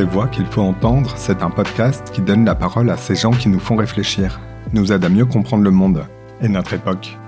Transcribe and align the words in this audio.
Ces 0.00 0.06
voix 0.06 0.28
qu'il 0.28 0.46
faut 0.46 0.62
entendre, 0.62 1.12
c'est 1.18 1.42
un 1.42 1.50
podcast 1.50 2.10
qui 2.10 2.22
donne 2.22 2.46
la 2.46 2.54
parole 2.54 2.88
à 2.88 2.96
ces 2.96 3.14
gens 3.14 3.32
qui 3.32 3.50
nous 3.50 3.60
font 3.60 3.76
réfléchir, 3.76 4.40
nous 4.72 4.92
aident 4.92 5.04
à 5.04 5.08
mieux 5.10 5.26
comprendre 5.26 5.62
le 5.62 5.70
monde 5.70 6.06
et 6.40 6.48
notre 6.48 6.72
époque. 6.72 7.18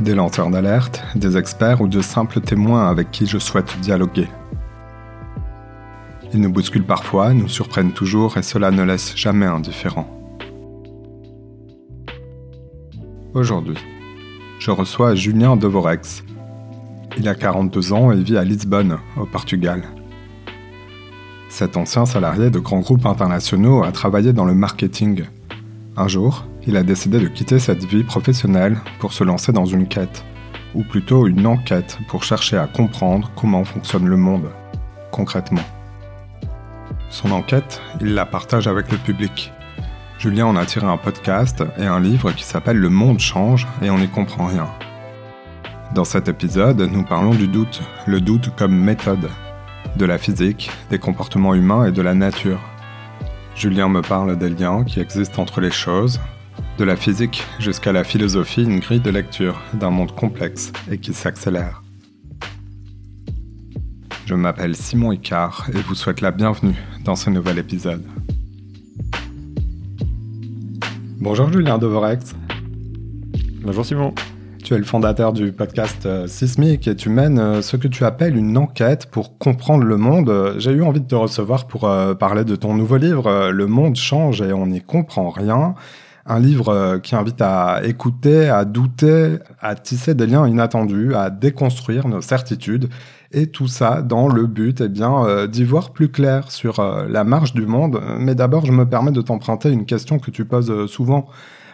Des 0.00 0.14
lanceurs 0.14 0.50
d'alerte, 0.50 1.02
des 1.14 1.38
experts 1.38 1.80
ou 1.80 1.88
de 1.88 2.02
simples 2.02 2.42
témoins 2.42 2.86
avec 2.86 3.10
qui 3.12 3.24
je 3.24 3.38
souhaite 3.38 3.80
dialoguer. 3.80 4.28
Ils 6.34 6.42
nous 6.42 6.52
bousculent 6.52 6.84
parfois, 6.84 7.32
nous 7.32 7.48
surprennent 7.48 7.92
toujours 7.92 8.36
et 8.36 8.42
cela 8.42 8.70
ne 8.70 8.82
laisse 8.82 9.16
jamais 9.16 9.46
indifférent. 9.46 10.06
Aujourd'hui, 13.32 13.78
je 14.58 14.70
reçois 14.70 15.14
Julien 15.14 15.56
Devorex. 15.56 16.24
Il 17.16 17.26
a 17.26 17.34
42 17.34 17.94
ans 17.94 18.12
et 18.12 18.22
vit 18.22 18.36
à 18.36 18.44
Lisbonne, 18.44 18.98
au 19.18 19.24
Portugal. 19.24 19.82
Cet 21.58 21.78
ancien 21.78 22.04
salarié 22.04 22.50
de 22.50 22.58
grands 22.58 22.80
groupes 22.80 23.06
internationaux 23.06 23.82
a 23.82 23.90
travaillé 23.90 24.34
dans 24.34 24.44
le 24.44 24.52
marketing. 24.52 25.24
Un 25.96 26.06
jour, 26.06 26.44
il 26.66 26.76
a 26.76 26.82
décidé 26.82 27.18
de 27.18 27.28
quitter 27.28 27.58
cette 27.58 27.82
vie 27.82 28.04
professionnelle 28.04 28.76
pour 28.98 29.14
se 29.14 29.24
lancer 29.24 29.52
dans 29.52 29.64
une 29.64 29.88
quête, 29.88 30.22
ou 30.74 30.82
plutôt 30.82 31.26
une 31.26 31.46
enquête 31.46 31.96
pour 32.08 32.24
chercher 32.24 32.58
à 32.58 32.66
comprendre 32.66 33.30
comment 33.36 33.64
fonctionne 33.64 34.06
le 34.06 34.18
monde, 34.18 34.50
concrètement. 35.10 35.64
Son 37.08 37.30
enquête, 37.30 37.80
il 38.02 38.12
la 38.12 38.26
partage 38.26 38.68
avec 38.68 38.92
le 38.92 38.98
public. 38.98 39.50
Julien 40.18 40.44
en 40.44 40.56
a 40.56 40.66
tiré 40.66 40.86
un 40.86 40.98
podcast 40.98 41.64
et 41.78 41.86
un 41.86 42.00
livre 42.00 42.32
qui 42.32 42.44
s'appelle 42.44 42.76
Le 42.76 42.90
monde 42.90 43.18
change 43.18 43.66
et 43.80 43.88
on 43.88 43.96
n'y 43.96 44.08
comprend 44.08 44.44
rien. 44.44 44.68
Dans 45.94 46.04
cet 46.04 46.28
épisode, 46.28 46.82
nous 46.82 47.02
parlons 47.02 47.34
du 47.34 47.48
doute, 47.48 47.80
le 48.06 48.20
doute 48.20 48.54
comme 48.56 48.76
méthode, 48.76 49.30
de 49.96 50.04
la 50.04 50.18
physique, 50.18 50.70
des 50.90 50.98
comportements 50.98 51.54
humains 51.54 51.86
et 51.86 51.92
de 51.92 52.02
la 52.02 52.14
nature. 52.14 52.60
Julien 53.54 53.88
me 53.88 54.02
parle 54.02 54.36
des 54.36 54.50
liens 54.50 54.84
qui 54.84 55.00
existent 55.00 55.40
entre 55.40 55.60
les 55.60 55.70
choses, 55.70 56.20
de 56.78 56.84
la 56.84 56.96
physique 56.96 57.42
jusqu'à 57.58 57.92
la 57.92 58.04
philosophie, 58.04 58.62
une 58.62 58.80
grille 58.80 59.00
de 59.00 59.10
lecture 59.10 59.60
d'un 59.72 59.90
monde 59.90 60.14
complexe 60.14 60.72
et 60.90 60.98
qui 60.98 61.14
s'accélère. 61.14 61.82
Je 64.26 64.34
m'appelle 64.34 64.76
Simon 64.76 65.12
Icard 65.12 65.68
et 65.72 65.80
vous 65.80 65.94
souhaite 65.94 66.20
la 66.20 66.32
bienvenue 66.32 66.76
dans 67.04 67.16
ce 67.16 67.30
nouvel 67.30 67.58
épisode. 67.58 68.04
Bonjour 71.18 71.50
Julien 71.50 71.78
Devorex. 71.78 72.34
Bonjour 73.62 73.86
Simon. 73.86 74.12
Tu 74.66 74.74
es 74.74 74.78
le 74.78 74.84
fondateur 74.84 75.32
du 75.32 75.52
podcast 75.52 76.06
euh, 76.06 76.26
Sismic 76.26 76.88
et 76.88 76.96
tu 76.96 77.08
mènes 77.08 77.38
euh, 77.38 77.62
ce 77.62 77.76
que 77.76 77.86
tu 77.86 78.04
appelles 78.04 78.36
une 78.36 78.58
enquête 78.58 79.06
pour 79.06 79.38
comprendre 79.38 79.84
le 79.84 79.96
monde. 79.96 80.56
J'ai 80.58 80.72
eu 80.72 80.82
envie 80.82 81.00
de 81.00 81.06
te 81.06 81.14
recevoir 81.14 81.68
pour 81.68 81.84
euh, 81.84 82.14
parler 82.14 82.42
de 82.42 82.56
ton 82.56 82.74
nouveau 82.74 82.96
livre 82.96 83.52
Le 83.52 83.66
monde 83.68 83.94
change 83.94 84.42
et 84.42 84.52
on 84.52 84.66
n'y 84.66 84.80
comprend 84.80 85.30
rien. 85.30 85.76
Un 86.26 86.40
livre 86.40 86.98
qui 87.00 87.14
invite 87.14 87.40
à 87.40 87.82
écouter, 87.84 88.48
à 88.48 88.64
douter, 88.64 89.36
à 89.60 89.76
tisser 89.76 90.14
des 90.14 90.26
liens 90.26 90.48
inattendus, 90.48 91.14
à 91.14 91.30
déconstruire 91.30 92.08
nos 92.08 92.20
certitudes 92.20 92.88
et 93.30 93.46
tout 93.46 93.68
ça 93.68 94.02
dans 94.02 94.26
le 94.26 94.48
but 94.48 94.80
eh 94.80 94.88
bien 94.88 95.46
d'y 95.46 95.62
voir 95.62 95.92
plus 95.92 96.08
clair 96.08 96.50
sur 96.50 96.82
la 97.08 97.22
marche 97.22 97.54
du 97.54 97.66
monde. 97.66 98.00
Mais 98.18 98.34
d'abord, 98.34 98.66
je 98.66 98.72
me 98.72 98.84
permets 98.84 99.12
de 99.12 99.22
t'emprunter 99.22 99.70
une 99.70 99.86
question 99.86 100.18
que 100.18 100.32
tu 100.32 100.44
poses 100.44 100.86
souvent 100.86 101.28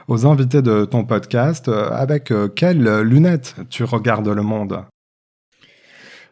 aux 0.08 0.26
invités 0.26 0.62
de 0.62 0.84
ton 0.84 1.04
podcast. 1.04 1.68
Euh, 1.68 1.90
avec 1.90 2.30
euh, 2.30 2.48
quelles 2.48 3.00
lunettes 3.00 3.56
tu 3.70 3.84
regardes 3.84 4.28
le 4.28 4.42
monde? 4.42 4.84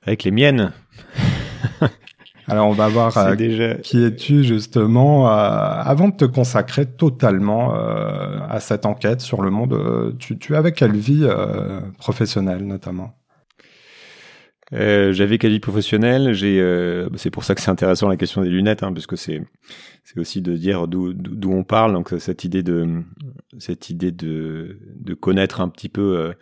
Avec 0.07 0.25
les 0.25 0.31
miennes. 0.31 0.73
Alors 2.49 2.67
on 2.69 2.73
va 2.73 2.89
voir 2.89 3.17
euh, 3.17 3.75
qui 3.83 4.03
es-tu 4.03 4.43
justement 4.43 5.29
avant 5.29 6.09
de 6.09 6.17
te 6.17 6.25
consacrer 6.25 6.85
totalement 6.85 7.73
à 7.73 8.59
cette 8.59 8.87
enquête 8.87 9.21
sur 9.21 9.43
le 9.43 9.51
monde. 9.51 10.17
tu, 10.19 10.37
tu 10.37 10.57
avais 10.57 10.73
quelle 10.73 10.97
vie 10.97 11.29
professionnelle 11.99 12.67
notamment? 12.67 13.20
Euh, 14.73 15.13
j'avais 15.13 15.39
quelle 15.39 15.53
vie 15.53 15.61
professionnelle. 15.61 16.33
J'ai, 16.33 16.61
euh, 16.61 17.09
c'est 17.17 17.31
pour 17.31 17.45
ça 17.45 17.55
que 17.55 17.61
c'est 17.61 17.71
intéressant 17.71 18.09
la 18.09 18.17
question 18.17 18.43
des 18.43 18.49
lunettes, 18.49 18.83
hein, 18.83 18.93
parce 18.93 19.07
c'est, 19.17 19.43
c'est 20.05 20.19
aussi 20.19 20.43
de 20.43 20.57
dire 20.57 20.87
d'où, 20.87 21.13
d'où 21.13 21.53
on 21.53 21.65
parle. 21.65 21.93
Donc 21.93 22.15
cette 22.19 22.45
idée 22.45 22.63
de, 22.63 23.03
cette 23.59 23.91
idée 23.91 24.13
de, 24.13 24.79
de 24.97 25.15
connaître 25.15 25.61
un 25.61 25.69
petit 25.69 25.89
peu 25.89 26.17
euh, 26.17 26.33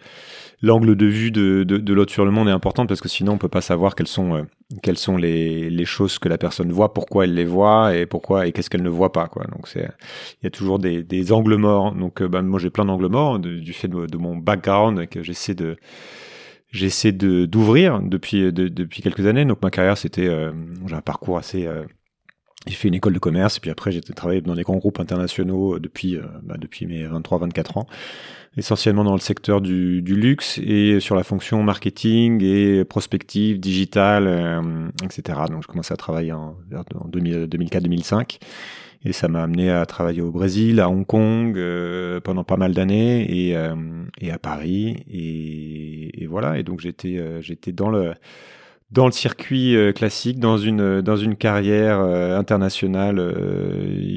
l'angle 0.61 0.95
de 0.95 1.07
vue 1.07 1.31
de, 1.31 1.65
de, 1.65 1.79
de, 1.79 1.95
l'autre 1.95 2.13
sur 2.13 2.27
le 2.27 2.31
monde 2.31 2.49
est 2.49 2.53
importante 2.53 2.89
parce 2.89 3.01
que 3.01 3.09
sinon 3.09 3.33
on 3.33 3.39
peut 3.39 3.49
pas 3.49 3.63
savoir 3.63 3.95
quelles 3.95 4.07
sont, 4.07 4.35
euh, 4.35 4.43
quelles 4.83 4.99
sont 4.99 5.17
les, 5.17 5.71
les 5.71 5.85
choses 5.87 6.19
que 6.19 6.29
la 6.29 6.37
personne 6.37 6.71
voit, 6.71 6.93
pourquoi 6.93 7.25
elle 7.25 7.35
les 7.35 7.47
voit 7.47 7.97
et 7.97 8.05
pourquoi 8.05 8.47
et 8.47 8.53
qu'est-ce 8.53 8.69
qu'elle 8.69 8.83
ne 8.83 8.91
voit 8.91 9.13
pas. 9.13 9.29
Quoi. 9.29 9.47
Donc 9.47 9.69
c'est, 9.69 9.89
il 10.43 10.45
y 10.45 10.47
a 10.47 10.51
toujours 10.51 10.79
des, 10.79 11.03
des 11.03 11.33
angles 11.33 11.57
morts. 11.57 11.95
Donc 11.95 12.23
bah, 12.23 12.43
moi 12.43 12.61
j'ai 12.61 12.71
plein 12.71 12.85
d'angles 12.85 13.09
morts 13.09 13.39
du 13.39 13.73
fait 13.73 13.89
de 13.89 14.17
mon 14.19 14.37
background 14.37 15.09
que 15.09 15.23
j'essaie 15.23 15.55
de 15.55 15.79
j'essaie 16.71 17.13
de 17.13 17.47
d'ouvrir 17.47 18.01
depuis 18.03 18.53
depuis 18.53 19.03
quelques 19.03 19.27
années. 19.27 19.45
Donc 19.45 19.63
ma 19.63 19.71
carrière 19.71 19.99
c'était 19.99 20.29
euh, 20.29 20.53
j'ai 20.87 20.95
un 20.95 21.01
parcours 21.01 21.39
assez 21.39 21.67
euh, 21.67 21.85
j'ai 22.67 22.75
fait 22.75 22.89
une 22.89 22.95
école 22.95 23.15
de 23.15 23.19
commerce 23.19 23.57
et 23.57 23.61
puis 23.61 23.71
après 23.71 23.93
j'ai 23.93 24.01
travaillé 24.01 24.41
dans 24.41 24.55
des 24.55 24.63
grands 24.63 24.77
groupes 24.77 25.01
internationaux 25.01 25.77
euh, 25.77 25.81
depuis 25.81 26.19
bah, 26.43 26.57
depuis 26.59 26.87
mes 26.87 27.07
23-24 27.07 27.79
ans, 27.79 27.87
essentiellement 28.57 29.05
dans 29.05 29.15
le 29.15 29.21
secteur 29.21 29.61
du, 29.61 30.03
du, 30.03 30.15
luxe 30.15 30.59
et 30.59 31.01
sur 31.01 31.15
la 31.15 31.23
fonction 31.23 31.63
marketing 31.63 32.43
et 32.43 32.85
prospective, 32.85 33.61
digital, 33.61 34.63
etc. 35.03 35.41
Donc 35.51 35.63
je 35.63 35.69
commençais 35.69 35.95
à 35.95 35.97
travailler 35.97 36.33
en, 36.33 36.57
en 36.75 37.09
2004-2005. 37.09 38.39
Et 39.05 39.13
ça 39.13 39.29
m'a 39.29 39.43
amené 39.43 39.71
à 39.71 39.87
travailler 39.87 40.23
au 40.23 40.33
Brésil, 40.33 40.81
à 40.81 40.89
Hong 40.89 41.07
Kong 41.07 41.57
euh, 41.57 42.21
pendant 42.21 42.43
pas 42.43 42.57
mal 42.57 42.75
d'années 42.75 43.49
et, 43.49 43.57
euh, 43.57 43.75
à 44.31 44.39
Paris. 44.39 45.05
Et, 45.11 46.27
voilà. 46.29 46.59
Et 46.59 46.63
donc 46.63 46.81
j'étais 46.81 47.17
euh, 47.19 47.41
dans 48.91 49.07
le 49.07 49.13
circuit 49.13 49.77
classique, 49.95 50.41
dans 50.41 50.57
une 50.59 51.37
carrière 51.37 52.01
internationale 52.01 53.35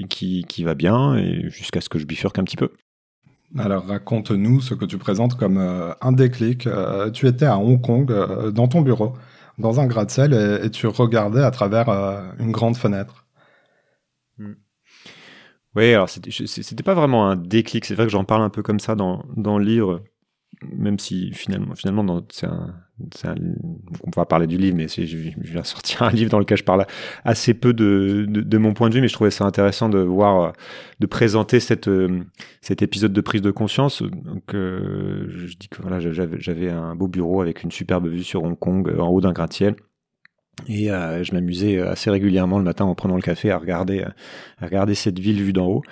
qui 0.10 0.64
va 0.64 0.74
bien 0.74 1.50
jusqu'à 1.50 1.80
ce 1.80 1.90
que 1.90 2.00
je 2.00 2.06
bifurque 2.06 2.40
un 2.40 2.44
petit 2.44 2.58
peu. 2.58 2.70
Alors 3.58 3.86
raconte-nous 3.86 4.62
ce 4.62 4.74
que 4.74 4.86
tu 4.86 4.98
présentes 4.98 5.36
comme 5.36 5.58
un 5.58 6.12
déclic. 6.12 6.68
tu 7.14 7.28
étais 7.28 7.46
à 7.46 7.58
Hong 7.60 7.82
Kong 7.82 8.12
dans 8.52 8.68
ton 8.68 8.82
bureau, 8.82 9.14
dans 9.58 9.80
un 9.80 9.86
gratte-ciel 9.86 10.34
et, 10.64 10.70
tu 10.70 10.88
regardais 10.88 11.44
à 11.44 11.52
travers 11.52 11.90
une 12.40 12.52
grande 12.52 12.78
fenêtre. 12.78 13.21
Oui, 15.76 15.94
alors 15.94 16.10
c'était 16.10 16.84
pas 16.84 16.94
vraiment 16.94 17.30
un 17.30 17.36
déclic. 17.36 17.86
C'est 17.86 17.96
vrai 17.96 18.06
que 18.06 18.12
j'en 18.12 18.26
parle 18.26 18.42
un 18.42 18.50
peu 18.50 18.62
comme 18.62 18.80
ça 18.80 18.96
dans, 18.96 19.24
dans 19.38 19.58
le 19.58 19.64
livre, 19.64 20.04
même 20.64 21.00
si 21.00 21.32
finalement, 21.32 21.76
finalement, 21.76 22.22
c'est 22.30 22.46
un, 22.46 22.76
un, 23.24 23.36
on 24.04 24.10
va 24.14 24.26
parler 24.26 24.48
du 24.48 24.58
livre, 24.58 24.76
mais 24.76 24.90
je, 24.90 25.06
je 25.06 25.52
viens 25.52 25.64
sortir 25.64 26.04
un 26.04 26.12
livre 26.12 26.30
dans 26.30 26.40
lequel 26.40 26.58
je 26.58 26.66
parle 26.66 26.86
assez 27.24 27.54
peu 27.54 27.74
de, 27.74 28.26
de, 28.28 28.58
mon 28.58 28.74
point 28.74 28.90
de 28.90 28.96
vue, 28.96 29.02
mais 29.02 29.08
je 29.08 29.14
trouvais 29.14 29.32
ça 29.32 29.46
intéressant 29.46 29.88
de 29.88 30.00
voir, 30.00 30.54
de 31.00 31.08
présenter 31.08 31.62
cette, 31.62 31.90
cet 32.62 32.82
épisode 32.82 33.14
de 33.14 33.22
prise 33.22 33.42
de 33.42 33.52
conscience. 33.52 34.04
Donc, 34.04 34.54
euh, 34.54 35.26
je 35.30 35.56
dis 35.56 35.70
que 35.70 35.82
voilà, 35.82 36.00
j'avais 36.00 36.70
un 36.70 36.96
beau 36.96 37.08
bureau 37.08 37.42
avec 37.42 37.64
une 37.64 37.72
superbe 37.72 38.08
vue 38.08 38.24
sur 38.24 38.44
Hong 38.44 38.60
Kong 38.60 38.94
en 39.00 39.08
haut 39.08 39.22
d'un 39.22 39.32
gratte-ciel. 39.32 39.76
Et 40.68 40.92
euh, 40.92 41.24
je 41.24 41.34
m'amusais 41.34 41.80
assez 41.80 42.10
régulièrement 42.10 42.58
le 42.58 42.64
matin 42.64 42.86
en 42.86 42.96
prenant 42.96 43.16
le 43.16 43.22
café 43.22 43.52
à 43.52 43.58
regarder, 43.58 44.04
à 44.60 44.66
regarder 44.66 44.96
cette 44.96 45.20
ville 45.20 45.42
vue 45.42 45.54
d'en 45.54 45.68
haut. 45.68 45.84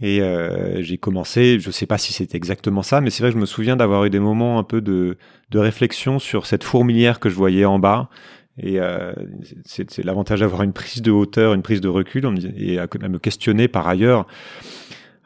Et 0.00 0.20
euh, 0.20 0.82
j'ai 0.82 0.98
commencé, 0.98 1.58
je 1.60 1.68
ne 1.68 1.72
sais 1.72 1.86
pas 1.86 1.98
si 1.98 2.12
c'était 2.12 2.36
exactement 2.36 2.82
ça, 2.82 3.00
mais 3.00 3.10
c'est 3.10 3.22
vrai 3.22 3.30
que 3.30 3.36
je 3.36 3.40
me 3.40 3.46
souviens 3.46 3.76
d'avoir 3.76 4.04
eu 4.04 4.10
des 4.10 4.18
moments 4.18 4.58
un 4.58 4.64
peu 4.64 4.80
de, 4.80 5.16
réflexion 5.54 6.18
sur 6.18 6.46
cette 6.46 6.64
fourmilière 6.64 7.20
que 7.20 7.28
je 7.28 7.36
voyais 7.36 7.64
en 7.64 7.78
bas. 7.78 8.10
Et 8.58 8.80
euh, 8.80 9.12
c'est 9.64 10.04
l'avantage 10.04 10.40
d'avoir 10.40 10.62
une 10.62 10.72
prise 10.72 11.00
de 11.00 11.10
hauteur, 11.10 11.54
une 11.54 11.62
prise 11.62 11.80
de 11.80 11.88
recul, 11.88 12.28
et 12.56 12.78
à, 12.78 12.86
me 13.08 13.18
questionner 13.18 13.68
par 13.68 13.86
ailleurs, 13.86 14.26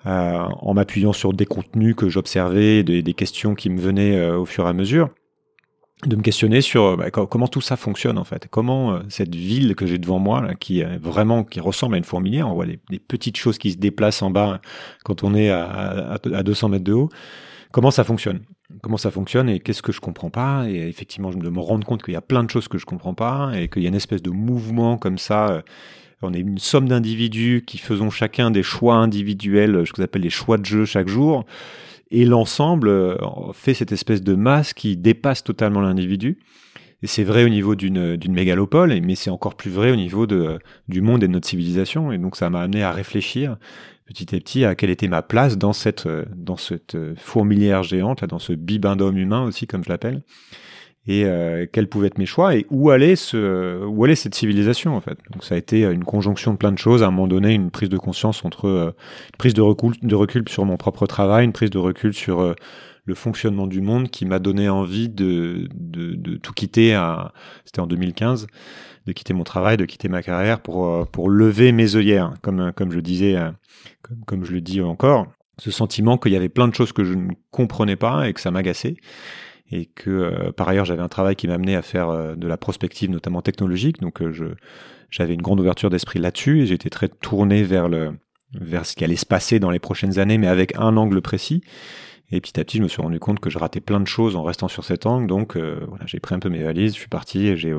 euh, 0.06 0.38
en 0.61 0.75
m'appuyant 0.75 1.12
sur 1.12 1.32
des 1.32 1.47
contenus 1.47 1.94
que 1.97 2.09
j'observais, 2.09 2.82
des, 2.82 3.03
des, 3.03 3.14
questions 3.14 3.55
qui 3.55 3.71
me 3.71 3.81
venaient 3.81 4.17
euh, 4.17 4.38
au 4.38 4.44
fur 4.44 4.67
et 4.67 4.69
à 4.69 4.73
mesure 4.73 5.11
de 6.06 6.15
me 6.15 6.23
questionner 6.23 6.61
sur 6.61 6.97
bah, 6.97 7.11
comment 7.11 7.49
tout 7.49 7.61
ça 7.61 7.77
fonctionne 7.77 8.19
en 8.19 8.25
fait. 8.25 8.47
Comment 8.50 8.93
euh, 8.93 9.00
cette 9.09 9.35
ville 9.35 9.75
que 9.75 9.87
j'ai 9.87 9.99
devant 9.99 10.19
moi, 10.19 10.55
qui 10.55 10.81
est 10.81 10.99
vraiment 10.99 11.45
qui 11.45 11.61
ressemble 11.61 11.95
à 11.97 11.99
une 11.99 12.05
fourmilière, 12.05 12.49
on 12.49 12.55
voit 12.55 12.67
des, 12.67 12.79
petites 12.99 13.37
choses 13.37 13.59
qui 13.59 13.73
se 13.73 13.79
déplacent 13.79 14.23
en 14.23 14.31
bas 14.31 14.61
quand 15.05 15.25
on 15.25 15.35
est 15.35 15.50
à, 15.50 16.19
à, 16.35 16.43
200 16.43 16.69
mètres 16.69 16.85
de 16.85 16.93
haut. 16.93 17.09
Comment 17.73 17.91
ça 17.91 18.05
fonctionne? 18.05 18.41
Comment 18.83 18.97
ça 18.97 19.11
fonctionne 19.11 19.49
et 19.49 19.61
qu'est-ce 19.61 19.83
que 19.83 19.93
je 19.93 20.00
comprends 20.00 20.31
pas? 20.31 20.69
Et 20.69 20.89
effectivement, 20.89 21.31
je 21.33 21.39
me 21.39 21.61
rends 21.61 21.81
compte 21.81 22.03
qu'il 22.03 22.15
y 22.15 22.19
a 22.19 22.23
plein 22.23 22.45
de 22.45 22.50
choses 22.50 22.69
que 22.69 22.79
je 22.79 22.87
comprends 22.87 23.15
pas 23.15 23.53
et 23.55 23.69
qu'il 23.69 23.83
y 23.83 23.87
a 23.87 23.89
une 23.89 23.95
espèce 23.95 24.23
de 24.23 24.31
mouvement 24.31 24.99
comme 24.99 25.19
ça. 25.19 25.49
Euh, 25.49 25.62
on 26.23 26.33
est 26.35 26.41
une 26.41 26.59
somme 26.59 26.89
d'individus 26.89 27.65
qui 27.67 27.79
faisons 27.79 28.11
chacun 28.11 28.50
des 28.50 28.62
choix 28.62 28.97
individuels, 28.97 29.87
ce 29.87 29.93
que 29.93 30.03
j'appelle 30.03 30.23
les 30.23 30.31
choix 30.31 30.59
de 30.59 30.65
jeu 30.65 30.85
chaque 30.85 31.09
jour 31.09 31.45
et 32.11 32.25
l'ensemble 32.25 32.89
euh, 32.89 33.17
fait 33.53 33.75
cette 33.75 33.93
espèce 33.93 34.23
de 34.23 34.35
masse 34.35 34.73
qui 34.75 34.97
dépasse 34.97 35.45
totalement 35.45 35.81
l'individu. 35.81 36.39
Et 37.03 37.07
c'est 37.07 37.23
vrai 37.23 37.45
au 37.45 37.49
niveau 37.49 37.77
d'une 37.77 38.19
mégalopole, 38.29 38.93
mais 39.03 39.15
c'est 39.15 39.31
encore 39.31 39.55
plus 39.55 39.71
vrai 39.71 39.93
au 39.93 39.97
niveau 39.97 40.27
de, 40.27 40.59
du 40.89 41.01
monde 41.01 41.23
et 41.23 41.29
de 41.29 41.33
notre 41.33 41.47
civilisation. 41.47 42.11
Et 42.11 42.19
donc 42.19 42.35
ça 42.35 42.51
m'a 42.51 42.61
amené 42.61 42.83
à 42.83 42.91
réfléchir 42.91 43.57
petit 44.05 44.35
à 44.35 44.39
petit 44.39 44.65
à 44.65 44.75
quelle 44.75 44.91
était 44.91 45.07
ma 45.07 45.23
place 45.23 45.59
dans 45.59 45.73
cette, 45.73 46.09
dans 46.35 46.57
cette 46.57 46.97
fourmilière 47.17 47.85
géante, 47.85 48.25
dans 48.25 48.41
ce 48.41 48.53
bibendum 48.53 49.17
humain 49.17 49.45
aussi, 49.45 49.69
comme 49.69 49.85
je 49.85 49.91
l'appelle 49.91 50.23
et 51.09 51.25
euh, 51.25 51.65
quels 51.73 51.89
pouvaient 51.89 52.09
être 52.09 52.19
mes 52.19 52.27
choix 52.27 52.55
et 52.55 52.67
où 52.71 52.91
allait 52.91 53.15
où 53.35 54.05
allait 54.05 54.15
cette 54.15 54.35
civilisation 54.35 54.95
en 54.95 55.01
fait. 55.01 55.19
Donc 55.33 55.43
ça 55.43 55.55
a 55.55 55.59
été 55.59 55.83
une 55.83 56.05
conjonction 56.05 56.53
de 56.53 56.59
plein 56.59 56.71
de 56.71 56.79
choses. 56.79 57.03
À 57.03 57.07
un 57.07 57.11
moment 57.11 57.27
donné, 57.27 57.55
une 57.55 57.71
prise 57.71 57.89
de 57.89 57.97
conscience 57.97 58.45
entre 58.45 58.69
euh, 58.69 58.91
une 59.33 59.39
prise 59.39 59.55
de 59.55 59.63
recul, 59.63 59.95
de 60.03 60.15
recul 60.15 60.47
sur 60.49 60.67
mon 60.67 60.77
propre 60.77 61.07
travail, 61.07 61.47
une 61.47 61.55
prise 61.55 61.71
de 61.71 61.79
recul 61.79 62.13
sur 62.13 62.41
euh, 62.41 62.55
le 63.07 63.15
fonctionnement 63.15 63.67
du 63.67 63.81
monde 63.81 64.11
qui 64.11 64.27
m'a 64.27 64.39
donné 64.39 64.69
envie 64.69 65.09
de, 65.09 65.67
de, 65.73 66.37
tout 66.37 66.53
quitter. 66.53 66.91
C'était 67.65 67.81
en 67.81 67.87
2015, 67.87 68.47
de 69.07 69.13
quitter 69.13 69.33
mon 69.33 69.45
travail, 69.45 69.79
de 69.79 69.87
quitter 69.87 70.11
ma 70.11 70.23
carrière 70.23 70.61
pour 70.61 71.09
pour 71.09 71.31
lever 71.31 71.73
mes 71.73 71.97
œillères, 71.97 72.35
comme 72.43 72.71
comme 72.77 72.93
je 72.93 73.01
disais, 73.01 73.35
comme, 74.03 74.19
comme 74.27 74.45
je 74.45 74.53
le 74.53 74.61
dis 74.61 74.83
encore, 74.83 75.27
ce 75.57 75.71
sentiment 75.71 76.19
qu'il 76.19 76.33
y 76.33 76.37
avait 76.37 76.51
plein 76.51 76.69
de 76.69 76.75
choses 76.75 76.93
que 76.93 77.05
je 77.05 77.15
ne 77.15 77.31
comprenais 77.51 77.97
pas 77.97 78.29
et 78.29 78.35
que 78.35 78.43
ça 78.43 78.51
m'agaçait 78.51 78.97
et 79.70 79.87
que 79.87 80.11
euh, 80.11 80.53
par 80.53 80.69
ailleurs 80.69 80.85
j'avais 80.85 81.03
un 81.03 81.09
travail 81.09 81.37
qui 81.37 81.47
m'amenait 81.47 81.76
à 81.76 81.82
faire 81.82 82.09
euh, 82.09 82.35
de 82.35 82.47
la 82.47 82.56
prospective 82.56 83.11
notamment 83.11 83.43
technologique. 83.43 84.00
Donc 84.00 84.23
euh, 84.23 84.32
je 84.32 84.47
j'avais 85.11 85.35
une 85.35 85.43
grande 85.43 85.61
ouverture 85.61 85.91
d'esprit 85.91 86.19
là-dessus 86.19 86.62
et 86.62 86.67
j'étais 86.67 86.91
très 86.91 87.09
tourné 87.09 87.62
vers 87.62 87.88
le 87.88 88.12
vers 88.59 88.87
ce 88.87 88.97
qui 88.97 89.05
allait 89.05 89.17
se 89.17 89.26
passer 89.26 89.59
dans 89.59 89.70
les 89.70 89.79
prochaines 89.79 90.19
années 90.19 90.38
mais 90.38 90.49
avec 90.49 90.76
un 90.76 90.97
angle 90.97 91.20
précis. 91.20 91.62
Et 92.31 92.43
petit 92.43 92.61
à 92.61 92.65
petit 92.65 92.76
je 92.76 92.82
me 92.82 92.88
suis 92.88 93.00
rendu 93.00 93.19
compte 93.19 93.41
que 93.41 93.49
je 93.49 93.59
ratais 93.59 93.81
plein 93.81 94.00
de 94.00 94.06
choses 94.06 94.37
en 94.37 94.43
restant 94.43 94.69
sur 94.69 94.85
cet 94.85 95.06
angle. 95.06 95.26
Donc 95.26 95.56
voilà 95.56 96.05
j'ai 96.06 96.21
pris 96.21 96.35
un 96.35 96.38
peu 96.38 96.50
mes 96.50 96.62
valises 96.62 96.94
je 96.94 97.00
suis 97.00 97.09
parti 97.09 97.47
et 97.47 97.56
j'ai 97.56 97.75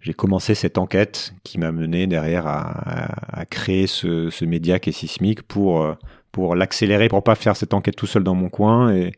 j'ai 0.00 0.12
commencé 0.12 0.56
cette 0.56 0.76
enquête 0.76 1.34
qui 1.44 1.58
m'a 1.58 1.70
mené 1.70 2.08
derrière 2.08 2.48
à, 2.48 2.62
à, 2.62 3.40
à 3.40 3.44
créer 3.46 3.86
ce, 3.86 4.28
ce 4.30 4.44
média 4.44 4.80
qui 4.80 4.90
est 4.90 4.92
sismique 4.92 5.42
pour 5.42 5.96
pour 6.32 6.56
l'accélérer 6.56 7.08
pour 7.08 7.22
pas 7.22 7.36
faire 7.36 7.54
cette 7.54 7.72
enquête 7.72 7.94
tout 7.94 8.06
seul 8.06 8.24
dans 8.24 8.34
mon 8.34 8.48
coin 8.48 8.92
et 8.92 9.12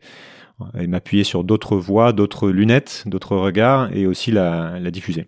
et 0.79 0.87
m'appuyer 0.87 1.23
sur 1.23 1.43
d'autres 1.43 1.77
voix, 1.77 2.13
d'autres 2.13 2.49
lunettes, 2.49 3.03
d'autres 3.05 3.35
regards 3.35 3.89
et 3.93 4.05
aussi 4.05 4.31
la, 4.31 4.79
la 4.79 4.91
diffuser. 4.91 5.27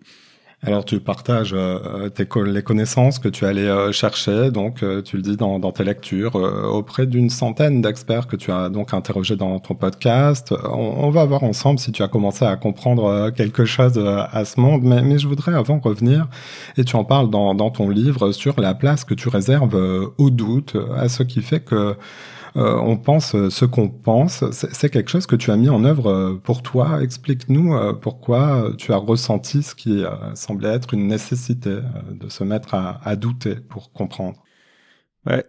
Alors 0.62 0.86
tu 0.86 0.98
partages 1.00 1.52
euh, 1.54 2.08
tes, 2.08 2.26
les 2.46 2.62
connaissances 2.62 3.18
que 3.18 3.28
tu 3.28 3.44
allais 3.44 3.68
euh, 3.68 3.92
chercher, 3.92 4.50
donc 4.50 4.82
euh, 4.82 5.02
tu 5.02 5.16
le 5.16 5.22
dis 5.22 5.36
dans, 5.36 5.58
dans 5.58 5.70
tes 5.70 5.84
lectures, 5.84 6.34
auprès 6.34 7.06
d'une 7.06 7.28
centaine 7.28 7.82
d'experts 7.82 8.26
que 8.26 8.36
tu 8.36 8.50
as 8.50 8.70
donc 8.70 8.94
interrogés 8.94 9.36
dans 9.36 9.58
ton 9.58 9.74
podcast. 9.74 10.54
On, 10.64 11.04
on, 11.04 11.10
va 11.10 11.24
voir 11.26 11.44
ensemble 11.44 11.78
si 11.78 11.92
tu 11.92 12.02
as 12.02 12.08
commencé 12.08 12.44
à 12.46 12.56
comprendre 12.56 13.30
quelque 13.30 13.66
chose 13.66 13.98
à 13.98 14.44
ce 14.44 14.58
monde, 14.58 14.82
mais, 14.82 15.02
mais, 15.02 15.18
je 15.18 15.28
voudrais 15.28 15.54
avant 15.54 15.78
revenir, 15.78 16.26
et 16.78 16.84
tu 16.84 16.96
en 16.96 17.04
parles 17.04 17.28
dans, 17.30 17.54
dans 17.54 17.70
ton 17.70 17.90
livre, 17.90 18.32
sur 18.32 18.58
la 18.58 18.74
place 18.74 19.04
que 19.04 19.14
tu 19.14 19.28
réserves 19.28 19.76
au 20.16 20.30
doute, 20.30 20.76
à 20.96 21.08
ce 21.08 21.22
qui 21.22 21.42
fait 21.42 21.60
que 21.60 21.96
euh, 22.56 22.78
on 22.78 22.96
pense 22.96 23.34
euh, 23.34 23.50
ce 23.50 23.66
qu'on 23.66 23.90
pense. 23.90 24.42
C'est 24.50 24.88
quelque 24.88 25.10
chose 25.10 25.26
que 25.26 25.36
tu 25.36 25.50
as 25.50 25.56
mis 25.56 25.68
en 25.68 25.84
œuvre 25.84 26.06
euh, 26.06 26.34
pour 26.42 26.62
toi. 26.62 27.02
Explique-nous 27.02 27.76
pourquoi 28.00 28.72
tu 28.78 28.92
as 28.92 28.96
ressenti 28.96 29.62
ce 29.62 29.74
qui 29.74 30.04
semblait 30.34 30.70
être 30.70 30.94
une 30.94 31.06
nécessité 31.06 31.80
de 32.10 32.28
se 32.28 32.44
mettre 32.44 32.74
à, 32.74 33.16
douter 33.16 33.56
pour 33.56 33.92
comprendre. 33.92 34.42
Ouais, 35.26 35.44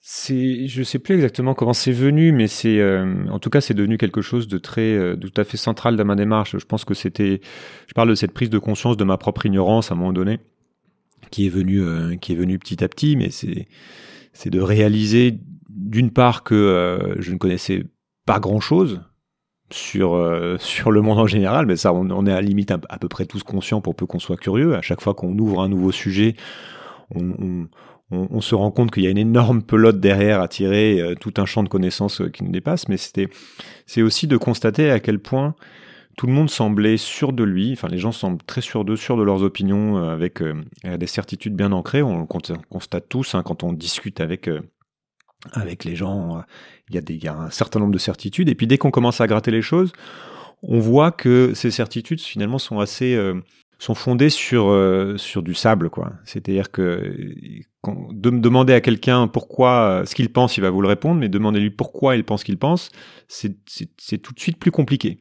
c'est, 0.00 0.66
je 0.66 0.82
sais 0.82 0.98
plus 0.98 1.14
exactement 1.14 1.54
comment 1.54 1.72
c'est 1.72 1.92
venu, 1.92 2.32
mais 2.32 2.48
c'est, 2.48 2.82
en 3.30 3.38
tout 3.38 3.50
cas, 3.50 3.60
c'est 3.60 3.74
devenu 3.74 3.98
quelque 3.98 4.22
chose 4.22 4.48
de 4.48 4.58
très, 4.58 5.16
tout 5.18 5.32
à 5.36 5.44
fait 5.44 5.56
central 5.56 5.96
dans 5.96 6.04
ma 6.04 6.16
démarche. 6.16 6.56
Je 6.58 6.64
pense 6.64 6.84
que 6.84 6.94
c'était, 6.94 7.40
je 7.86 7.94
parle 7.94 8.08
de 8.08 8.14
cette 8.14 8.32
prise 8.32 8.50
de 8.50 8.58
conscience 8.58 8.96
de 8.96 9.04
ma 9.04 9.16
propre 9.16 9.46
ignorance 9.46 9.90
à 9.90 9.94
un 9.94 9.98
moment 9.98 10.12
donné, 10.12 10.40
qui 11.30 11.46
est 11.46 11.50
venue, 11.50 12.18
qui 12.18 12.32
est 12.32 12.36
venue 12.36 12.58
petit 12.58 12.82
à 12.82 12.88
petit, 12.88 13.16
mais 13.16 13.30
c'est, 13.30 13.68
c'est 14.32 14.50
de 14.50 14.60
réaliser 14.60 15.38
d'une 15.74 16.10
part 16.10 16.42
que 16.42 16.54
euh, 16.54 17.20
je 17.20 17.32
ne 17.32 17.38
connaissais 17.38 17.84
pas 18.26 18.40
grand-chose 18.40 19.02
sur 19.70 20.14
euh, 20.14 20.56
sur 20.60 20.90
le 20.90 21.00
monde 21.00 21.18
en 21.18 21.26
général, 21.26 21.66
mais 21.66 21.76
ça, 21.76 21.92
on, 21.92 22.26
est 22.26 22.32
à 22.32 22.36
la 22.36 22.42
limite 22.42 22.70
à, 22.70 22.78
peu 22.78 23.08
près 23.08 23.26
tous 23.26 23.42
conscients 23.42 23.80
pour 23.80 23.94
peu 23.94 24.06
qu'on 24.06 24.18
soit 24.18 24.36
curieux. 24.36 24.74
À 24.74 24.82
chaque 24.82 25.00
fois 25.00 25.14
qu'on 25.14 25.36
ouvre 25.38 25.62
un 25.62 25.68
nouveau 25.68 25.92
sujet, 25.92 26.34
on, 27.14 27.68
se 28.40 28.54
rend 28.54 28.70
compte 28.70 28.90
qu'il 28.90 29.04
y 29.04 29.06
a 29.06 29.10
une 29.10 29.18
énorme 29.18 29.62
pelote 29.62 29.98
derrière 29.98 30.40
à 30.40 30.48
tirer, 30.48 31.00
euh, 31.00 31.14
tout 31.14 31.32
un 31.38 31.46
champ 31.46 31.62
de 31.62 31.68
connaissances 31.68 32.22
qui 32.32 32.44
nous 32.44 32.50
dépasse. 32.50 32.88
Mais 32.88 32.98
c'était 32.98 33.28
c'est 33.86 34.02
aussi 34.02 34.26
de 34.26 34.36
constater 34.36 34.90
à 34.90 35.00
quel 35.00 35.18
point 35.18 35.54
tout 36.18 36.26
le 36.26 36.34
monde 36.34 36.50
semblait 36.50 36.98
sûr 36.98 37.32
de 37.32 37.42
lui, 37.42 37.72
enfin 37.72 37.88
les 37.88 37.96
gens 37.96 38.12
semblent 38.12 38.42
très 38.42 38.60
sûrs 38.60 38.84
d'eux, 38.84 38.96
sûrs 38.96 39.16
de 39.16 39.22
leurs 39.22 39.42
opinions, 39.42 39.96
avec 39.96 40.42
des 40.84 41.06
certitudes 41.06 41.56
bien 41.56 41.72
ancrées. 41.72 42.02
On 42.02 42.26
constate 42.26 43.08
tous 43.08 43.34
hein, 43.34 43.42
quand 43.42 43.62
on 43.62 43.72
discute 43.72 44.20
avec 44.20 44.50
avec 45.50 45.84
les 45.84 45.96
gens, 45.96 46.38
euh, 46.38 46.40
il 46.88 46.94
y, 46.94 46.98
a 46.98 47.00
des, 47.00 47.14
il 47.14 47.24
y 47.24 47.28
a 47.28 47.36
un 47.36 47.50
certain 47.50 47.80
nombre 47.80 47.92
de 47.92 47.98
certitudes. 47.98 48.48
Et 48.48 48.54
puis 48.54 48.66
dès 48.66 48.78
qu'on 48.78 48.90
commence 48.90 49.20
à 49.20 49.26
gratter 49.26 49.50
les 49.50 49.62
choses, 49.62 49.92
on 50.62 50.78
voit 50.78 51.10
que 51.10 51.52
ces 51.54 51.70
certitudes 51.70 52.20
finalement 52.20 52.58
sont 52.58 52.78
assez 52.78 53.14
euh, 53.14 53.34
sont 53.78 53.96
fondées 53.96 54.30
sur 54.30 54.68
euh, 54.68 55.16
sur 55.16 55.42
du 55.42 55.54
sable 55.54 55.90
quoi. 55.90 56.12
C'est-à-dire 56.24 56.70
que 56.70 57.16
de 57.84 58.30
me 58.30 58.38
demander 58.38 58.72
à 58.72 58.80
quelqu'un 58.80 59.26
pourquoi 59.26 60.04
ce 60.06 60.14
qu'il 60.14 60.32
pense, 60.32 60.56
il 60.56 60.60
va 60.60 60.70
vous 60.70 60.82
le 60.82 60.88
répondre, 60.88 61.18
mais 61.18 61.28
demander 61.28 61.58
lui 61.58 61.70
pourquoi 61.70 62.14
il 62.14 62.22
pense 62.22 62.44
qu'il 62.44 62.58
pense, 62.58 62.90
c'est 63.26 63.56
c'est 63.66 64.18
tout 64.18 64.32
de 64.32 64.38
suite 64.38 64.58
plus 64.58 64.70
compliqué. 64.70 65.18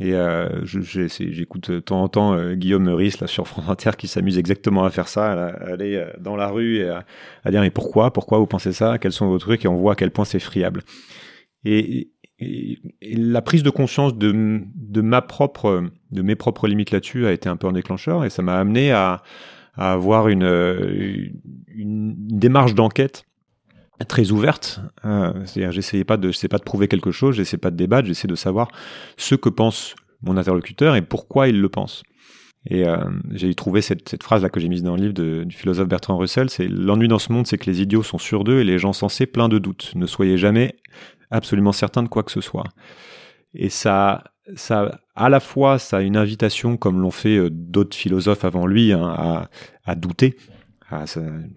Et 0.00 0.14
euh, 0.14 0.64
j'écoute 0.64 1.70
de 1.70 1.78
temps 1.78 2.02
en 2.02 2.08
temps 2.08 2.32
euh, 2.32 2.54
Guillaume 2.54 2.84
Meurice 2.84 3.20
là 3.20 3.26
sur 3.26 3.46
France 3.46 3.68
Inter 3.68 3.90
qui 3.98 4.08
s'amuse 4.08 4.38
exactement 4.38 4.84
à 4.84 4.90
faire 4.90 5.08
ça, 5.08 5.30
à, 5.30 5.72
aller 5.72 5.96
euh, 5.96 6.10
dans 6.18 6.36
la 6.36 6.48
rue 6.48 6.78
et 6.78 6.88
à, 6.88 7.50
dire 7.50 7.60
mais 7.60 7.70
pourquoi, 7.70 8.10
pourquoi 8.10 8.38
vous 8.38 8.46
pensez 8.46 8.72
ça, 8.72 8.96
quels 8.98 9.12
sont 9.12 9.28
vos 9.28 9.38
trucs? 9.38 9.62
Et 9.66 9.68
on 9.68 9.76
voit 9.76 9.92
à 9.92 9.96
quel 9.96 10.10
point 10.10 10.24
c'est 10.24 10.40
friable. 10.40 10.82
Et, 11.64 12.10
la 13.02 13.42
prise 13.42 13.62
de 13.62 13.68
conscience 13.68 14.16
de, 14.16 14.62
de 14.74 15.00
ma 15.02 15.20
propre, 15.20 15.84
de 16.10 16.22
mes 16.22 16.36
propres 16.36 16.68
limites 16.68 16.90
là-dessus 16.90 17.26
a 17.26 17.32
été 17.32 17.50
un 17.50 17.56
peu 17.56 17.66
un 17.66 17.72
déclencheur 17.72 18.24
et 18.24 18.30
ça 18.30 18.40
m'a 18.40 18.54
amené 18.54 18.92
à, 18.92 19.22
avoir 19.76 20.28
une, 20.28 20.44
une, 20.44 21.34
une 21.68 22.14
démarche 22.16 22.74
d'enquête 22.74 23.26
très 24.04 24.30
ouverte. 24.30 24.80
Euh, 25.04 25.32
C'est-à-dire, 25.44 25.72
j'essayais 25.72 26.04
pas 26.04 26.16
de, 26.16 26.30
pas 26.48 26.58
de 26.58 26.62
prouver 26.62 26.88
quelque 26.88 27.10
chose, 27.10 27.36
j'essaie 27.36 27.58
pas 27.58 27.70
de 27.70 27.76
débattre, 27.76 28.06
j'essaie 28.06 28.28
de 28.28 28.34
savoir 28.34 28.68
ce 29.16 29.34
que 29.34 29.48
pense 29.48 29.94
mon 30.22 30.36
interlocuteur 30.36 30.96
et 30.96 31.02
pourquoi 31.02 31.48
il 31.48 31.60
le 31.60 31.68
pense. 31.68 32.02
Et 32.66 32.86
euh, 32.86 32.98
j'ai 33.30 33.54
trouvé 33.54 33.80
cette, 33.80 34.08
cette 34.08 34.22
phrase 34.22 34.42
là 34.42 34.50
que 34.50 34.60
j'ai 34.60 34.68
mise 34.68 34.82
dans 34.82 34.94
le 34.94 35.02
livre 35.08 35.44
du 35.44 35.56
philosophe 35.56 35.88
Bertrand 35.88 36.18
Russell, 36.18 36.50
c'est 36.50 36.68
l'ennui 36.68 37.08
dans 37.08 37.18
ce 37.18 37.32
monde, 37.32 37.46
c'est 37.46 37.56
que 37.56 37.70
les 37.70 37.80
idiots 37.80 38.02
sont 38.02 38.18
sûrs 38.18 38.44
d'eux 38.44 38.60
et 38.60 38.64
les 38.64 38.78
gens 38.78 38.92
sensés 38.92 39.26
pleins 39.26 39.48
de 39.48 39.58
doutes. 39.58 39.92
Ne 39.94 40.06
soyez 40.06 40.36
jamais 40.36 40.76
absolument 41.30 41.72
certain 41.72 42.02
de 42.02 42.08
quoi 42.08 42.22
que 42.22 42.30
ce 42.30 42.42
soit. 42.42 42.64
Et 43.54 43.70
ça, 43.70 44.24
ça, 44.56 45.00
à 45.16 45.28
la 45.28 45.40
fois, 45.40 45.78
ça 45.78 45.98
a 45.98 46.00
une 46.02 46.16
invitation, 46.16 46.76
comme 46.76 47.00
l'ont 47.00 47.10
fait 47.10 47.36
euh, 47.36 47.48
d'autres 47.50 47.96
philosophes 47.96 48.44
avant 48.44 48.66
lui, 48.66 48.92
hein, 48.92 49.14
à, 49.16 49.48
à 49.84 49.94
douter, 49.94 50.36
à 50.90 51.04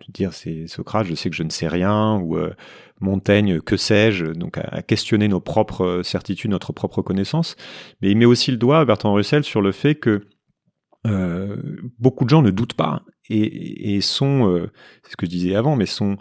dire 0.10 0.34
c'est 0.34 0.68
Socrate, 0.68 1.08
je 1.08 1.16
sais 1.16 1.30
que 1.30 1.36
je 1.36 1.44
ne 1.44 1.50
sais 1.50 1.68
rien, 1.68 2.18
ou 2.18 2.38
euh, 2.38 2.54
Montaigne, 3.04 3.60
que 3.60 3.78
sais-je, 3.78 4.25
donc 4.25 4.58
à, 4.58 4.82
questionner 4.82 5.28
nos 5.28 5.40
propres 5.40 5.86
euh, 5.86 6.04
certitudes, 6.04 6.50
notre 6.50 6.74
propre 6.74 7.02
connaissance. 7.02 7.56
Mais 8.02 8.10
il 8.10 8.18
met 8.18 8.25
aussi 8.25 8.52
le 8.52 8.58
doigt, 8.58 8.84
Bertrand 8.86 9.13
Russell, 9.13 9.44
sur 9.44 9.62
le 9.62 9.72
fait 9.72 9.96
que 9.96 10.22
euh, 11.06 11.58
beaucoup 12.00 12.24
de 12.24 12.30
gens 12.30 12.42
ne 12.42 12.50
doutent 12.50 12.75
pas 12.75 13.04
et, 13.30 13.96
et 13.96 14.02
sont, 14.02 14.50
euh, 14.50 14.72
c'est 15.04 15.12
ce 15.12 15.18
que 15.18 15.25
je 15.25 15.32
disais 15.32 15.56
avant, 15.56 15.75
mais 15.75 15.86
sont 15.86 16.18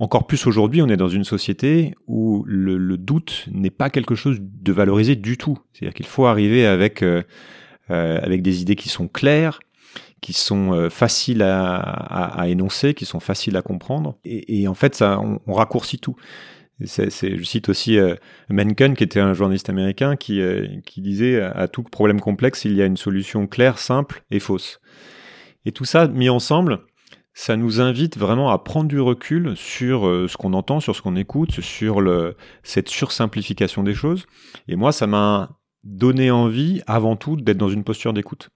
encore 0.00 0.26
plus 0.26 0.46
aujourd'hui, 0.46 0.82
on 0.82 0.88
est 0.88 0.96
dans 0.96 1.08
une 1.08 1.24
société 1.24 1.94
où 2.08 2.44
le, 2.46 2.76
le 2.76 2.98
doute 2.98 3.46
n'est 3.52 3.70
pas 3.70 3.90
quelque 3.90 4.16
chose 4.16 4.38
de 4.40 4.72
valorisé 4.72 5.14
du 5.14 5.36
tout. 5.38 5.58
C'est-à-dire 5.72 5.94
qu'il 5.94 6.06
faut 6.06 6.26
arriver 6.26 6.66
avec 6.66 7.04
avec 7.88 8.40
des 8.40 8.62
idées 8.62 8.76
qui 8.76 8.88
sont 8.88 9.08
claires, 9.08 9.60
qui 10.24 10.32
sont 10.32 10.72
euh, 10.72 10.88
faciles 10.88 11.42
à, 11.42 11.76
à, 11.76 12.48
énoncer, 12.48 12.94
qui 12.94 13.04
sont 13.04 13.20
faciles 13.20 13.58
à 13.58 13.62
comprendre. 13.62 14.16
Et, 14.24 14.66
en 14.66 14.72
fait, 14.72 14.94
ça, 14.94 15.20
on, 15.20 15.52
raccourcit 15.52 15.98
tout. 15.98 16.16
C'est, 16.86 17.10
je 17.36 17.44
cite 17.44 17.68
aussi 17.68 17.98
euh, 17.98 18.14
Mencken, 18.48 18.96
qui 18.96 19.04
était 19.04 19.20
un 19.20 19.34
journaliste 19.34 19.68
américain, 19.68 20.16
qui, 20.16 20.40
euh, 20.40 20.66
qui 20.86 21.02
disait 21.02 21.42
à 21.42 21.68
tout 21.68 21.82
problème 21.82 22.22
complexe, 22.22 22.64
il 22.64 22.72
y 22.72 22.80
a 22.80 22.86
une 22.86 22.96
solution 22.96 23.46
claire, 23.46 23.78
simple 23.78 24.24
et 24.30 24.40
fausse. 24.40 24.80
Et 25.66 25.72
tout 25.72 25.84
ça 25.84 26.08
mis 26.08 26.30
ensemble, 26.30 26.80
ça 27.34 27.58
nous 27.58 27.82
invite 27.82 28.16
vraiment 28.16 28.50
à 28.50 28.56
prendre 28.56 28.88
du 28.88 29.00
recul 29.00 29.54
sur 29.58 30.04
ce 30.04 30.36
qu'on 30.38 30.54
entend, 30.54 30.80
sur 30.80 30.96
ce 30.96 31.02
qu'on 31.02 31.16
écoute, 31.16 31.60
sur 31.60 32.00
le, 32.00 32.34
cette 32.62 32.88
sursimplification 32.88 33.82
des 33.82 33.94
choses. 33.94 34.24
Et 34.68 34.76
moi, 34.76 34.90
ça 34.90 35.06
m'a 35.06 35.50
donné 35.82 36.30
envie, 36.30 36.80
avant 36.86 37.16
tout, 37.16 37.36
d'être 37.36 37.58
dans 37.58 37.68
une 37.68 37.84
posture 37.84 38.14
d'écoute 38.14 38.48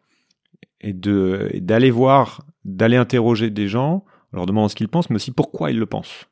et 0.80 0.92
de 0.92 1.50
d'aller 1.56 1.90
voir, 1.90 2.44
d'aller 2.64 2.96
interroger 2.96 3.50
des 3.50 3.68
gens, 3.68 4.04
leur 4.32 4.46
demandant 4.46 4.68
ce 4.68 4.74
qu'ils 4.74 4.88
pensent, 4.88 5.10
mais 5.10 5.16
aussi 5.16 5.32
pourquoi 5.32 5.70
ils 5.70 5.78
le 5.78 5.86
pensent. 5.86 6.26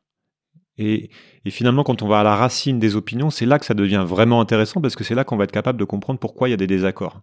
Et, 0.78 1.10
et, 1.46 1.50
finalement, 1.50 1.84
quand 1.84 2.02
on 2.02 2.08
va 2.08 2.20
à 2.20 2.22
la 2.22 2.36
racine 2.36 2.78
des 2.78 2.96
opinions, 2.96 3.30
c'est 3.30 3.46
là 3.46 3.58
que 3.58 3.64
ça 3.64 3.72
devient 3.72 4.04
vraiment 4.06 4.42
intéressant 4.42 4.82
parce 4.82 4.94
que 4.94 5.04
c'est 5.04 5.14
là 5.14 5.24
qu'on 5.24 5.38
va 5.38 5.44
être 5.44 5.52
capable 5.52 5.78
de 5.78 5.84
comprendre 5.84 6.20
pourquoi 6.20 6.48
il 6.48 6.50
y 6.50 6.54
a 6.54 6.58
des 6.58 6.66
désaccords. 6.66 7.22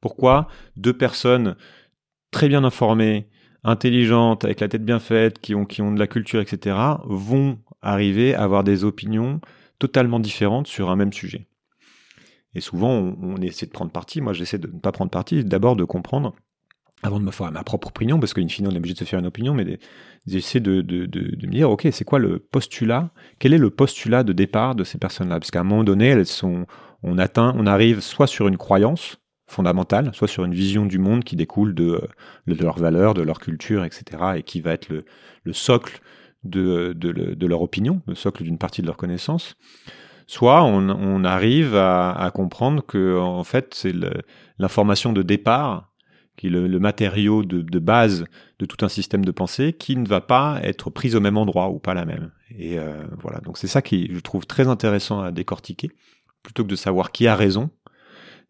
Pourquoi 0.00 0.48
deux 0.76 0.96
personnes 0.96 1.56
très 2.30 2.48
bien 2.48 2.64
informées, 2.64 3.28
intelligentes, 3.64 4.44
avec 4.44 4.60
la 4.60 4.68
tête 4.68 4.84
bien 4.84 4.98
faite, 4.98 5.40
qui 5.40 5.54
ont, 5.54 5.66
qui 5.66 5.82
ont 5.82 5.92
de 5.92 5.98
la 5.98 6.06
culture, 6.06 6.40
etc., 6.40 6.76
vont 7.04 7.58
arriver 7.82 8.34
à 8.34 8.44
avoir 8.44 8.64
des 8.64 8.84
opinions 8.84 9.40
totalement 9.78 10.20
différentes 10.20 10.66
sur 10.66 10.90
un 10.90 10.96
même 10.96 11.12
sujet. 11.12 11.46
Et 12.54 12.60
souvent, 12.60 13.14
on, 13.22 13.36
essaie 13.36 13.66
de 13.66 13.70
prendre 13.70 13.90
parti. 13.90 14.20
Moi, 14.20 14.32
j'essaie 14.32 14.58
de 14.58 14.68
ne 14.68 14.78
pas 14.78 14.92
prendre 14.92 15.10
parti, 15.10 15.44
d'abord 15.44 15.76
de 15.76 15.84
comprendre, 15.84 16.34
avant 17.02 17.20
de 17.20 17.24
me 17.24 17.30
faire 17.30 17.52
ma 17.52 17.62
propre 17.62 17.88
opinion, 17.88 18.18
parce 18.18 18.34
qu'in 18.34 18.48
fine, 18.48 18.66
on 18.66 18.72
est 18.72 18.78
obligé 18.78 18.94
de 18.94 18.98
se 18.98 19.04
faire 19.04 19.18
une 19.18 19.26
opinion, 19.26 19.54
mais 19.54 19.78
j'essaie 20.26 20.60
de, 20.60 20.82
me 20.82 21.50
dire, 21.50 21.70
OK, 21.70 21.86
c'est 21.92 22.04
quoi 22.04 22.18
le 22.18 22.38
postulat? 22.38 23.10
Quel 23.38 23.52
est 23.52 23.58
le 23.58 23.70
postulat 23.70 24.24
de 24.24 24.32
départ 24.32 24.74
de 24.74 24.84
ces 24.84 24.98
personnes-là? 24.98 25.38
Parce 25.38 25.50
qu'à 25.50 25.60
un 25.60 25.64
moment 25.64 25.84
donné, 25.84 26.08
elles 26.08 26.26
sont, 26.26 26.66
on 27.02 27.18
atteint, 27.18 27.54
on 27.56 27.66
arrive 27.66 28.00
soit 28.00 28.26
sur 28.26 28.48
une 28.48 28.56
croyance 28.56 29.18
fondamentale, 29.46 30.10
soit 30.12 30.28
sur 30.28 30.44
une 30.44 30.54
vision 30.54 30.84
du 30.84 30.98
monde 30.98 31.24
qui 31.24 31.36
découle 31.36 31.74
de, 31.74 32.00
leurs 32.46 32.78
valeurs, 32.78 33.14
de 33.14 33.22
leur 33.22 33.38
culture, 33.38 33.84
etc., 33.84 34.04
et 34.36 34.42
qui 34.42 34.60
va 34.60 34.72
être 34.72 34.88
le, 34.88 35.04
le 35.44 35.52
socle 35.52 36.00
de, 36.44 37.46
leur 37.46 37.62
opinion, 37.62 38.02
le 38.06 38.14
socle 38.14 38.42
d'une 38.44 38.58
partie 38.58 38.82
de 38.82 38.86
leur 38.86 38.96
connaissance, 38.96 39.56
soit 40.28 40.62
on, 40.62 41.24
arrive 41.24 41.74
à, 41.74 42.30
comprendre 42.34 42.84
que 42.86 43.18
en 43.18 43.44
fait 43.44 43.72
c'est 43.74 43.94
l'information 44.58 45.12
de 45.12 45.22
départ 45.22 45.90
qui 46.36 46.46
est 46.46 46.50
le, 46.50 46.78
matériau 46.78 47.42
de, 47.42 47.78
base 47.80 48.26
de 48.58 48.66
tout 48.66 48.84
un 48.84 48.88
système 48.88 49.24
de 49.24 49.32
pensée 49.32 49.72
qui 49.72 49.96
ne 49.96 50.06
va 50.06 50.20
pas 50.20 50.60
être 50.62 50.90
prise 50.90 51.16
au 51.16 51.20
même 51.20 51.38
endroit 51.38 51.70
ou 51.70 51.78
pas 51.78 51.94
la 51.94 52.04
même. 52.04 52.30
Et 52.56 52.78
euh, 52.78 53.04
voilà, 53.20 53.40
donc 53.40 53.56
c'est 53.58 53.66
ça 53.66 53.80
qui 53.80 54.10
je 54.12 54.20
trouve 54.20 54.46
très 54.46 54.68
intéressant 54.68 55.22
à 55.22 55.32
décortiquer, 55.32 55.90
plutôt 56.42 56.62
que 56.62 56.68
de 56.68 56.76
savoir 56.76 57.10
qui 57.10 57.26
a 57.26 57.34
raison, 57.34 57.70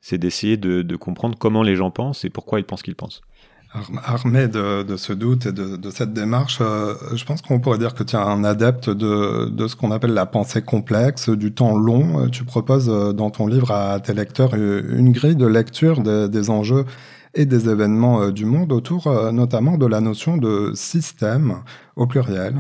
c'est 0.01 0.19
d'essayer 0.19 0.57
de 0.57 0.97
comprendre 0.97 1.39
comment 1.39 1.63
les 1.63 1.77
gens 1.77 1.93
pensent 1.93 2.25
et 2.25 2.31
pourquoi 2.31 2.59
ils 2.59 2.67
pensent 2.67 2.83
qu'ils 2.83 2.97
pensent. 2.97 3.23
Armé 3.73 4.49
de, 4.49 4.97
ce 4.97 5.13
doute 5.13 5.45
et 5.45 5.53
de, 5.53 5.91
cette 5.91 6.15
démarche, 6.15 6.59
euh, 6.63 6.95
je 7.15 7.23
pense 7.27 7.43
qu'on 7.43 7.61
pourrait 7.61 7.77
dire 7.77 7.95
que 7.95 8.03
tu 8.03 8.17
es 8.17 8.19
un 8.19 8.43
adepte 8.43 8.89
de, 8.89 9.67
ce 9.67 9.77
qu'on 9.77 9.91
appelle 9.91 10.15
la 10.15 10.25
pensée 10.25 10.63
complexe, 10.63 11.29
du 11.29 11.53
temps 11.53 11.77
long. 11.77 12.23
Euh, 12.23 12.29
tu 12.29 12.45
proposes 12.45 12.89
euh, 12.89 13.13
dans 13.13 13.31
ton 13.31 13.47
livre 13.47 13.71
à 13.71 14.01
tes 14.01 14.15
lecteurs 14.15 14.55
une 14.55 15.13
grille 15.13 15.37
de 15.37 15.47
lecture 15.47 16.01
des, 16.01 16.51
enjeux 16.51 16.87
et 17.35 17.45
des 17.45 17.69
événements 17.69 18.31
du 18.31 18.47
monde 18.47 18.73
autour 18.73 19.13
notamment 19.33 19.77
de 19.77 19.85
la 19.85 20.01
notion 20.01 20.39
de 20.39 20.73
système 20.75 21.59
au 21.95 22.07
pluriel. 22.07 22.55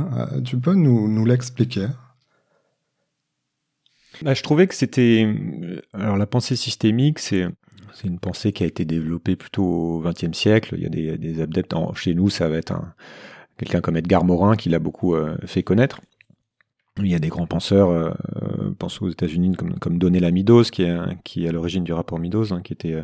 Tu 0.45 0.59
peux 0.59 0.75
nous, 0.75 1.09
nous 1.09 1.25
l'expliquer? 1.25 1.87
Bah, 4.23 4.35
Je 4.35 4.43
trouvais 4.43 4.67
que 4.67 4.75
c'était... 4.75 5.27
Alors 5.95 6.19
la 6.19 6.27
pensée 6.27 6.55
systémique, 6.55 7.19
c'est 7.19 7.47
c'est 7.95 8.07
une 8.07 8.19
pensée 8.19 8.53
qui 8.53 8.65
a 8.65 8.67
été 8.67 8.85
développée 8.85 9.37
plutôt 9.37 9.65
au 9.65 10.01
XXe 10.01 10.37
siècle. 10.37 10.75
Il 10.77 10.83
y 10.83 10.87
a 10.87 11.17
des, 11.17 11.41
adeptes. 11.41 11.75
chez 11.95 12.15
nous, 12.15 12.31
ça 12.31 12.49
va 12.49 12.57
être 12.57 12.73
un, 12.73 12.95
quelqu'un 13.57 13.81
comme 13.81 13.97
Edgar 13.97 14.25
Morin 14.25 14.57
qui 14.57 14.69
l'a 14.69 14.79
beaucoup 14.79 15.15
euh, 15.15 15.37
fait 15.47 15.63
connaître. 15.63 16.01
Il 16.99 17.09
y 17.09 17.15
a 17.15 17.19
des 17.19 17.29
grands 17.29 17.47
penseurs, 17.47 17.91
euh, 17.91 18.11
aux 19.01 19.11
États-Unis 19.11 19.55
comme, 19.57 19.79
comme 19.79 19.99
Meadows, 19.99 20.65
qui 20.65 20.83
est, 20.83 21.49
à 21.49 21.53
l'origine 21.53 21.85
du 21.85 21.93
rapport 21.93 22.19
Meadows, 22.19 22.53
hein, 22.53 22.61
qui 22.63 22.73
était 22.73 22.95
euh, 22.95 23.03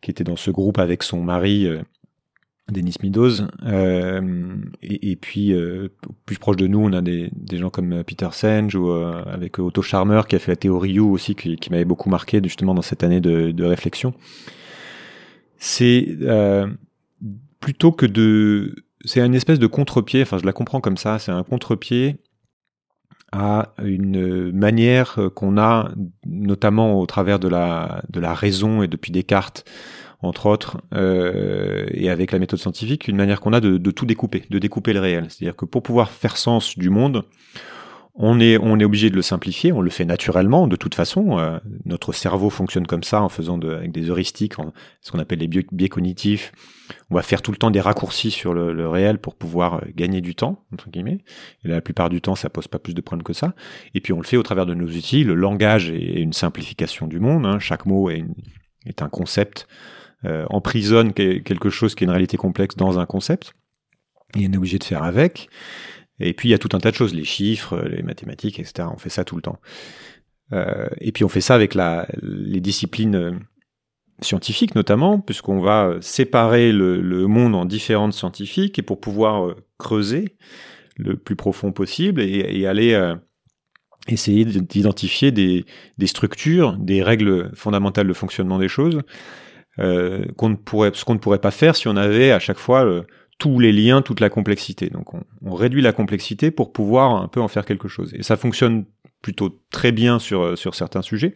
qui 0.00 0.10
était 0.10 0.24
dans 0.24 0.36
ce 0.36 0.50
groupe 0.50 0.78
avec 0.78 1.02
son 1.02 1.22
mari 1.22 1.66
euh, 1.66 1.82
Denis 2.70 2.94
Meadows. 3.02 3.42
Euh, 3.64 4.56
et, 4.82 5.16
puis, 5.16 5.52
euh, 5.52 5.88
plus 6.26 6.38
proche 6.38 6.56
de 6.56 6.66
nous, 6.66 6.80
on 6.80 6.92
a 6.92 7.00
des, 7.00 7.30
gens 7.52 7.70
comme 7.70 8.02
Peter 8.04 8.28
Senge 8.32 8.74
ou 8.74 8.90
euh, 8.90 9.22
avec 9.26 9.58
Otto 9.58 9.82
Charmer 9.82 10.22
qui 10.28 10.36
a 10.36 10.38
fait 10.38 10.52
la 10.52 10.56
théorie 10.56 10.94
U 10.94 11.00
aussi, 11.00 11.34
qui, 11.34 11.58
m'avait 11.70 11.84
beaucoup 11.84 12.10
marqué 12.10 12.40
justement 12.42 12.74
dans 12.74 12.82
cette 12.82 13.02
année 13.02 13.20
de, 13.20 13.64
réflexion. 13.64 14.14
C'est 15.56 16.16
plutôt 17.60 17.92
que 17.92 18.06
de... 18.06 18.74
C'est 19.04 19.24
une 19.24 19.34
espèce 19.34 19.58
de 19.58 19.66
contre-pied, 19.66 20.22
enfin 20.22 20.38
je 20.38 20.44
la 20.44 20.52
comprends 20.52 20.80
comme 20.80 20.98
ça, 20.98 21.18
c'est 21.18 21.32
un 21.32 21.42
contre-pied 21.42 22.16
à 23.32 23.72
une 23.82 24.52
manière 24.52 25.18
qu'on 25.34 25.56
a, 25.56 25.90
notamment 26.26 27.00
au 27.00 27.06
travers 27.06 27.38
de 27.38 27.48
la, 27.48 28.02
de 28.10 28.20
la 28.20 28.34
raison 28.34 28.82
et 28.82 28.88
depuis 28.88 29.12
Descartes, 29.12 29.64
entre 30.22 30.46
autres, 30.46 30.80
euh, 30.94 31.86
et 31.92 32.10
avec 32.10 32.32
la 32.32 32.38
méthode 32.38 32.58
scientifique, 32.58 33.08
une 33.08 33.16
manière 33.16 33.40
qu'on 33.40 33.52
a 33.52 33.60
de, 33.60 33.78
de, 33.78 33.90
tout 33.90 34.06
découper, 34.06 34.44
de 34.50 34.58
découper 34.58 34.92
le 34.92 35.00
réel. 35.00 35.26
C'est-à-dire 35.28 35.56
que 35.56 35.64
pour 35.64 35.82
pouvoir 35.82 36.10
faire 36.10 36.36
sens 36.36 36.76
du 36.76 36.90
monde, 36.90 37.24
on 38.14 38.38
est, 38.38 38.58
on 38.58 38.78
est 38.78 38.84
obligé 38.84 39.08
de 39.08 39.16
le 39.16 39.22
simplifier, 39.22 39.72
on 39.72 39.80
le 39.80 39.88
fait 39.88 40.04
naturellement, 40.04 40.66
de 40.66 40.76
toute 40.76 40.94
façon. 40.94 41.38
Euh, 41.38 41.58
notre 41.86 42.12
cerveau 42.12 42.50
fonctionne 42.50 42.86
comme 42.86 43.02
ça, 43.02 43.22
en 43.22 43.30
faisant 43.30 43.56
de, 43.56 43.70
avec 43.72 43.92
des 43.92 44.10
heuristiques, 44.10 44.54
ce 45.00 45.10
qu'on 45.10 45.18
appelle 45.18 45.38
les 45.38 45.48
biais, 45.48 45.88
cognitifs. 45.88 46.52
On 47.10 47.14
va 47.14 47.22
faire 47.22 47.40
tout 47.40 47.50
le 47.50 47.56
temps 47.56 47.70
des 47.70 47.80
raccourcis 47.80 48.30
sur 48.30 48.52
le, 48.52 48.74
le, 48.74 48.88
réel 48.88 49.18
pour 49.18 49.36
pouvoir 49.36 49.76
euh, 49.76 49.86
gagner 49.94 50.20
du 50.20 50.34
temps, 50.34 50.64
entre 50.72 50.90
guillemets. 50.90 51.20
Et 51.64 51.68
la 51.68 51.80
plupart 51.80 52.10
du 52.10 52.20
temps, 52.20 52.34
ça 52.34 52.50
pose 52.50 52.68
pas 52.68 52.78
plus 52.78 52.94
de 52.94 53.00
problèmes 53.00 53.22
que 53.22 53.32
ça. 53.32 53.54
Et 53.94 54.00
puis 54.00 54.12
on 54.12 54.18
le 54.18 54.26
fait 54.26 54.36
au 54.36 54.42
travers 54.42 54.66
de 54.66 54.74
nos 54.74 54.88
outils. 54.88 55.24
Le 55.24 55.34
langage 55.34 55.90
est 55.90 56.20
une 56.20 56.34
simplification 56.34 57.06
du 57.06 57.20
monde. 57.20 57.46
Hein. 57.46 57.58
Chaque 57.58 57.86
mot 57.86 58.10
est, 58.10 58.18
une, 58.18 58.34
est 58.84 59.02
un 59.02 59.08
concept 59.08 59.66
emprisonne 60.24 61.12
quelque 61.12 61.70
chose 61.70 61.94
qui 61.94 62.04
est 62.04 62.06
une 62.06 62.10
réalité 62.10 62.36
complexe 62.36 62.76
dans 62.76 62.98
un 62.98 63.06
concept. 63.06 63.54
Et 64.36 64.44
est 64.44 64.56
obligé 64.56 64.78
de 64.78 64.84
faire 64.84 65.02
avec. 65.02 65.48
Et 66.20 66.34
puis 66.34 66.48
il 66.48 66.52
y 66.52 66.54
a 66.54 66.58
tout 66.58 66.68
un 66.74 66.78
tas 66.78 66.90
de 66.90 66.96
choses, 66.96 67.14
les 67.14 67.24
chiffres, 67.24 67.78
les 67.88 68.02
mathématiques, 68.02 68.60
etc. 68.60 68.88
On 68.92 68.98
fait 68.98 69.08
ça 69.08 69.24
tout 69.24 69.36
le 69.36 69.42
temps. 69.42 69.58
Euh, 70.52 70.88
et 71.00 71.12
puis 71.12 71.24
on 71.24 71.28
fait 71.28 71.40
ça 71.40 71.54
avec 71.54 71.74
la, 71.74 72.06
les 72.22 72.60
disciplines 72.60 73.14
euh, 73.14 73.32
scientifiques 74.20 74.74
notamment, 74.74 75.18
puisqu'on 75.18 75.60
va 75.60 75.96
séparer 76.00 76.72
le, 76.72 77.26
monde 77.26 77.54
en 77.54 77.64
différentes 77.64 78.12
scientifiques 78.12 78.78
et 78.78 78.82
pour 78.82 79.00
pouvoir 79.00 79.46
euh, 79.46 79.56
creuser 79.78 80.36
le 80.96 81.16
plus 81.16 81.36
profond 81.36 81.72
possible 81.72 82.20
et, 82.20 82.66
aller 82.66 82.92
euh, 82.92 83.14
essayer 84.08 84.44
d'identifier 84.44 85.30
des, 85.30 85.64
des, 85.96 86.06
structures, 86.06 86.76
des 86.76 87.02
règles 87.02 87.50
fondamentales 87.54 88.06
de 88.06 88.12
fonctionnement 88.12 88.58
des 88.58 88.68
choses 88.68 89.00
euh, 89.78 90.24
qu'on 90.36 90.50
ne 90.50 90.56
pourrait, 90.56 90.90
ce 90.94 91.04
qu'on 91.04 91.14
ne 91.14 91.18
pourrait 91.18 91.38
pas 91.38 91.50
faire 91.50 91.76
si 91.76 91.88
on 91.88 91.96
avait 91.96 92.32
à 92.32 92.38
chaque 92.38 92.58
fois 92.58 92.84
le, 92.84 93.06
tous 93.38 93.58
les 93.58 93.72
liens, 93.72 94.02
toute 94.02 94.20
la 94.20 94.30
complexité. 94.30 94.90
Donc 94.90 95.14
on, 95.14 95.54
réduit 95.54 95.82
la 95.82 95.92
complexité 95.92 96.50
pour 96.50 96.72
pouvoir 96.72 97.22
un 97.22 97.28
peu 97.28 97.40
en 97.40 97.48
faire 97.48 97.64
quelque 97.64 97.88
chose. 97.88 98.12
Et 98.14 98.22
ça 98.22 98.36
fonctionne 98.36 98.84
plutôt 99.22 99.60
très 99.70 99.92
bien 99.92 100.18
sur, 100.18 100.56
sur 100.56 100.74
certains 100.74 101.02
sujets, 101.02 101.34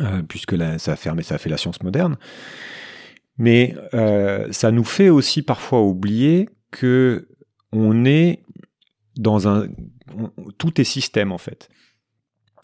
euh, 0.00 0.22
puisque 0.22 0.56
ça, 0.78 0.92
a 0.92 0.96
fait, 0.96 1.22
ça 1.22 1.34
a 1.34 1.38
fait 1.38 1.50
la 1.50 1.56
science 1.56 1.82
moderne. 1.82 2.16
Mais 3.36 3.74
euh, 3.94 4.46
ça 4.52 4.70
nous 4.70 4.84
fait 4.84 5.08
aussi 5.08 5.42
parfois 5.42 5.82
oublier 5.82 6.48
que 6.70 7.28
on 7.72 8.04
est 8.04 8.42
dans 9.16 9.48
un... 9.48 9.66
tout 10.58 10.80
est 10.80 10.84
système 10.84 11.32
en 11.32 11.38
fait. 11.38 11.68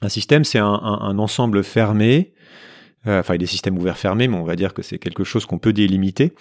Un 0.02 0.08
système, 0.08 0.44
c'est 0.44 0.58
un, 0.58 1.18
ensemble 1.18 1.62
fermé 1.62 2.32
euh, 2.32 2.36
enfin, 3.06 3.34
il 3.34 3.38
des 3.38 3.46
systèmes 3.46 3.78
ouverts 3.78 3.98
fermés, 3.98 4.28
mais 4.28 4.36
on 4.36 4.44
va 4.44 4.56
dire 4.56 4.74
que 4.74 4.82
c'est 4.82 4.98
quelque 4.98 5.24
chose 5.24 5.46
qu'on 5.46 5.58
peut 5.58 5.72
délimiter 5.72 6.34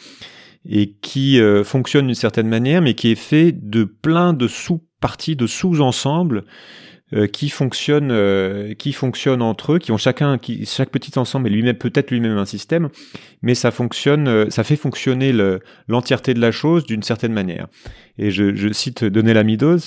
et 0.68 0.94
qui 1.02 1.40
euh, 1.40 1.64
fonctionne 1.64 2.08
d'une 2.08 2.16
certaine 2.16 2.48
manière, 2.48 2.82
mais 2.82 2.94
qui 2.94 3.12
est 3.12 3.16
fait 3.16 3.52
de 3.52 3.84
plein 3.86 4.34
de 4.34 4.48
sous-parties, 4.48 5.36
de 5.36 5.48
sous-ensembles 5.48 6.44
euh, 7.12 7.26
qui 7.26 7.50
fonctionnent, 7.50 8.12
euh, 8.12 8.76
qui 8.76 8.94
fonctionnent 8.94 9.42
entre 9.42 9.74
eux, 9.74 9.80
qui 9.80 9.92
ont 9.92 9.98
chacun, 9.98 10.38
qui, 10.38 10.68
chaque 10.68 10.92
petit 10.92 11.18
ensemble 11.18 11.48
est 11.48 11.50
lui-même 11.50 11.76
peut-être 11.76 12.12
lui-même 12.12 12.38
un 12.38 12.46
système, 12.46 12.90
mais 13.42 13.56
ça 13.56 13.72
fonctionne, 13.72 14.28
euh, 14.28 14.50
ça 14.52 14.64
fait 14.64 14.76
fonctionner 14.76 15.34
l'entièreté 15.88 16.36
de 16.36 16.40
la 16.40 16.52
chose 16.52 16.86
d'une 16.86 17.02
certaine 17.02 17.34
manière. 17.34 17.68
Et 18.20 18.30
je, 18.30 18.72
cite 18.74 19.04
Donella 19.04 19.44
Meadows 19.44 19.80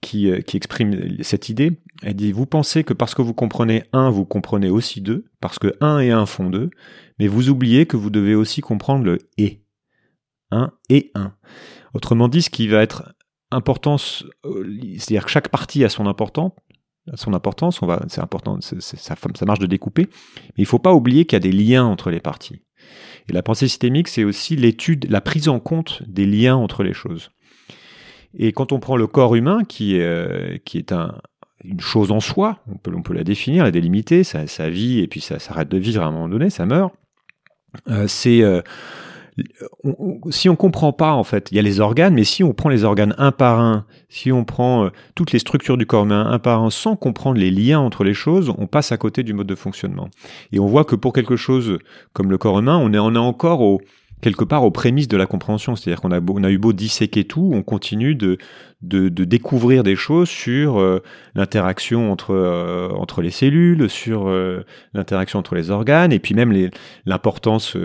qui, 0.00 0.32
qui 0.46 0.56
exprime 0.56 1.22
cette 1.22 1.50
idée. 1.50 1.72
Elle 2.02 2.14
dit 2.14 2.32
vous 2.32 2.46
pensez 2.46 2.82
que 2.82 2.94
parce 2.94 3.14
que 3.14 3.20
vous 3.20 3.34
comprenez 3.34 3.82
un, 3.92 4.08
vous 4.08 4.24
comprenez 4.24 4.70
aussi 4.70 5.02
deux, 5.02 5.26
parce 5.42 5.58
que 5.58 5.74
un 5.82 5.98
et 5.98 6.12
un 6.12 6.24
font 6.24 6.48
deux, 6.48 6.70
mais 7.18 7.26
vous 7.26 7.50
oubliez 7.50 7.84
que 7.84 7.98
vous 7.98 8.08
devez 8.08 8.34
aussi 8.34 8.62
comprendre 8.62 9.04
le 9.04 9.18
et. 9.36 9.60
Un 10.50 10.72
et 10.88 11.10
un. 11.14 11.34
Autrement 11.92 12.28
dit, 12.28 12.40
ce 12.40 12.48
qui 12.48 12.68
va 12.68 12.82
être 12.82 13.12
importance, 13.50 14.24
c'est-à-dire 14.44 15.26
que 15.26 15.30
chaque 15.30 15.48
partie 15.48 15.84
a 15.84 15.90
son 15.90 16.06
importance, 16.06 16.52
son 17.14 17.34
importance, 17.34 17.80
c'est 18.08 18.20
important, 18.20 18.58
ça, 18.60 18.76
ça 18.80 19.46
marche 19.46 19.58
de 19.58 19.66
découper, 19.66 20.08
mais 20.48 20.62
il 20.62 20.66
faut 20.66 20.78
pas 20.78 20.92
oublier 20.92 21.24
qu'il 21.24 21.36
y 21.36 21.38
a 21.38 21.40
des 21.40 21.52
liens 21.52 21.84
entre 21.84 22.10
les 22.10 22.20
parties. 22.20 22.62
Et 23.28 23.32
la 23.32 23.42
pensée 23.42 23.68
systémique, 23.68 24.08
c'est 24.08 24.24
aussi 24.24 24.56
l'étude, 24.56 25.06
la 25.08 25.20
prise 25.20 25.48
en 25.48 25.60
compte 25.60 26.02
des 26.06 26.26
liens 26.26 26.56
entre 26.56 26.82
les 26.82 26.92
choses. 26.92 27.30
Et 28.36 28.52
quand 28.52 28.72
on 28.72 28.80
prend 28.80 28.96
le 28.96 29.06
corps 29.06 29.34
humain, 29.34 29.64
qui 29.64 29.96
est, 29.96 30.02
euh, 30.02 30.56
une 31.64 31.80
chose 31.80 32.10
en 32.10 32.20
soi, 32.20 32.58
on 32.68 33.02
peut, 33.02 33.12
la 33.12 33.24
définir, 33.24 33.64
la 33.64 33.70
délimiter, 33.70 34.24
sa, 34.24 34.46
sa 34.46 34.70
vie, 34.70 35.00
et 35.00 35.06
puis 35.06 35.20
ça 35.20 35.38
s'arrête 35.38 35.68
de 35.68 35.78
vivre 35.78 36.02
à 36.02 36.06
un 36.06 36.10
moment 36.10 36.28
donné, 36.28 36.48
ça 36.48 36.64
meurt. 36.64 36.94
Euh, 37.88 38.06
c'est 38.08 38.42
euh, 38.42 38.62
si 40.30 40.48
on 40.48 40.56
comprend 40.56 40.92
pas, 40.92 41.12
en 41.12 41.24
fait, 41.24 41.50
il 41.50 41.56
y 41.56 41.58
a 41.58 41.62
les 41.62 41.80
organes, 41.80 42.14
mais 42.14 42.24
si 42.24 42.44
on 42.44 42.52
prend 42.52 42.68
les 42.68 42.84
organes 42.84 43.14
un 43.18 43.32
par 43.32 43.60
un, 43.60 43.86
si 44.08 44.32
on 44.32 44.44
prend 44.44 44.84
euh, 44.84 44.90
toutes 45.14 45.32
les 45.32 45.38
structures 45.38 45.76
du 45.76 45.86
corps 45.86 46.04
humain 46.04 46.26
un 46.30 46.38
par 46.38 46.62
un 46.62 46.70
sans 46.70 46.96
comprendre 46.96 47.38
les 47.38 47.50
liens 47.50 47.80
entre 47.80 48.04
les 48.04 48.14
choses, 48.14 48.52
on 48.58 48.66
passe 48.66 48.92
à 48.92 48.96
côté 48.96 49.22
du 49.22 49.32
mode 49.32 49.46
de 49.46 49.54
fonctionnement. 49.54 50.08
Et 50.52 50.58
on 50.58 50.66
voit 50.66 50.84
que 50.84 50.96
pour 50.96 51.12
quelque 51.12 51.36
chose 51.36 51.78
comme 52.12 52.30
le 52.30 52.38
corps 52.38 52.58
humain, 52.58 52.76
on 52.76 52.90
on 52.90 53.14
est 53.14 53.18
encore 53.18 53.60
au, 53.62 53.80
quelque 54.20 54.44
part 54.44 54.64
aux 54.64 54.70
prémices 54.70 55.08
de 55.08 55.16
la 55.16 55.26
compréhension. 55.26 55.76
C'est-à-dire 55.76 56.00
qu'on 56.00 56.12
a, 56.12 56.20
on 56.20 56.44
a 56.44 56.50
eu 56.50 56.58
beau 56.58 56.72
disséquer 56.72 57.24
tout, 57.24 57.50
on 57.52 57.62
continue 57.62 58.14
de, 58.14 58.38
de, 58.82 59.08
découvrir 59.08 59.82
des 59.82 59.96
choses 59.96 60.28
sur 60.28 60.78
euh, 60.78 61.02
l'interaction 61.34 62.10
entre, 62.12 62.34
euh, 62.34 62.90
entre 62.90 63.22
les 63.22 63.30
cellules, 63.30 63.88
sur 63.88 64.28
euh, 64.28 64.64
l'interaction 64.94 65.38
entre 65.38 65.54
les 65.54 65.70
organes, 65.70 66.12
et 66.12 66.18
puis 66.18 66.34
même 66.34 66.70
l'importance 67.04 67.76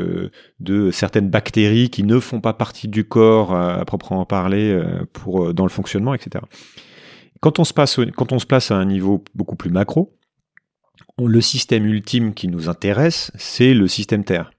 de 0.60 0.92
certaines 0.92 1.30
bactéries 1.30 1.90
qui 1.90 2.04
ne 2.04 2.20
font 2.20 2.42
pas 2.42 2.54
partie 2.54 2.88
du 2.88 3.06
corps 3.06 3.54
à, 3.56 3.84
proprement 3.86 4.26
parler 4.26 4.80
pour, 5.14 5.54
dans 5.54 5.64
le 5.64 5.70
fonctionnement, 5.70 6.14
etc. 6.14 6.44
Quand 7.42 7.60
on, 7.60 7.64
se 7.64 7.74
passe, 7.74 8.00
quand 8.16 8.32
on 8.32 8.40
se 8.40 8.46
place 8.46 8.72
à 8.72 8.76
un 8.76 8.86
niveau 8.86 9.24
beaucoup 9.36 9.56
plus 9.56 9.70
macro, 9.70 10.18
le 11.20 11.42
système 11.42 11.86
ultime 11.86 12.34
qui 12.34 12.48
nous 12.48 12.70
intéresse, 12.70 13.32
c'est 13.36 13.74
le 13.74 13.88
système 13.88 14.24
Terre. 14.24 14.52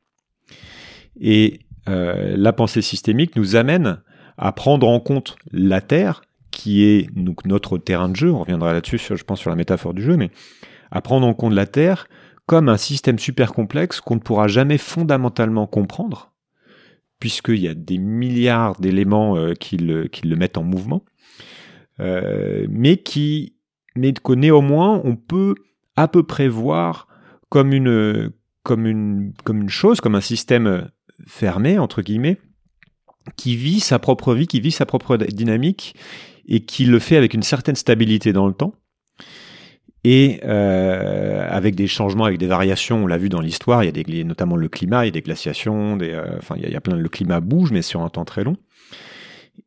Et 1.21 1.61
euh, 1.61 1.66
la 1.87 2.53
pensée 2.53 2.83
systémique 2.83 3.37
nous 3.37 3.57
amène 3.57 4.01
à 4.39 4.53
prendre 4.53 4.89
en 4.89 5.01
compte 5.01 5.37
la 5.53 5.81
Terre, 5.81 6.23
qui 6.51 6.85
est 6.85 7.09
donc 7.15 7.45
notre 7.45 7.79
terrain 7.79 8.09
de 8.09 8.17
jeu, 8.17 8.31
on 8.31 8.41
reviendra 8.41 8.73
là-dessus, 8.73 8.99
je 8.99 9.25
pense, 9.25 9.41
sur 9.41 9.51
la 9.51 9.57
métaphore 9.57 9.95
du 9.95 10.03
jeu, 10.03 10.17
mais 10.17 10.31
à 10.91 11.01
prendre 11.01 11.27
en 11.27 11.35
compte 11.35 11.53
la 11.53 11.67
Terre 11.67 12.09
comme 12.47 12.69
un 12.69 12.77
système 12.77 13.19
super 13.19 13.53
complexe 13.53 14.01
qu'on 14.01 14.15
ne 14.15 14.21
pourra 14.21 14.47
jamais 14.47 14.79
fondamentalement 14.79 15.67
comprendre, 15.67 16.33
puisqu'il 17.19 17.59
y 17.59 17.69
a 17.69 17.75
des 17.75 17.99
milliards 17.99 18.79
d'éléments 18.81 19.37
euh, 19.37 19.55
qui, 19.55 19.77
le, 19.77 20.09
mettent 20.37 20.59
en 20.59 20.63
mouvement, 20.63 21.05
euh, 22.01 22.67
mais 22.71 22.99
qui, 22.99 23.57
mais 23.97 24.13
que 24.13 24.33
néanmoins 24.33 25.01
on 25.05 25.17
peut 25.17 25.57
à 25.97 26.09
peu 26.09 26.23
près 26.23 26.49
voir 26.49 27.09
comme 27.49 27.73
une, 27.73 28.31
comme 28.63 28.87
une, 28.87 29.33
comme 29.45 29.63
une 29.63 29.69
chose, 29.69 30.01
comme 30.01 30.15
un 30.15 30.21
système 30.21 30.89
fermé, 31.27 31.79
entre 31.79 32.03
guillemets, 32.03 32.39
qui 33.37 33.57
vit 33.57 33.81
sa 33.81 33.99
propre 33.99 34.35
vie, 34.35 34.47
qui 34.47 34.61
vit 34.61 34.71
sa 34.71 34.87
propre 34.87 35.17
dynamique, 35.17 35.95
et 36.49 36.61
qui 36.61 36.85
le 36.85 36.99
fait 36.99 37.17
avec 37.17 37.35
une 37.35 37.43
certaine 37.43 37.75
stabilité 37.75 38.33
dans 38.33 38.47
le 38.47 38.55
temps, 38.55 38.75
et 40.05 40.41
euh, 40.45 41.49
avec 41.51 41.75
des 41.75 41.89
changements, 41.89 42.27
avec 42.27 42.39
des 42.39 42.47
variations, 42.47 43.03
on 43.03 43.07
l'a 43.09 43.19
vu 43.19 43.29
dans 43.29 43.41
l'histoire, 43.41 43.83
il 43.83 43.97
y 43.97 44.21
a 44.21 44.25
notamment 44.25 44.55
le 44.55 44.69
climat, 44.69 45.05
il 45.05 45.07
y 45.07 45.09
a 45.09 45.13
des 45.13 45.23
glaciations, 45.23 45.99
plein, 45.99 46.97
le 46.97 47.09
climat 47.09 47.41
bouge, 47.41 47.73
mais 47.73 47.83
sur 47.83 48.03
un 48.03 48.09
temps 48.09 48.25
très 48.25 48.45
long. 48.45 48.57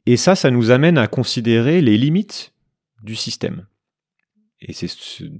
Et 0.05 0.15
ça, 0.15 0.35
ça 0.35 0.49
nous 0.49 0.71
amène 0.71 0.97
à 0.97 1.07
considérer 1.07 1.81
les 1.81 1.97
limites 1.97 2.53
du 3.03 3.15
système. 3.15 3.65
Et 4.61 4.73
c'est 4.73 4.89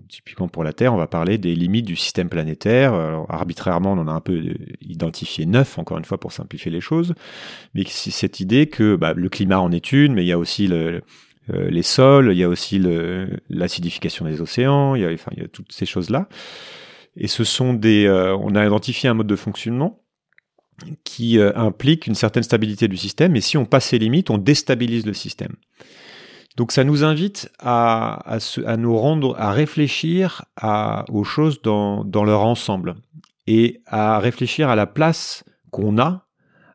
typiquement 0.07 0.47
pour 0.47 0.63
la 0.63 0.71
Terre, 0.71 0.93
on 0.93 0.97
va 0.97 1.07
parler 1.07 1.37
des 1.37 1.53
limites 1.53 1.85
du 1.85 1.97
système 1.97 2.29
planétaire. 2.29 2.93
arbitrairement, 3.27 3.91
on 3.91 3.97
en 3.97 4.07
a 4.07 4.11
un 4.11 4.21
peu 4.21 4.33
euh, 4.33 4.55
identifié 4.81 5.45
neuf, 5.45 5.77
encore 5.77 5.97
une 5.97 6.05
fois, 6.05 6.17
pour 6.17 6.31
simplifier 6.31 6.71
les 6.71 6.79
choses. 6.79 7.13
Mais 7.73 7.83
c'est 7.85 8.11
cette 8.11 8.39
idée 8.39 8.67
que 8.67 8.95
bah, 8.95 9.13
le 9.13 9.27
climat 9.27 9.59
en 9.59 9.73
est 9.73 9.91
une, 9.91 10.13
mais 10.13 10.23
il 10.23 10.27
y 10.27 10.31
a 10.31 10.39
aussi 10.39 10.69
euh, 10.71 11.01
les 11.49 11.83
sols, 11.83 12.31
il 12.31 12.37
y 12.37 12.43
a 12.43 12.49
aussi 12.49 12.81
l'acidification 13.49 14.25
des 14.25 14.39
océans, 14.39 14.95
il 14.95 15.01
y 15.01 15.05
a, 15.05 15.11
enfin, 15.11 15.31
il 15.35 15.41
y 15.41 15.45
a 15.45 15.49
toutes 15.49 15.73
ces 15.73 15.85
choses-là. 15.85 16.29
Et 17.17 17.27
ce 17.27 17.43
sont 17.43 17.73
des, 17.73 18.05
euh, 18.05 18.37
on 18.37 18.55
a 18.55 18.65
identifié 18.65 19.09
un 19.09 19.15
mode 19.15 19.27
de 19.27 19.35
fonctionnement 19.35 20.01
qui 21.03 21.41
implique 21.41 22.07
une 22.07 22.15
certaine 22.15 22.43
stabilité 22.43 22.87
du 22.87 22.95
système. 22.95 23.35
Et 23.35 23.41
si 23.41 23.57
on 23.57 23.65
passe 23.65 23.87
ces 23.87 23.99
limites, 23.99 24.29
on 24.29 24.37
déstabilise 24.37 25.05
le 25.05 25.11
système. 25.11 25.57
Donc 26.57 26.71
ça 26.71 26.83
nous 26.83 27.03
invite 27.03 27.51
à, 27.59 28.37
nous 28.77 28.97
rendre, 28.97 29.35
à 29.39 29.51
réfléchir 29.51 30.45
aux 31.09 31.23
choses 31.23 31.61
dans, 31.61 32.03
leur 32.25 32.41
ensemble 32.41 32.95
et 33.47 33.81
à 33.85 34.19
réfléchir 34.19 34.69
à 34.69 34.75
la 34.75 34.85
place 34.85 35.43
qu'on 35.71 35.97
a 35.97 36.27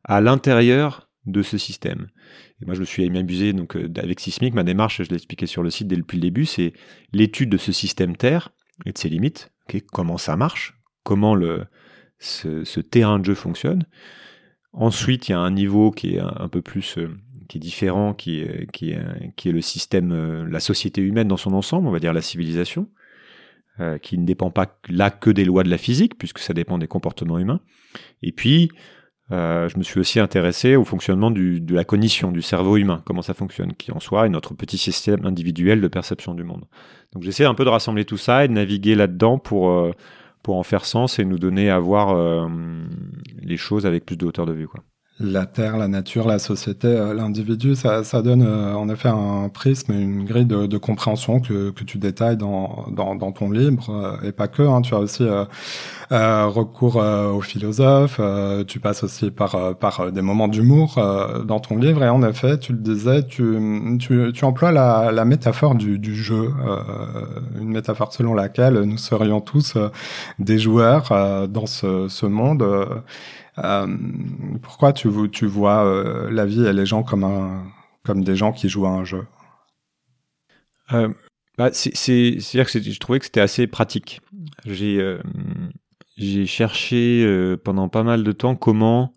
à 0.05 0.21
l'intérieur 0.21 1.09
de 1.27 1.43
ce 1.43 1.59
système. 1.59 2.09
Et 2.61 2.67
moi, 2.67 2.75
je 2.75 2.81
me 2.81 2.85
suis 2.85 3.05
amusé 3.05 3.53
donc 3.53 3.77
euh, 3.77 3.91
avec 3.97 4.21
Sismic. 4.21 4.55
Ma 4.55 4.63
démarche, 4.63 5.03
je 5.03 5.09
l'ai 5.09 5.17
expliqué 5.17 5.47
sur 5.47 5.63
le 5.63 5.71
site 5.71 5.89
dès 5.89 5.97
depuis 5.97 6.17
le 6.17 6.23
début, 6.23 6.45
c'est 6.45 6.75
l'étude 7.13 7.49
de 7.49 7.57
ce 7.57 7.73
système 7.73 8.17
Terre 8.17 8.51
et 8.85 8.93
de 8.93 8.99
ses 8.99 9.09
limites. 9.09 9.51
comment 9.93 10.19
ça 10.19 10.37
marche 10.37 10.75
Comment 11.03 11.37
ce, 12.19 12.81
terrain 12.81 13.19
de 13.19 13.25
jeu 13.25 13.35
fonctionne 13.35 13.85
Ensuite, 14.73 15.29
il 15.29 15.33
y 15.33 15.35
a 15.35 15.39
un 15.39 15.51
niveau 15.51 15.91
qui 15.91 16.15
est 16.15 16.21
un, 16.21 16.49
peu 16.49 16.63
plus 16.63 16.99
euh, 16.99 17.17
qui 17.49 17.59
est 17.59 17.61
différent, 17.61 18.15
qui 18.15 18.41
est, 18.41 19.45
le 19.45 19.61
système, 19.61 20.13
euh, 20.13 20.47
la 20.49 20.61
société 20.61 21.01
humaine 21.01 21.29
dans 21.29 21.37
son 21.37 21.53
ensemble, 21.53 21.87
on 21.87 21.91
va 21.91 21.99
dire 21.99 22.13
la 22.13 22.23
civilisation, 22.23 22.89
euh, 23.81 23.99
qui 23.99 24.19
ne 24.19 24.25
dépend 24.25 24.51
pas 24.51 24.79
là 24.89 25.11
que 25.11 25.31
des 25.31 25.45
lois 25.45 25.63
de 25.63 25.71
la 25.71 25.79
physique, 25.79 26.17
puisque 26.19 26.39
ça 26.39 26.55
dépend 26.55 26.79
des 26.79 26.87
comportements 26.87 27.39
humains. 27.39 27.61
Et 28.23 28.33
puis, 28.33 28.71
euh, 29.33 29.69
je 29.69 29.79
me 29.79 29.83
suis 29.83 30.01
aussi 30.01 30.21
intéressé 30.21 30.77
au 30.77 30.85
fonctionnement 30.85 31.31
de 31.31 31.75
la 31.75 31.85
cognition, 31.85 32.31
du 32.31 32.43
cerveau 32.43 32.77
humain, 32.77 33.03
comment 33.05 33.23
ça 33.23 33.35
fonctionne, 33.35 33.75
qui 33.75 33.91
en 33.93 34.01
soi 34.01 34.27
est 34.27 34.31
notre 34.31 34.55
petit 34.55 34.79
système 34.79 35.25
individuel 35.25 35.81
de 35.81 35.89
perception 35.89 36.35
du 36.35 36.45
monde. 36.45 36.65
Donc 37.13 37.23
j'essaie 37.23 37.45
un 37.45 37.55
peu 37.55 37.65
de 37.65 37.71
rassembler 37.71 38.05
tout 38.05 38.19
ça 38.19 38.45
et 38.45 38.49
de 38.49 38.53
naviguer 38.53 38.95
là-dedans 38.95 39.39
pour, 39.39 39.91
pour 40.43 40.57
en 40.57 40.63
faire 40.63 40.85
sens 40.85 41.19
et 41.19 41.25
nous 41.25 41.39
donner 41.39 41.71
à 41.71 41.79
voir 41.79 42.49
les 43.41 43.57
choses 43.57 43.87
avec 43.87 44.05
plus 44.05 44.19
de 44.19 44.27
hauteur 44.27 44.45
de 44.45 44.53
vue. 44.53 44.69
Quoi 44.69 44.85
la 45.21 45.47
terre, 45.47 45.77
la 45.77 45.87
nature, 45.87 46.27
la 46.27 46.41
société, 46.41 46.89
euh, 46.89 47.15
l'individu, 47.15 47.77
ça, 47.77 48.03
ça, 48.03 48.21
donne 48.21 48.43
euh, 48.43 48.75
en 48.75 48.89
effet 48.89 49.09
un 49.09 49.49
prisme 49.49 49.93
une 49.93 50.25
grille 50.25 50.45
de, 50.45 50.77
compréhension 50.77 51.39
que, 51.39 51.71
tu 51.71 51.99
détailles 51.99 52.37
dans, 52.37 53.33
ton 53.33 53.51
livre, 53.51 53.91
euh, 53.91 54.29
et 54.29 54.33
pas 54.33 54.49
que. 54.49 54.63
Hein, 54.63 54.83
tu 54.83 54.93
as 54.93 54.99
aussi 54.99 55.23
euh, 55.23 56.47
recours 56.49 56.97
aux 56.97 57.41
philosophes, 57.41 58.21
tu 58.67 58.81
passes 58.81 59.05
aussi 59.05 59.31
par, 59.31 59.77
par 59.77 60.11
des 60.11 60.23
moments 60.23 60.49
d'humour 60.49 60.97
dans 61.45 61.61
ton 61.61 61.77
livre, 61.77 62.03
et 62.03 62.09
en 62.09 62.23
effet, 62.23 62.59
tu 62.59 62.73
le 62.73 62.79
disais, 62.79 63.23
tu, 63.23 63.57
emploies 64.43 64.73
la, 64.73 65.25
métaphore 65.25 65.77
du, 65.77 65.99
du 65.99 66.15
jeu, 66.15 66.51
une 67.61 67.69
métaphore 67.69 68.13
selon 68.13 68.35
laquelle 68.35 68.81
nous 68.81 68.99
serions 68.99 69.41
tous 69.41 69.79
des 70.39 70.59
joueurs 70.59 71.49
dans 71.49 71.67
ce, 71.67 72.09
ce 72.09 72.27
monde. 72.27 72.65
Euh, 73.59 73.87
pourquoi 74.63 74.93
tu, 74.93 75.09
vois 75.09 75.85
euh, 75.85 76.31
la 76.31 76.47
vie 76.47 76.65
et 76.65 76.73
les 76.73 76.87
gens 76.87 77.03
comme, 77.03 78.25
des 78.25 78.37
gens 78.37 78.53
qui 78.53 78.69
jouent 78.69 78.87
à 78.87 78.91
un 78.91 79.05
jeu? 79.05 79.27
Euh, 80.93 81.13
bah, 81.57 81.71
C'est-à-dire 81.73 82.71
que 82.71 82.81
je 82.81 82.99
trouvais 82.99 83.19
que 83.19 83.27
c'était 83.27 83.41
assez 83.41 83.67
pratique. 83.67 84.21
J'ai 84.67 86.47
cherché 86.47 87.57
pendant 87.65 87.89
pas 87.89 88.03
mal 88.03 88.25
de 88.25 88.33
temps 88.33 88.57
comment 88.57 89.13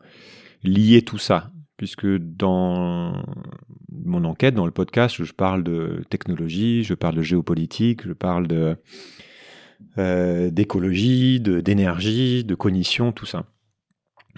lier 0.63 1.01
tout 1.01 1.17
ça, 1.17 1.51
puisque 1.77 2.07
dans 2.07 3.23
mon 3.91 4.23
enquête, 4.23 4.53
dans 4.53 4.65
le 4.65 4.71
podcast, 4.71 5.23
je 5.23 5.33
parle 5.33 5.63
de 5.63 6.03
technologie, 6.09 6.83
je 6.83 6.93
parle 6.93 7.15
de 7.15 7.21
géopolitique, 7.23 8.07
je 8.07 8.13
parle 8.13 8.47
de 8.47 8.77
d'écologie, 10.51 11.39
d'énergie, 11.39 12.43
de 12.43 12.53
cognition, 12.53 13.11
tout 13.11 13.25
ça 13.25 13.45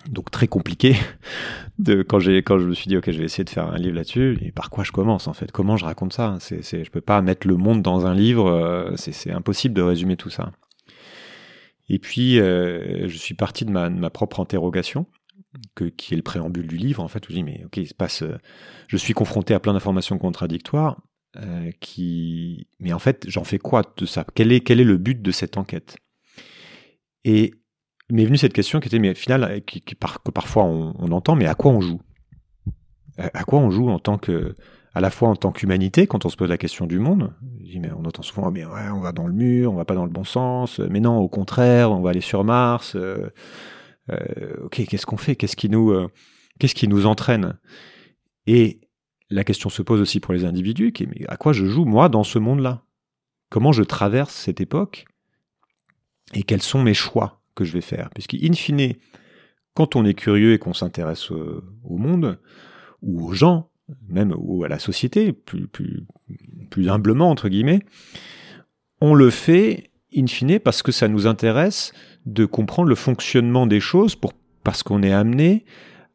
donc 0.08 0.32
très 0.32 0.48
compliqué 0.48 0.96
de 1.80 2.04
quand 2.04 2.20
j'ai 2.20 2.38
quand 2.44 2.60
je 2.60 2.66
me 2.66 2.74
suis 2.74 2.88
dit 2.88 2.98
ok 2.98 3.12
je 3.12 3.18
vais 3.18 3.26
essayer 3.26 3.44
de 3.44 3.50
faire 3.50 3.68
un 3.68 3.78
livre 3.78 3.96
là-dessus. 3.96 4.38
Et 4.42 4.52
par 4.52 4.70
quoi 4.70 4.84
je 4.84 4.92
commence 4.92 5.28
en 5.28 5.34
fait? 5.34 5.52
Comment 5.52 5.78
je 5.78 5.86
raconte 5.86 6.14
ça? 6.14 6.38
C'est 6.40 6.64
c'est 6.64 6.84
je 6.84 6.92
peux 6.92 7.02
pas 7.02 7.22
mettre 7.22 7.48
le 7.48 7.58
monde 7.58 7.82
dans 7.82 8.06
un 8.06 8.14
livre 8.14 8.48
euh, 8.48 8.92
c'est 8.96 9.12
c'est 9.12 9.32
impossible 9.32 9.74
de 9.74 9.82
résumer 9.82 10.18
tout 10.18 10.30
ça. 10.30 10.52
Et 11.90 12.00
puis 12.00 12.40
euh, 12.40 13.08
je 13.08 13.18
suis 13.18 13.34
parti 13.34 13.66
de 13.66 13.72
ma, 13.72 13.90
ma 13.90 14.10
propre 14.10 14.40
interrogation 14.40 15.08
que 15.76 15.86
qui 15.86 16.14
est 16.14 16.18
le 16.18 16.24
préambule 16.24 16.68
du 16.68 16.78
livre 16.78 17.02
en 17.02 17.08
fait 17.08 17.28
où 17.28 17.32
je 17.32 17.38
dis 17.38 17.44
mais 17.44 17.64
ok 17.66 17.78
il 17.78 17.88
se 17.88 17.96
passe 17.96 18.22
euh, 18.22 18.38
je 18.88 18.98
suis 18.98 19.14
confronté 19.14 19.54
à 19.54 19.60
plein 19.60 19.74
d'informations 19.74 20.18
contradictoires 20.18 21.02
qui 21.80 22.68
mais 22.80 22.92
en 22.92 22.98
fait 23.00 23.26
j'en 23.28 23.44
fais 23.44 23.60
quoi 23.60 23.84
de 23.98 24.06
ça? 24.06 24.26
Quel 24.34 24.52
est 24.52 24.62
quel 24.62 24.80
est 24.80 24.84
le 24.84 24.98
but 24.98 25.22
de 25.22 25.32
cette 25.32 25.58
enquête? 25.58 25.98
Et 27.24 27.54
m'est 28.12 28.26
venue 28.26 28.38
cette 28.38 28.54
question 28.54 28.80
qui 28.80 28.88
était, 28.88 29.00
mais 29.00 29.14
final, 29.14 29.44
euh, 29.44 29.60
que 29.60 30.32
parfois 30.32 30.64
on, 30.64 31.12
entend, 31.12 31.36
mais 31.36 31.46
à 31.46 31.56
quoi 31.56 31.72
on 31.72 31.82
joue? 31.82 32.02
À, 33.18 33.44
quoi 33.44 33.60
on 33.60 33.70
joue 33.70 33.90
en 33.90 34.00
tant 34.00 34.18
que, 34.18 34.56
à 34.94 35.02
la 35.02 35.10
fois 35.10 35.30
en 35.30 35.36
tant 35.36 35.52
qu'humanité, 35.52 36.08
quand 36.08 36.26
on 36.26 36.30
se 36.30 36.38
pose 36.38 36.50
la 36.50 36.58
question 36.58 36.88
du 36.88 37.00
monde? 37.00 37.34
Mais 37.42 37.92
On 37.92 38.06
entend 38.06 38.22
souvent, 38.22 38.50
mais 38.50 38.66
ouais, 38.66 38.90
on 38.94 39.02
va 39.02 39.12
dans 39.12 39.28
le 39.28 39.34
mur, 39.34 39.74
on 39.74 39.76
va 39.76 39.86
pas 39.86 39.96
dans 39.96 40.06
le 40.06 40.12
bon 40.12 40.24
sens, 40.24 40.80
mais 40.80 41.00
non, 41.00 41.18
au 41.18 41.28
contraire, 41.28 41.92
on 41.92 42.02
va 42.02 42.12
aller 42.12 42.22
sur 42.22 42.44
Mars. 42.44 42.96
Euh, 42.96 43.30
euh, 44.12 44.64
ok, 44.64 44.86
qu'est-ce 44.88 45.06
qu'on 45.06 45.18
fait? 45.18 45.36
Qu'est-ce 45.36 45.56
qui 45.56 45.70
nous, 45.70 45.94
qu'est-ce 46.60 46.76
qui 46.76 46.88
nous 46.88 47.06
entraîne? 47.06 47.60
Et 48.48 48.80
la 49.30 49.44
question 49.44 49.70
se 49.70 49.82
pose 49.82 50.02
aussi 50.02 50.20
pour 50.20 50.34
les 50.34 50.46
individus, 50.46 50.92
qui 50.94 51.04
est, 51.04 51.08
mais 51.08 51.26
à 51.28 51.38
quoi 51.38 51.54
je 51.54 51.66
joue 51.66 51.86
moi 51.86 52.10
dans 52.10 52.24
ce 52.24 52.40
monde-là? 52.40 52.84
Comment 53.50 53.72
je 53.72 53.84
traverse 53.84 54.34
cette 54.34 54.62
époque? 54.62 55.06
Et 56.34 56.44
quels 56.44 56.62
sont 56.62 56.82
mes 56.82 56.94
choix? 56.94 57.39
Que 57.60 57.66
je 57.66 57.74
vais 57.74 57.82
faire. 57.82 58.10
Puisque, 58.14 58.36
in 58.36 58.54
fine, 58.54 58.94
quand 59.74 59.96
on 59.96 60.06
est 60.06 60.14
curieux 60.14 60.54
et 60.54 60.60
qu'on 60.60 60.74
s'intéresse 60.74 61.30
au 61.32 61.98
monde 61.98 62.40
ou 63.02 63.28
aux 63.28 63.34
gens, 63.34 63.70
même 64.08 64.34
ou 64.38 64.64
à 64.64 64.68
la 64.68 64.80
société, 64.80 65.34
plus, 65.34 65.70
humblement 66.90 67.30
entre 67.30 67.50
guillemets, 67.50 67.82
on 69.02 69.14
le 69.14 69.30
fait 69.30 69.92
in 70.16 70.28
fine 70.28 70.60
parce 70.60 70.82
que 70.82 70.92
ça 70.92 71.08
nous 71.08 71.28
intéresse 71.28 71.94
de 72.26 72.46
comprendre 72.46 72.90
le 72.90 72.96
fonctionnement 72.96 73.68
des 73.68 73.80
choses 73.80 74.16
pour, 74.16 74.34
parce 74.64 74.84
qu'on 74.84 75.04
est 75.04 75.14
amené 75.14 75.66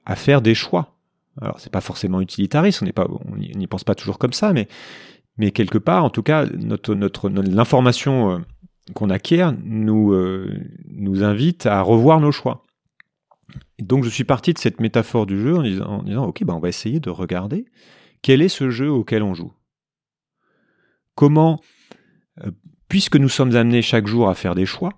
à 0.04 0.16
faire 0.16 0.42
des 0.42 0.54
choix. 0.54 0.96
Alors 1.40 1.58
c'est 1.58 1.72
pas 1.72 1.80
forcément 1.80 2.20
utilitariste, 2.20 2.82
on 2.82 3.36
n'y 3.36 3.66
pense 3.66 3.84
pas 3.84 3.94
toujours 3.94 4.18
comme 4.18 4.32
ça, 4.32 4.52
mais 4.52 4.68
mais 5.36 5.50
quelque 5.50 5.78
part, 5.78 6.04
en 6.04 6.10
tout 6.10 6.22
cas, 6.22 6.46
notre 6.46 6.94
notre, 6.94 7.28
l'information 7.28 8.30
euh, 8.30 8.38
qu'on 8.92 9.10
acquiert 9.10 9.54
nous 9.64 10.12
euh, 10.12 10.60
nous 10.88 11.22
invite 11.22 11.66
à 11.66 11.80
revoir 11.80 12.20
nos 12.20 12.32
choix. 12.32 12.64
Et 13.78 13.82
donc 13.82 14.04
je 14.04 14.10
suis 14.10 14.24
parti 14.24 14.52
de 14.52 14.58
cette 14.58 14.80
métaphore 14.80 15.26
du 15.26 15.40
jeu 15.40 15.56
en 15.56 15.62
disant, 15.62 15.86
en 15.86 16.02
disant 16.02 16.26
ok, 16.26 16.44
ben 16.44 16.54
on 16.54 16.60
va 16.60 16.68
essayer 16.68 17.00
de 17.00 17.10
regarder 17.10 17.64
quel 18.22 18.42
est 18.42 18.48
ce 18.48 18.70
jeu 18.70 18.90
auquel 18.90 19.22
on 19.22 19.34
joue. 19.34 19.52
Comment, 21.14 21.60
euh, 22.44 22.50
puisque 22.88 23.16
nous 23.16 23.28
sommes 23.28 23.54
amenés 23.56 23.82
chaque 23.82 24.06
jour 24.06 24.28
à 24.28 24.34
faire 24.34 24.54
des 24.54 24.66
choix, 24.66 24.92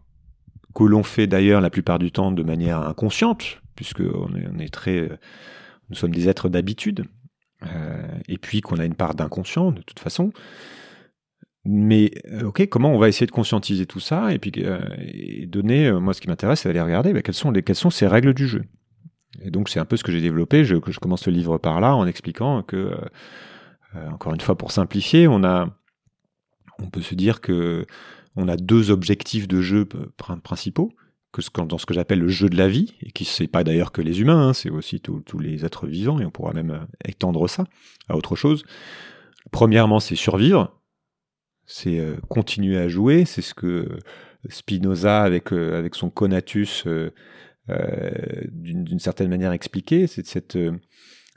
que 0.74 0.84
l'on 0.84 1.02
fait 1.02 1.26
d'ailleurs 1.26 1.60
la 1.60 1.70
plupart 1.70 1.98
du 1.98 2.12
temps 2.12 2.32
de 2.32 2.42
manière 2.42 2.80
inconsciente, 2.80 3.60
puisque 3.74 4.00
on 4.00 4.58
est, 4.58 4.72
très 4.72 5.08
nous 5.88 5.96
sommes 5.96 6.14
des 6.14 6.28
êtres 6.28 6.48
d'habitude, 6.48 7.04
euh, 7.64 8.18
et 8.28 8.38
puis 8.38 8.60
qu'on 8.60 8.78
a 8.78 8.84
une 8.84 8.94
part 8.94 9.14
d'inconscient 9.14 9.72
de 9.72 9.82
toute 9.82 9.98
façon. 9.98 10.32
Mais 11.68 12.10
euh, 12.30 12.44
ok, 12.44 12.66
comment 12.68 12.92
on 12.92 12.98
va 12.98 13.08
essayer 13.08 13.26
de 13.26 13.32
conscientiser 13.32 13.86
tout 13.86 14.00
ça 14.00 14.32
et 14.32 14.38
puis 14.38 14.52
euh, 14.58 14.78
donner, 15.46 15.90
moi 15.92 16.14
ce 16.14 16.20
qui 16.20 16.28
m'intéresse 16.28 16.60
c'est 16.60 16.68
d'aller 16.68 16.80
regarder 16.80 17.12
bah, 17.12 17.22
quelles, 17.22 17.34
sont 17.34 17.52
sont 17.74 17.90
ces 17.90 18.06
règles 18.06 18.34
du 18.34 18.46
jeu. 18.46 18.62
Et 19.42 19.50
donc 19.50 19.68
c'est 19.68 19.80
un 19.80 19.84
peu 19.84 19.96
ce 19.96 20.04
que 20.04 20.12
j'ai 20.12 20.20
développé, 20.20 20.64
je, 20.64 20.76
je, 20.86 20.98
commence 20.98 21.26
le 21.26 21.32
livre 21.32 21.58
par 21.58 21.80
là 21.80 21.94
en 21.94 22.06
expliquant 22.06 22.62
que, 22.62 22.92
encore 24.10 24.32
une 24.32 24.40
fois 24.40 24.56
pour 24.56 24.70
simplifier, 24.70 25.28
on, 25.28 25.44
a, 25.44 25.68
on 26.78 26.88
peut 26.88 27.02
se 27.02 27.14
dire 27.14 27.40
que 27.40 27.84
on 28.36 28.48
a 28.48 28.56
deux 28.56 28.90
objectifs 28.90 29.48
de 29.48 29.60
jeu 29.60 29.86
principaux 30.42 30.90
que 31.42 31.62
dans 31.62 31.78
ce 31.78 31.86
que 31.86 31.94
j'appelle 31.94 32.20
le 32.20 32.28
jeu 32.28 32.48
de 32.48 32.56
la 32.56 32.68
vie, 32.68 32.94
et 33.02 33.10
qui 33.10 33.28
n'est 33.40 33.48
pas 33.48 33.64
d'ailleurs 33.64 33.92
que 33.92 34.02
les 34.02 34.20
humains, 34.20 34.48
hein, 34.48 34.52
c'est 34.52 34.70
aussi 34.70 35.00
tous 35.00 35.38
les 35.38 35.64
êtres 35.64 35.86
vivants, 35.86 36.20
et 36.20 36.24
on 36.24 36.30
pourra 36.30 36.52
même 36.52 36.70
euh, 36.70 36.84
étendre 37.04 37.48
ça 37.48 37.64
à 38.08 38.16
autre 38.16 38.36
chose. 38.36 38.64
Premièrement, 39.50 40.00
c'est 40.00 40.16
survivre, 40.16 40.80
c'est 41.66 41.98
euh, 41.98 42.16
continuer 42.28 42.78
à 42.78 42.88
jouer, 42.88 43.24
c'est 43.24 43.42
ce 43.42 43.54
que 43.54 43.98
Spinoza, 44.48 45.22
avec, 45.22 45.52
euh, 45.52 45.78
avec 45.78 45.94
son 45.94 46.10
conatus, 46.10 46.86
d'une 47.68 48.98
certaine 49.00 49.28
manière 49.28 49.52
expliqué, 49.52 50.06
c'est 50.06 50.24
cette, 50.24 50.56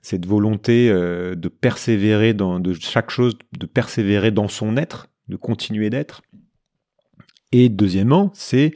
cette 0.04 0.28
volonté 0.28 0.90
de 0.90 1.48
persévérer 1.48 2.36
dans 2.36 2.60
de 2.60 2.74
chaque 2.76 3.10
chose, 3.10 3.36
de 3.58 3.66
persévérer 3.66 4.30
dans 4.30 4.48
son 4.48 4.78
être, 4.78 5.08
de 5.28 5.36
continuer 5.36 5.90
d'être. 5.90 6.22
Et 7.52 7.70
deuxièmement, 7.70 8.30
c'est 8.36 8.74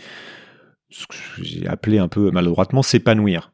ce 0.89 1.08
que 1.08 1.16
j'ai 1.44 1.68
appelé 1.68 1.98
un 1.98 2.08
peu 2.08 2.32
maladroitement 2.32 2.84
s'épanouir. 2.84 3.52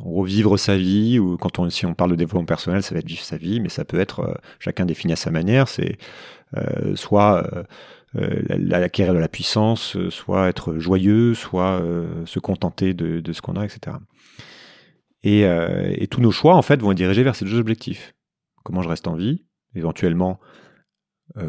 Revivre 0.00 0.58
sa 0.58 0.76
vie, 0.76 1.18
ou 1.18 1.36
quand 1.36 1.58
on, 1.58 1.70
si 1.70 1.86
on 1.86 1.94
parle 1.94 2.10
de 2.10 2.16
développement 2.16 2.44
personnel, 2.44 2.82
ça 2.82 2.94
va 2.94 2.98
être 2.98 3.06
vivre 3.06 3.22
sa 3.22 3.36
vie, 3.36 3.60
mais 3.60 3.68
ça 3.68 3.84
peut 3.84 4.00
être, 4.00 4.20
euh, 4.20 4.34
chacun 4.58 4.84
définit 4.84 5.12
à 5.12 5.16
sa 5.16 5.30
manière, 5.30 5.68
c'est 5.68 5.92
euh, 5.92 5.96
soit 6.94 7.66
euh, 8.16 8.42
l'acquérir 8.48 9.12
de 9.14 9.18
la 9.18 9.28
puissance, 9.28 9.96
soit 10.10 10.48
être 10.48 10.78
joyeux, 10.78 11.34
soit 11.34 11.82
se 12.24 12.38
contenter 12.38 12.94
de, 12.94 13.32
ce 13.32 13.42
qu'on 13.42 13.56
a, 13.56 13.64
etc. 13.64 13.96
Et, 15.22 16.06
tous 16.08 16.20
nos 16.20 16.30
choix, 16.30 16.54
en 16.54 16.62
fait, 16.62 16.80
vont 16.80 16.92
être 16.92 16.96
dirigés 16.96 17.22
vers 17.22 17.36
ces 17.36 17.44
deux 17.44 17.58
objectifs. 17.58 18.14
Comment 18.64 18.82
je 18.82 18.88
reste 18.88 19.06
en 19.06 19.16
vie, 19.16 19.44
éventuellement, 19.74 20.40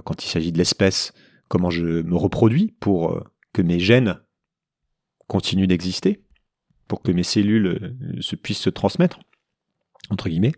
quand 0.04 0.26
il 0.26 0.28
s'agit 0.28 0.52
de 0.52 0.58
l'espèce, 0.58 1.14
comment 1.48 1.70
je 1.70 1.84
me 1.84 2.16
reproduis 2.16 2.76
pour 2.80 3.24
que 3.54 3.62
mes 3.62 3.80
gènes 3.80 4.20
continue 5.28 5.68
d'exister, 5.68 6.24
pour 6.88 7.02
que 7.02 7.12
mes 7.12 7.24
cellules 7.24 7.68
euh, 7.68 8.22
se, 8.22 8.36
puissent 8.36 8.60
se 8.60 8.70
transmettre 8.70 9.20
entre 10.10 10.30
guillemets, 10.30 10.54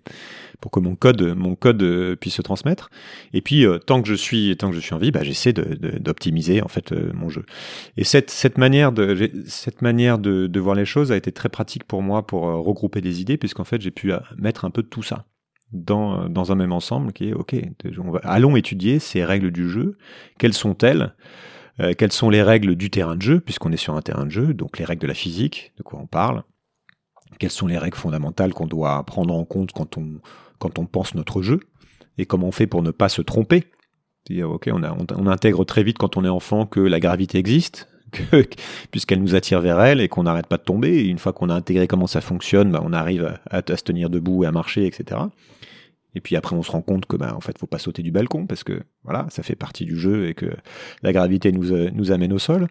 pour 0.62 0.72
que 0.72 0.80
mon 0.80 0.96
code, 0.96 1.22
mon 1.36 1.56
code 1.56 1.82
euh, 1.82 2.16
puisse 2.16 2.36
se 2.36 2.42
transmettre. 2.42 2.90
Et 3.34 3.42
puis, 3.42 3.66
euh, 3.66 3.80
tant 3.80 4.02
que 4.02 4.08
je 4.08 4.14
suis, 4.14 4.56
tant 4.58 4.70
que 4.70 4.76
je 4.76 4.80
suis 4.80 4.94
en 4.94 4.98
vie, 4.98 5.12
bah, 5.12 5.24
j'essaie 5.24 5.54
d'optimiser 5.54 6.62
en 6.62 6.68
fait 6.68 6.92
mon 7.14 7.30
jeu. 7.30 7.46
Et 7.98 8.04
cette, 8.04 8.30
cette 8.30 8.58
manière 8.58 8.92
de, 8.92 9.32
cette 9.46 9.82
manière 9.82 10.20
de, 10.20 10.48
de, 10.48 10.60
voir 10.60 10.76
les 10.76 10.86
choses 10.86 11.12
a 11.12 11.18
été 11.18 11.32
très 11.32 11.50
pratique 11.50 11.84
pour 11.84 12.02
moi 12.02 12.26
pour 12.26 12.44
regrouper 12.44 13.02
des 13.02 13.22
idées, 13.22 13.38
puisqu'en 13.38 13.64
fait, 13.64 13.82
j'ai 13.82 13.92
pu 13.92 14.12
mettre 14.38 14.66
un 14.66 14.72
peu 14.72 14.84
de 14.84 14.88
tout 14.88 15.04
ça 15.04 15.26
dans, 15.72 16.28
dans 16.30 16.52
un 16.52 16.56
même 16.56 16.72
ensemble, 16.72 17.14
qui 17.14 17.30
est 17.30 17.34
ok. 17.34 17.56
allons 18.24 18.56
étudier 18.56 19.00
ces 19.00 19.24
règles 19.24 19.52
du 19.52 19.70
jeu. 19.70 19.98
Quelles 20.38 20.54
sont-elles? 20.54 21.14
Euh, 21.80 21.94
quelles 21.98 22.12
sont 22.12 22.30
les 22.30 22.44
règles 22.44 22.76
du 22.76 22.90
terrain 22.90 23.16
de 23.16 23.22
jeu, 23.22 23.40
puisqu'on 23.40 23.72
est 23.72 23.78
sur 23.78 23.96
un 23.96 24.02
terrain 24.02 24.26
de 24.26 24.32
jeu, 24.32 24.54
donc 24.54 24.80
les 24.80 24.86
règles 24.86 25.02
de 25.02 25.08
la 25.08 25.14
physique, 25.14 25.74
de 25.78 25.84
quoi 25.84 26.00
on 26.00 26.08
parle. 26.08 26.44
Quelles 27.38 27.52
sont 27.52 27.68
les 27.68 27.78
règles 27.78 27.98
fondamentales 27.98 28.54
qu'on 28.54 28.68
doit 28.68 29.04
prendre 29.06 29.34
en 29.34 29.46
compte 29.46 29.72
quand 29.72 29.98
on, 29.98 30.20
quand 30.58 30.80
on 30.80 30.86
pense 30.86 31.16
notre 31.16 31.42
jeu, 31.42 31.60
et 32.18 32.26
comment 32.26 32.48
on 32.48 32.52
fait 32.52 32.68
pour 32.68 32.84
ne 32.84 32.92
pas 32.92 33.10
se 33.10 33.22
tromper. 33.22 33.66
ok, 34.30 34.70
on, 34.72 34.84
on, 34.84 35.28
intègre 35.28 35.64
très 35.64 35.84
vite 35.84 35.98
quand 35.98 36.18
on 36.18 36.26
est 36.26 36.30
enfant 36.30 36.66
que 36.66 36.82
la 36.82 37.00
gravité 37.00 37.38
existe, 37.38 37.88
puisqu'elle 38.92 39.22
nous 39.22 39.36
attire 39.36 39.62
vers 39.62 39.80
elle 39.80 40.02
et 40.02 40.10
qu'on 40.10 40.24
n'arrête 40.24 40.48
pas 40.48 40.58
de 40.58 40.64
tomber. 40.64 41.06
Une 41.06 41.18
fois 41.18 41.34
qu'on 41.34 41.50
a 41.50 41.56
intégré 41.56 41.88
comment 41.88 42.08
ça 42.08 42.22
fonctionne, 42.22 42.72
bah, 42.72 42.82
on 42.84 42.94
arrive 42.94 43.40
à, 43.50 43.62
se 43.62 43.84
tenir 43.84 44.10
debout 44.10 44.44
et 44.44 44.48
à 44.48 44.52
marcher, 44.52 44.86
etc. 44.86 45.22
Et 46.16 46.22
puis 46.22 46.36
après, 46.36 46.56
on 46.56 46.64
se 46.64 46.72
rend 46.72 46.82
compte 46.82 47.06
que, 47.06 47.16
ben, 47.16 47.34
en 47.34 47.42
fait, 47.42 47.58
faut 47.58 47.68
pas 47.68 47.80
sauter 47.80 48.02
du 48.02 48.12
balcon 48.12 48.48
parce 48.48 48.64
que, 48.64 48.82
voilà, 49.04 49.28
ça 49.30 49.44
fait 49.44 49.56
partie 49.56 49.86
du 49.86 49.98
jeu 49.98 50.28
et 50.28 50.34
que 50.34 50.48
la 51.04 51.14
gravité 51.14 51.52
nous, 51.52 51.72
euh, 51.72 51.90
nous 51.94 52.12
amène 52.12 52.34
au 52.34 52.40
sol. 52.40 52.68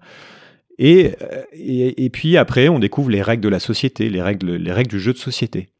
Et, 0.79 1.14
euh, 1.23 1.43
et, 1.53 2.05
et, 2.05 2.11
puis 2.11 2.37
après, 2.37 2.69
on 2.69 2.79
découvre 2.79 3.11
les 3.11 3.23
règles 3.23 3.43
de 3.43 3.49
la 3.49 3.59
société, 3.59 4.09
les 4.09 4.23
règles, 4.23 4.55
les 4.55 4.73
règles 4.73 4.91
du 4.91 5.01
jeu 5.01 5.12
de 5.12 5.19
société. 5.19 5.71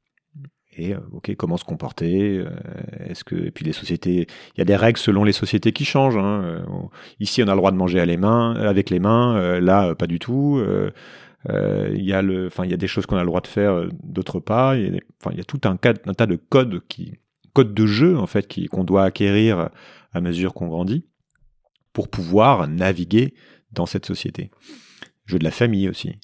Et 0.77 0.95
euh, 0.95 0.99
ok, 1.13 1.35
comment 1.37 1.57
se 1.57 1.65
comporter 1.65 2.45
Est-ce 3.07 3.25
que 3.25 3.37
et 3.37 3.51
puis 3.51 3.65
les 3.65 3.73
sociétés, 3.73 4.27
il 4.55 4.59
y 4.59 4.61
a 4.61 4.65
des 4.65 4.77
règles 4.77 4.99
selon 4.99 5.25
les 5.25 5.33
sociétés 5.33 5.73
qui 5.73 5.85
changent. 5.85 6.17
Hein. 6.17 6.65
Ici, 7.21 7.43
on 7.43 7.49
a 7.49 7.53
le 7.53 7.59
droit 7.59 7.71
de 7.71 7.77
manger 7.77 8.01
à 8.01 8.07
les 8.07 8.17
mains, 8.17 8.55
avec 8.55 8.91
les 8.91 9.01
mains. 9.01 9.61
là, 9.61 9.95
pas 9.95 10.07
du 10.07 10.19
tout. 10.19 10.63
Il 11.49 12.05
y 12.05 12.13
a 12.13 12.23
le, 12.23 12.47
enfin, 12.47 12.65
il 12.65 12.71
y 12.71 12.75
a 12.75 12.77
des 12.77 12.87
choses 12.87 13.07
qu'on 13.07 13.17
a 13.17 13.23
le 13.23 13.27
droit 13.27 13.41
de 13.41 13.49
faire, 13.49 13.89
d'autres 14.05 14.41
pas. 14.41 14.77
Enfin, 15.21 15.31
il 15.33 15.39
y 15.39 15.41
a 15.41 15.45
tout 15.45 15.61
un, 15.65 15.77
tas 15.77 15.93
de 16.27 16.37
codes 16.37 16.83
qui 16.89 17.15
code 17.55 17.75
de 17.75 17.87
jeu 17.87 18.17
en 18.17 18.29
fait 18.29 18.47
qu'on 18.69 18.85
doit 18.85 19.03
acquérir 19.05 19.71
à 20.13 20.21
mesure 20.21 20.55
qu'on 20.55 20.69
grandit 20.69 21.05
pour 21.93 22.09
pouvoir 22.09 22.69
naviguer 22.69 23.35
dans 23.73 23.87
cette 23.87 24.07
société. 24.07 24.51
Jeu 25.29 25.39
de 25.39 25.45
la 25.45 25.51
famille 25.51 25.89
aussi. 25.89 26.17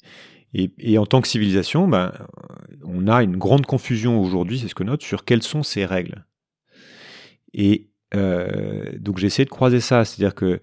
Et, 0.53 0.97
en 0.97 1.05
tant 1.05 1.21
que 1.21 1.27
civilisation, 1.27 1.87
ben, 1.87 2.13
on 2.83 3.07
a 3.07 3.23
une 3.23 3.35
grande 3.35 3.65
confusion 3.65 4.21
aujourd'hui, 4.21 4.59
c'est 4.59 4.69
ce 4.69 4.75
que 4.75 4.83
note, 4.83 5.01
sur 5.01 5.25
quelles 5.25 5.43
sont 5.43 5.63
ces 5.63 5.85
règles. 5.85 6.25
Et 7.53 7.89
euh, 8.13 8.97
donc 8.99 9.17
j'ai 9.17 9.27
essayé 9.27 9.43
de 9.43 9.49
croiser 9.49 9.81
ça, 9.81 10.05
c'est-à-dire 10.05 10.33
que 10.33 10.61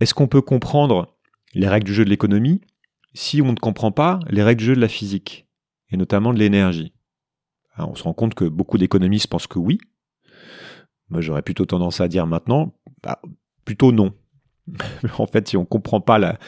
est-ce 0.00 0.14
qu'on 0.14 0.26
peut 0.26 0.42
comprendre 0.42 1.16
les 1.54 1.68
règles 1.68 1.86
du 1.86 1.94
jeu 1.94 2.04
de 2.04 2.10
l'économie 2.10 2.60
si 3.14 3.40
on 3.40 3.52
ne 3.52 3.56
comprend 3.56 3.92
pas 3.92 4.18
les 4.28 4.42
règles 4.42 4.58
du 4.58 4.64
jeu 4.66 4.74
de 4.74 4.80
la 4.80 4.88
physique, 4.88 5.46
et 5.90 5.96
notamment 5.96 6.32
de 6.32 6.38
l'énergie? 6.38 6.92
On 7.78 7.94
se 7.94 8.02
rend 8.02 8.14
compte 8.14 8.34
que 8.34 8.44
beaucoup 8.44 8.78
d'économistes 8.78 9.28
pensent 9.28 9.46
que 9.46 9.58
oui, 9.58 9.78
moi, 11.10 11.20
j'aurais 11.20 11.42
plutôt 11.42 11.66
tendance 11.66 12.00
à 12.00 12.08
dire 12.08 12.26
maintenant, 12.26 12.72
bah, 13.02 13.20
plutôt 13.64 13.92
non. 13.92 14.14
en 15.18 15.26
fait, 15.26 15.48
si 15.48 15.56
on 15.56 15.64
comprend 15.64 16.00
pas 16.00 16.18
la, 16.18 16.38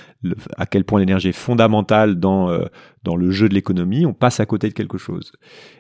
à 0.56 0.66
quel 0.66 0.84
point 0.84 1.00
l'énergie 1.00 1.28
est 1.28 1.32
fondamentale 1.32 2.18
dans, 2.18 2.50
euh, 2.50 2.64
dans 3.02 3.16
le 3.16 3.30
jeu 3.30 3.48
de 3.48 3.54
l'économie, 3.54 4.06
on 4.06 4.14
passe 4.14 4.40
à 4.40 4.46
côté 4.46 4.68
de 4.68 4.74
quelque 4.74 4.98
chose. 4.98 5.32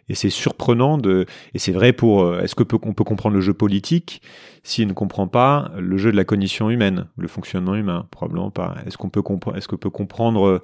Et 0.08 0.14
c'est 0.14 0.30
surprenant 0.30 0.98
de, 0.98 1.26
et 1.54 1.58
c'est 1.58 1.72
vrai 1.72 1.92
pour, 1.92 2.22
euh, 2.22 2.40
est-ce 2.40 2.54
que 2.54 2.62
peut, 2.62 2.78
on 2.82 2.94
peut 2.94 3.04
comprendre 3.04 3.34
le 3.34 3.40
jeu 3.40 3.54
politique 3.54 4.22
s'il 4.62 4.88
ne 4.88 4.92
comprend 4.92 5.28
pas 5.28 5.70
le 5.78 5.96
jeu 5.96 6.12
de 6.12 6.16
la 6.16 6.24
cognition 6.24 6.70
humaine, 6.70 7.06
le 7.16 7.28
fonctionnement 7.28 7.74
humain? 7.74 8.06
Probablement 8.10 8.50
pas. 8.50 8.76
Est-ce 8.86 8.96
qu'on 8.96 9.10
peut 9.10 9.22
est-ce 9.56 9.68
qu'on 9.68 9.76
peut 9.76 9.90
comprendre, 9.90 10.62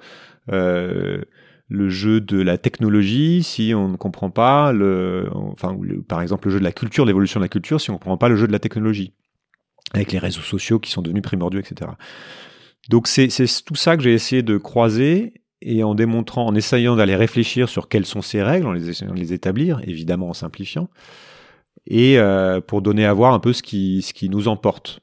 euh, 0.51 1.23
le 1.69 1.89
jeu 1.91 2.21
de 2.21 2.41
la 2.41 2.57
technologie 2.57 3.43
si 3.43 3.73
on 3.75 3.89
ne 3.89 3.97
comprend 3.97 4.31
pas 4.31 4.73
le, 4.73 5.29
enfin, 5.33 5.77
par 6.09 6.23
exemple 6.23 6.49
le 6.49 6.55
jeu 6.55 6.59
de 6.59 6.65
la 6.65 6.73
culture, 6.73 7.05
l'évolution 7.05 7.41
de 7.41 7.45
la 7.45 7.49
culture 7.49 7.81
si 7.81 7.91
on 7.91 7.95
ne 7.95 7.99
comprend 7.99 8.17
pas 8.17 8.29
le 8.29 8.37
jeu 8.37 8.47
de 8.47 8.53
la 8.53 8.59
technologie, 8.59 9.13
avec 9.95 10.13
les 10.13 10.19
réseaux 10.19 10.43
sociaux 10.43 10.79
qui 10.79 10.91
sont 10.91 11.03
devenus 11.03 11.23
primordiaux, 11.23 11.61
etc. 11.61 11.91
Donc 12.89 13.07
c'est 13.07 13.29
tout 13.65 13.75
ça 13.75 13.97
que 13.97 14.03
j'ai 14.03 14.13
essayé 14.13 14.43
de 14.43 14.57
croiser 14.57 15.35
et 15.61 15.83
en 15.83 15.95
démontrant, 15.95 16.47
en 16.47 16.55
essayant 16.55 16.97
d'aller 16.97 17.17
réfléchir 17.17 17.69
sur 17.69 17.89
quelles 17.89 18.07
sont 18.07 18.23
ces 18.23 18.43
règles, 18.43 18.67
en 18.67 18.73
les 18.73 18.89
essayant 18.89 19.13
de 19.13 19.19
les 19.19 19.33
établir, 19.33 19.81
évidemment 19.85 20.29
en 20.29 20.35
simplifiant, 20.35 20.89
et 21.87 22.19
euh, 22.19 22.61
pour 22.61 22.83
donner 22.83 23.05
à 23.05 23.13
voir 23.13 23.35
un 23.35 23.41
peu 23.41 23.53
ce 23.53 23.63
qui, 23.63 24.29
nous 24.31 24.49
emporte. 24.49 25.01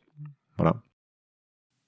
Voilà. 0.57 0.77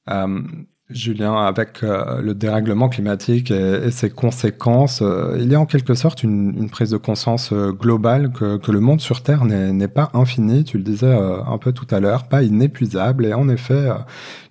Euh, 0.09 0.41
Julien, 0.89 1.35
avec 1.35 1.83
euh, 1.83 2.21
le 2.21 2.33
dérèglement 2.33 2.87
climatique 2.87 3.51
et, 3.51 3.91
ses 3.91 4.09
conséquences, 4.09 5.01
euh, 5.01 5.35
il 5.37 5.51
y 5.51 5.55
a 5.55 5.59
en 5.59 5.65
quelque 5.65 5.95
sorte 5.95 6.23
une, 6.23 6.69
prise 6.69 6.91
de 6.91 6.97
conscience 6.97 7.51
euh, 7.51 7.73
globale 7.73 8.31
que, 8.31 8.71
le 8.71 8.79
monde 8.79 9.01
sur 9.01 9.21
Terre 9.21 9.43
n'est 9.43 9.87
pas 9.89 10.09
infini, 10.13 10.63
tu 10.63 10.77
le 10.77 10.83
disais 10.85 11.13
un 11.13 11.57
peu 11.57 11.73
tout 11.73 11.87
à 11.91 11.99
l'heure, 11.99 12.29
pas 12.29 12.41
inépuisable. 12.41 13.25
Et 13.25 13.33
en 13.33 13.49
effet, 13.49 13.89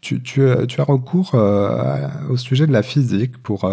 tu, 0.02 0.20
as 0.42 0.82
recours 0.82 1.34
au 1.34 2.36
sujet 2.36 2.66
de 2.66 2.72
la 2.72 2.82
physique 2.82 3.38
pour, 3.42 3.70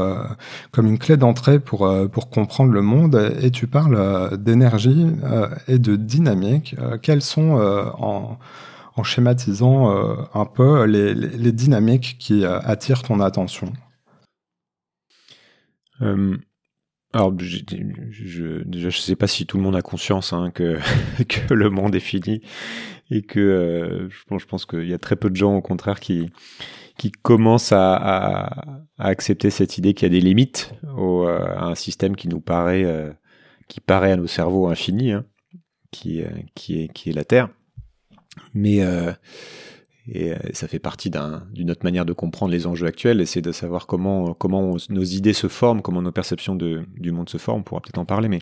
comme 0.71 0.88
une 0.88 0.99
clé 0.99 1.17
d'entrée 1.17 1.60
pour, 1.60 1.89
pour 2.12 2.30
comprendre 2.30 2.71
le 2.71 2.82
monde 2.82 3.34
et, 3.41 3.52
tu 3.52 3.67
parles 3.67 4.38
d'énergie 4.38 5.08
et 5.67 5.80
de 5.80 5.95
dynamique. 5.95 6.76
quels 7.02 7.21
sont 7.21 7.58
en 7.97 8.38
en 8.96 9.04
schématisant 9.04 9.92
euh, 9.92 10.16
un 10.34 10.46
peu 10.46 10.86
les, 10.86 11.52
dynamiques 11.52 12.18
qui 12.20 12.46
euh, 12.46 12.60
attirent 12.60 13.04
ton 13.04 13.20
attention 13.20 13.74
euh, 16.02 16.38
alors, 17.16 17.32
je, 17.38 18.64
déjà, 18.64 18.90
je 18.90 18.98
sais 18.98 19.16
pas 19.16 19.28
si 19.28 19.46
tout 19.46 19.58
le 19.58 19.64
monde 19.64 19.76
a 19.76 19.84
conscience 19.84 20.34
hein, 20.34 20.50
que, 20.50 20.80
le 21.54 21.70
monde 21.70 21.94
est 21.94 22.00
fini 22.00 22.42
et 23.12 23.22
que 23.22 24.08
je 24.10 24.24
pense, 24.26 24.42
je 24.42 24.48
pense 24.48 24.66
qu'il 24.66 24.88
y 24.88 24.96
a 24.96 24.98
très 24.98 25.16
peu 25.16 25.30
de 25.30 25.36
gens, 25.36 25.56
au 25.56 25.62
contraire, 25.62 26.00
qui, 26.00 26.32
qui 26.98 27.12
commencent 27.12 27.72
à, 27.72 28.82
accepter 28.98 29.52
cette 29.52 29.78
idée 29.78 29.94
qu'il 29.94 30.08
y 30.08 30.12
a 30.12 30.20
des 30.20 30.26
limites 30.26 30.74
à 30.88 31.66
un 31.68 31.76
système 31.76 32.16
qui 32.16 32.28
nous 32.28 32.42
paraît, 32.42 33.16
qui 33.68 33.80
paraît 33.80 34.14
à 34.14 34.16
nos 34.16 34.26
cerveaux 34.26 34.68
infini, 34.68 35.12
hein, 35.12 35.24
qui, 35.92 36.24
qui, 36.56 36.82
est, 36.82 36.88
qui 36.92 37.12
est 37.12 37.14
la 37.14 37.26
Terre. 37.26 37.50
Mais 38.54 38.84
euh, 38.84 39.12
euh, 40.15 40.38
ça 40.54 40.67
fait 40.67 40.80
partie 40.80 41.10
d'une 41.10 41.72
autre 41.72 41.84
manière 41.84 42.06
de 42.06 42.13
comprendre 42.13 42.52
les 42.52 42.67
enjeux 42.67 42.88
actuels, 42.88 43.26
c'est 43.26 43.41
de 43.41 43.52
savoir 43.52 43.88
comment, 43.88 44.36
nos 44.89 45.04
idées 45.04 45.34
se 45.34 45.48
forment, 45.48 45.82
comment 45.82 46.02
nos 46.02 46.12
perceptions 46.12 46.56
du 46.56 47.12
monde 47.12 47.30
se 47.30 47.38
forment. 47.38 47.62
On 47.62 47.63
pourra 47.63 47.82
peut-être 47.82 48.00
en 48.00 48.06
parler, 48.06 48.28
mais 48.28 48.39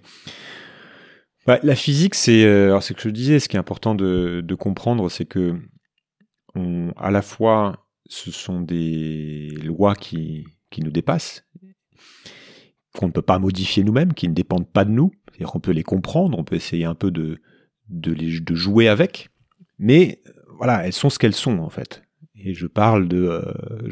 la 1.46 1.76
physique, 1.76 2.16
c'est 2.16 2.46
euh, 2.46 2.68
alors 2.68 2.84
c'est 2.84 2.94
que 2.94 3.02
je 3.02 3.10
disais, 3.10 3.40
ce 3.40 3.50
qui 3.50 3.56
est 3.56 3.60
important 3.60 3.96
de, 3.96 4.56
comprendre, 4.56 5.10
c'est 5.10 5.26
que 5.26 5.56
à 6.98 7.12
la 7.12 7.22
fois 7.22 7.88
ce 8.08 8.32
sont 8.32 8.60
des 8.62 9.50
lois 9.64 9.96
qui, 9.96 10.46
nous 10.80 10.92
dépassent, 10.92 11.46
qu'on 12.94 13.08
ne 13.08 13.12
peut 13.12 13.22
pas 13.22 13.40
modifier 13.40 13.84
nous-mêmes, 13.84 14.14
qui 14.14 14.28
ne 14.28 14.34
dépendent 14.34 14.70
pas 14.70 14.84
de 14.84 14.92
nous, 14.92 15.12
c'est-à-dire 15.30 15.52
qu'on 15.52 15.60
peut 15.60 15.72
les 15.72 15.84
comprendre, 15.84 16.38
on 16.38 16.44
peut 16.44 16.56
essayer 16.56 16.86
un 16.86 16.96
peu 16.96 17.12
de 17.12 17.38
jouer 18.54 18.88
avec, 18.88 19.30
mais 19.82 20.22
voilà, 20.58 20.86
elles 20.86 20.94
sont 20.94 21.10
ce 21.10 21.18
qu'elles 21.18 21.34
sont 21.34 21.58
en 21.58 21.70
fait. 21.70 22.04
Et 22.44 22.54
je 22.54 22.68
parle 22.68 23.08
de, 23.08 23.18
euh, 23.18 23.42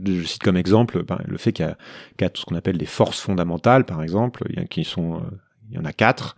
je 0.06 0.24
cite 0.24 0.44
comme 0.44 0.56
exemple 0.56 1.04
ben, 1.04 1.20
le 1.26 1.38
fait 1.38 1.52
qu'il 1.52 1.66
y, 1.66 2.24
a 2.24 2.30
tout 2.30 2.42
ce 2.42 2.46
qu'on 2.46 2.56
appelle 2.56 2.78
des 2.78 2.86
forces 2.86 3.20
fondamentales, 3.20 3.86
par 3.86 4.02
exemple, 4.02 4.44
il 4.50 4.60
y, 4.60 5.00
euh, 5.00 5.80
en 5.80 5.86
a 5.86 5.94
quatre. 5.94 6.36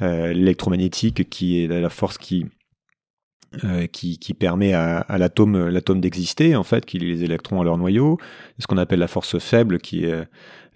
Euh, 0.00 0.32
L'électromagnétique, 0.32 1.28
qui 1.28 1.62
est 1.62 1.66
la 1.68 1.90
force 1.90 2.18
qui 2.18 2.46
euh, 3.64 3.86
qui, 3.86 4.18
permet 4.34 4.72
à, 4.72 4.98
à 4.98 5.18
l'atome 5.18 5.68
l'atome 5.68 6.00
d'exister 6.00 6.56
en 6.56 6.64
fait, 6.64 6.84
qui 6.84 6.98
lie 6.98 7.10
les 7.10 7.24
électrons 7.24 7.60
à 7.60 7.64
leur 7.64 7.78
noyau. 7.78 8.18
Ce 8.58 8.66
qu'on 8.66 8.78
appelle 8.78 9.00
la 9.00 9.08
force 9.08 9.38
faible, 9.38 9.78
qui 9.78 10.04
est 10.04 10.24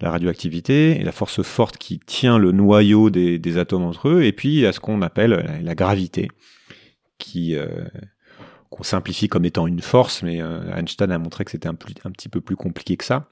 la 0.01 0.11
radioactivité, 0.11 1.01
et 1.01 1.05
la 1.05 1.13
force 1.13 1.43
forte 1.43 1.77
qui 1.77 1.99
tient 1.99 2.39
le 2.39 2.53
noyau 2.53 3.11
des, 3.11 3.39
des 3.39 3.59
atomes 3.59 3.85
entre 3.85 4.09
eux. 4.09 4.23
Et 4.25 4.33
puis 4.33 4.65
a 4.67 4.73
ce 4.73 4.79
qu'on 4.79 5.03
appelle 5.03 5.61
la 5.63 5.75
gravité, 5.75 6.29
qui 7.19 7.57
euh, 7.57 7.85
qu'on 8.71 8.83
simplifie 8.83 9.29
comme 9.29 9.45
étant 9.45 9.67
une 9.67 9.81
force, 9.81 10.23
mais 10.23 10.43
euh, 10.43 10.75
Einstein 10.75 11.11
a 11.11 11.19
montré 11.19 11.45
que 11.45 11.51
c'était 11.51 11.69
un, 11.69 11.75
petit 11.75 12.29
peu 12.29 12.41
plus 12.41 12.57
compliqué 12.57 12.97
que 12.97 13.05
ça. 13.05 13.29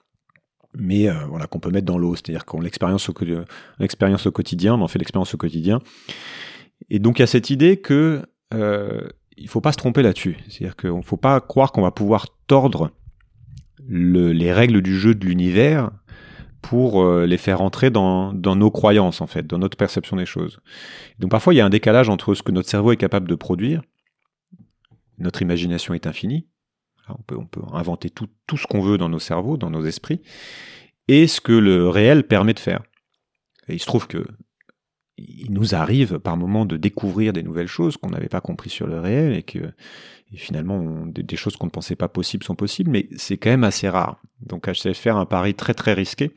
Mais 0.74 1.08
euh, 1.08 1.14
voilà, 1.28 1.46
qu'on 1.46 1.60
peut 1.60 1.70
mettre 1.70 1.86
dans 1.86 1.98
l'eau, 1.98 2.14
c'est-à-dire 2.16 2.44
qu'on 2.44 2.60
l'expérience 2.60 3.08
au, 3.08 3.12
quotidien, 3.12 4.74
on 4.74 4.82
en 4.82 4.88
fait 4.88 4.98
l'expérience 4.98 5.34
au 5.34 5.38
quotidien. 5.38 5.80
Et 6.90 6.98
donc 6.98 7.18
il 7.18 7.22
y 7.22 7.24
a 7.24 7.26
cette 7.26 7.50
idée 7.50 7.78
que 7.78 8.22
euh, 8.52 9.08
il 9.36 9.48
faut 9.48 9.60
pas 9.60 9.72
se 9.72 9.78
tromper 9.78 10.02
là-dessus. 10.02 10.36
C'est-à-dire 10.48 10.76
qu'il 10.76 10.94
ne 10.94 11.02
faut 11.02 11.16
pas 11.16 11.40
croire 11.40 11.72
qu'on 11.72 11.82
va 11.82 11.90
pouvoir 11.90 12.28
tordre 12.46 12.90
le, 13.86 14.32
les 14.32 14.52
règles 14.52 14.82
du 14.82 14.98
jeu 14.98 15.14
de 15.14 15.24
l'univers 15.24 15.90
pour 16.68 17.04
euh, 17.04 17.26
les 17.26 17.36
faire 17.36 17.60
entrer 17.60 17.90
dans, 17.90 18.32
nos 18.32 18.70
croyances, 18.72 19.20
en 19.20 19.28
fait, 19.28 19.46
dans 19.46 19.58
notre 19.58 19.76
perception 19.76 20.16
des 20.16 20.26
choses. 20.26 20.58
Donc 21.20 21.30
parfois, 21.30 21.54
il 21.54 21.58
y 21.58 21.60
a 21.60 21.64
un 21.64 21.70
décalage 21.70 22.08
entre 22.08 22.34
ce 22.34 22.42
que 22.42 22.50
notre 22.50 22.68
cerveau 22.68 22.90
est 22.90 22.96
capable 22.96 23.28
de 23.28 23.36
produire, 23.36 23.82
notre 25.18 25.42
imagination 25.42 25.94
est 25.94 26.08
infinie, 26.08 26.48
on 27.08 27.22
peut, 27.22 27.36
on 27.38 27.46
peut 27.46 27.62
inventer 27.72 28.10
tout, 28.10 28.26
tout 28.48 28.56
ce 28.56 28.66
qu'on 28.66 28.80
veut 28.80 28.98
dans 28.98 29.08
nos 29.08 29.20
cerveaux, 29.20 29.56
dans 29.56 29.70
nos 29.70 29.84
esprits, 29.84 30.22
et 31.06 31.28
ce 31.28 31.40
que 31.40 31.52
le 31.52 31.88
réel 31.88 32.26
permet 32.26 32.52
de 32.52 32.58
faire. 32.58 32.82
Il 33.68 33.78
se 33.78 33.86
trouve 33.86 34.08
que 34.08 34.26
il 35.18 35.52
nous 35.52 35.74
arrive 35.76 36.18
par 36.18 36.36
moments 36.36 36.66
de 36.66 36.76
découvrir 36.76 37.32
des 37.32 37.44
nouvelles 37.44 37.68
choses 37.68 37.96
qu'on 37.96 38.10
n'avait 38.10 38.28
pas 38.28 38.40
compris 38.42 38.70
sur 38.70 38.88
le 38.88 38.98
réel 39.00 39.34
et 39.34 39.44
que 39.44 39.72
finalement 40.34 41.06
des, 41.06 41.22
des, 41.22 41.36
choses 41.36 41.56
qu'on 41.56 41.66
ne 41.66 41.70
pensait 41.70 41.96
pas 41.96 42.08
possibles 42.08 42.44
sont 42.44 42.56
possibles, 42.56 42.90
mais 42.90 43.08
c'est 43.16 43.38
quand 43.38 43.48
même 43.50 43.64
assez 43.64 43.88
rare. 43.88 44.20
Donc 44.40 44.68
je 44.68 44.78
sais 44.78 44.92
faire 44.94 45.16
un 45.16 45.24
pari 45.24 45.54
très 45.54 45.72
très 45.72 45.94
risqué 45.94 46.32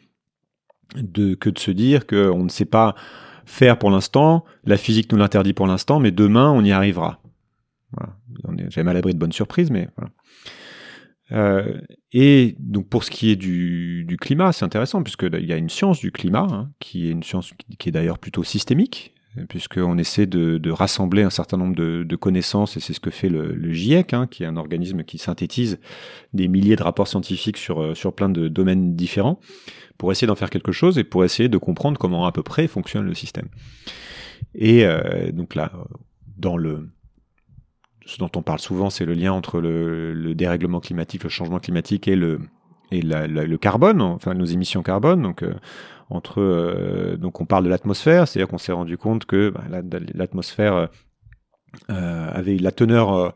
que 0.93 1.49
de 1.49 1.59
se 1.59 1.71
dire 1.71 2.07
qu'on 2.07 2.43
ne 2.43 2.49
sait 2.49 2.65
pas 2.65 2.95
faire 3.45 3.79
pour 3.79 3.89
l'instant, 3.89 4.45
la 4.63 4.77
physique 4.77 5.11
nous 5.11 5.17
l'interdit 5.17 5.53
pour 5.53 5.67
l'instant, 5.67 5.99
mais 5.99 6.11
demain 6.11 6.51
on 6.51 6.63
y 6.63 6.71
arrivera. 6.71 7.21
Voilà. 7.91 8.15
On 8.45 8.55
est 8.57 9.13
de 9.13 9.19
bonnes 9.19 9.31
surprises, 9.31 9.71
mais 9.71 9.89
voilà. 9.97 10.11
Euh, 11.31 11.79
et 12.11 12.55
donc 12.59 12.89
pour 12.89 13.03
ce 13.03 13.11
qui 13.11 13.29
est 13.29 13.35
du, 13.35 14.17
climat, 14.19 14.51
c'est 14.51 14.65
intéressant 14.65 15.03
puisqu'il 15.03 15.45
y 15.45 15.53
a 15.53 15.57
une 15.57 15.69
science 15.69 15.99
du 15.99 16.11
climat 16.11 16.47
hein, 16.49 16.71
qui 16.79 17.07
est 17.07 17.11
une 17.11 17.23
science 17.23 17.53
qui 17.77 17.89
est 17.89 17.91
d'ailleurs 17.91 18.17
plutôt 18.17 18.43
systémique, 18.43 19.13
puisqu'on 19.47 19.97
essaie 19.97 20.25
de, 20.25 20.57
de, 20.57 20.71
rassembler 20.71 21.23
un 21.23 21.29
certain 21.29 21.57
nombre 21.57 21.75
de, 21.75 22.03
de 22.03 22.15
connaissances, 22.15 22.77
et 22.77 22.79
c'est 22.79 22.93
ce 22.93 22.99
que 22.99 23.11
fait 23.11 23.29
le, 23.29 23.53
le 23.53 23.71
GIEC, 23.71 24.13
hein, 24.13 24.27
qui 24.27 24.43
est 24.43 24.47
un 24.47 24.57
organisme 24.57 25.03
qui 25.03 25.17
synthétise 25.17 25.79
des 26.33 26.47
milliers 26.47 26.75
de 26.75 26.83
rapports 26.83 27.07
scientifiques 27.07 27.57
sur, 27.57 27.81
euh, 27.81 27.95
sur 27.95 28.13
plein 28.13 28.29
de 28.29 28.47
domaines 28.47 28.95
différents, 28.95 29.39
pour 29.97 30.11
essayer 30.11 30.27
d'en 30.27 30.35
faire 30.35 30.49
quelque 30.49 30.71
chose 30.71 30.97
et 30.97 31.03
pour 31.03 31.23
essayer 31.23 31.49
de 31.49 31.57
comprendre 31.57 31.97
comment 31.99 32.25
à 32.25 32.31
peu 32.31 32.43
près 32.43 32.67
fonctionne 32.67 33.05
le 33.05 33.13
système. 33.13 33.49
Et 34.55 34.85
euh, 34.85 35.31
donc 35.31 35.55
là, 35.55 35.71
dans 36.37 36.57
le 36.57 36.89
ce 38.05 38.17
dont 38.17 38.31
on 38.35 38.41
parle 38.41 38.59
souvent, 38.59 38.89
c'est 38.89 39.05
le 39.05 39.13
lien 39.13 39.31
entre 39.31 39.61
le, 39.61 40.13
le, 40.13 40.33
dérèglement 40.33 40.79
climatique, 40.79 41.23
le 41.23 41.29
changement 41.29 41.59
climatique 41.59 42.07
et 42.07 42.15
le 42.15 42.39
et 42.91 43.01
le 43.01 43.57
carbone, 43.57 44.01
enfin 44.01 44.33
nos 44.33 44.45
émissions 44.45 44.83
carbone. 44.83 45.21
Donc 45.21 45.43
euh, 45.43 45.53
entre 46.09 46.41
euh, 46.41 47.17
donc 47.17 47.41
on 47.41 47.45
parle 47.45 47.63
de 47.63 47.69
l'atmosphère, 47.69 48.27
c'est-à-dire 48.27 48.47
qu'on 48.47 48.57
s'est 48.57 48.71
rendu 48.71 48.97
compte 48.97 49.25
que 49.25 49.49
bah, 49.49 49.63
l'atmosphère 50.13 50.89
euh, 51.89 52.29
avait 52.31 52.57
la 52.57 52.71
teneur 52.71 53.33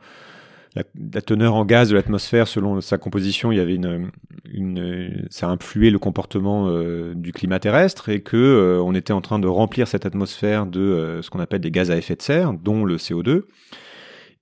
la, 0.75 1.21
teneur 1.21 1.53
en 1.53 1.65
gaz 1.65 1.89
de 1.89 1.95
l'atmosphère 1.95 2.47
selon 2.47 2.81
sa 2.81 2.97
composition, 2.97 3.51
il 3.51 3.59
y 3.59 3.61
avait 3.61 3.75
une, 3.75 4.09
une 4.51 5.27
ça 5.29 5.47
influait 5.47 5.91
le 5.91 5.99
comportement 5.99 6.67
du 7.13 7.31
climat 7.31 7.59
terrestre 7.59 8.09
et 8.09 8.21
que 8.21 8.79
on 8.83 8.95
était 8.95 9.13
en 9.13 9.21
train 9.21 9.37
de 9.37 9.47
remplir 9.47 9.87
cette 9.87 10.07
atmosphère 10.07 10.65
de 10.65 11.19
ce 11.21 11.29
qu'on 11.29 11.39
appelle 11.39 11.61
des 11.61 11.69
gaz 11.69 11.91
à 11.91 11.97
effet 11.97 12.15
de 12.15 12.23
serre, 12.23 12.53
dont 12.53 12.85
le 12.85 12.97
CO2. 12.97 13.43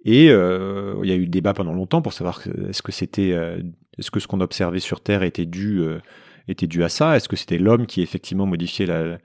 Et 0.06 0.28
il 0.28 0.30
y 0.30 1.12
a 1.12 1.16
eu 1.16 1.28
débat 1.28 1.54
pendant 1.54 1.74
longtemps 1.74 2.02
pour 2.02 2.14
savoir 2.14 2.42
est-ce 2.70 2.82
que 2.82 2.94
c'était, 2.94 3.36
est-ce 3.98 4.12
que 4.12 4.20
ce 4.20 4.28
qu'on 4.28 4.42
observait 4.42 4.80
sur 4.80 5.02
Terre 5.02 5.24
était 5.24 5.46
dû, 5.46 5.80
euh, 5.80 6.00
était 6.48 6.68
dû 6.68 6.84
à 6.84 6.90
ça? 6.90 7.16
Est-ce 7.16 7.28
que 7.28 7.36
c'était 7.36 7.58
l'homme 7.58 7.86
qui 7.86 8.02
effectivement 8.02 8.46
modifiait 8.46 8.86
la, 8.86 9.18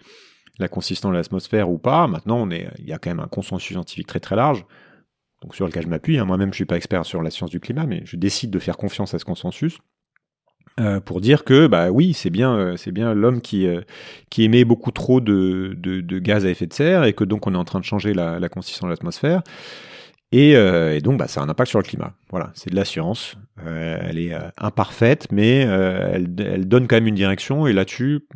la 0.59 0.69
consistance 0.69 1.13
de 1.13 1.17
l'atmosphère 1.17 1.71
ou 1.71 1.79
pas? 1.79 2.07
Maintenant, 2.07 2.39
on 2.39 2.51
est, 2.51 2.69
il 2.79 2.87
y 2.87 2.93
a 2.93 2.99
quand 2.99 3.11
même 3.11 3.21
un 3.21 3.29
consensus 3.29 3.73
scientifique 3.73 4.07
très 4.07 4.21
très 4.21 4.37
large, 4.37 4.65
donc 5.43 5.55
sur 5.55 5.67
lequel 5.67 5.85
je 5.85 5.89
m'appuie. 5.89 6.19
Hein. 6.19 6.25
Moi-même, 6.25 6.53
je 6.53 6.57
suis 6.57 6.65
pas 6.65 6.77
expert 6.77 7.05
sur 7.07 7.23
la 7.23 7.31
science 7.31 7.51
du 7.51 7.61
climat, 7.61 7.87
mais 7.87 8.03
je 8.05 8.17
décide 8.17 8.51
de 8.51 8.59
faire 8.59 8.77
confiance 8.77 9.15
à 9.15 9.19
ce 9.19 9.25
consensus. 9.25 9.79
Euh, 10.79 11.01
pour 11.01 11.23
dire 11.23 11.45
que 11.45 11.69
bah 11.69 11.91
oui 11.91 12.13
c'est 12.13 12.29
bien 12.29 12.55
euh, 12.55 12.77
c'est 12.77 12.93
bien 12.93 13.15
l'homme 13.15 13.41
qui 13.41 13.67
qui 14.29 14.43
émet 14.43 14.67
beaucoup 14.67 14.91
trop 14.91 15.23
de, 15.23 15.75
de, 15.79 16.03
de, 16.03 16.19
gaz 16.19 16.45
à 16.45 16.51
effet 16.51 16.67
de 16.67 16.75
serre 16.75 17.05
et 17.05 17.15
que 17.15 17.25
donc 17.25 17.47
on 17.47 17.55
est 17.55 17.57
en 17.57 17.65
train 17.65 17.81
de 17.81 17.85
changer 17.87 18.13
la, 18.13 18.39
la 18.39 18.51
consistance 18.51 18.85
de 18.85 18.91
l'atmosphère 18.91 19.43
euh, 20.35 20.95
et, 20.95 21.01
donc, 21.01 21.19
bah, 21.19 21.29
ça 21.29 21.41
a 21.41 21.45
un 21.45 21.49
impact 21.49 21.71
sur 21.71 21.79
le 21.79 21.85
climat. 21.85 22.15
Voilà, 22.31 22.51
c'est 22.55 22.71
de 22.71 22.77
la 22.77 22.85
science. 22.85 23.37
Euh, 23.65 23.99
elle 24.03 24.19
est 24.19 24.35
euh, 24.35 24.49
imparfaite, 24.59 25.29
mais 25.31 25.59
elle, 25.59 26.29
elle, 26.39 26.69
donne 26.69 26.87
quand 26.87 26.97
même 26.97 27.07
une 27.07 27.15
direction. 27.15 27.67
Et 27.67 27.73
là-dessus, 27.73 28.27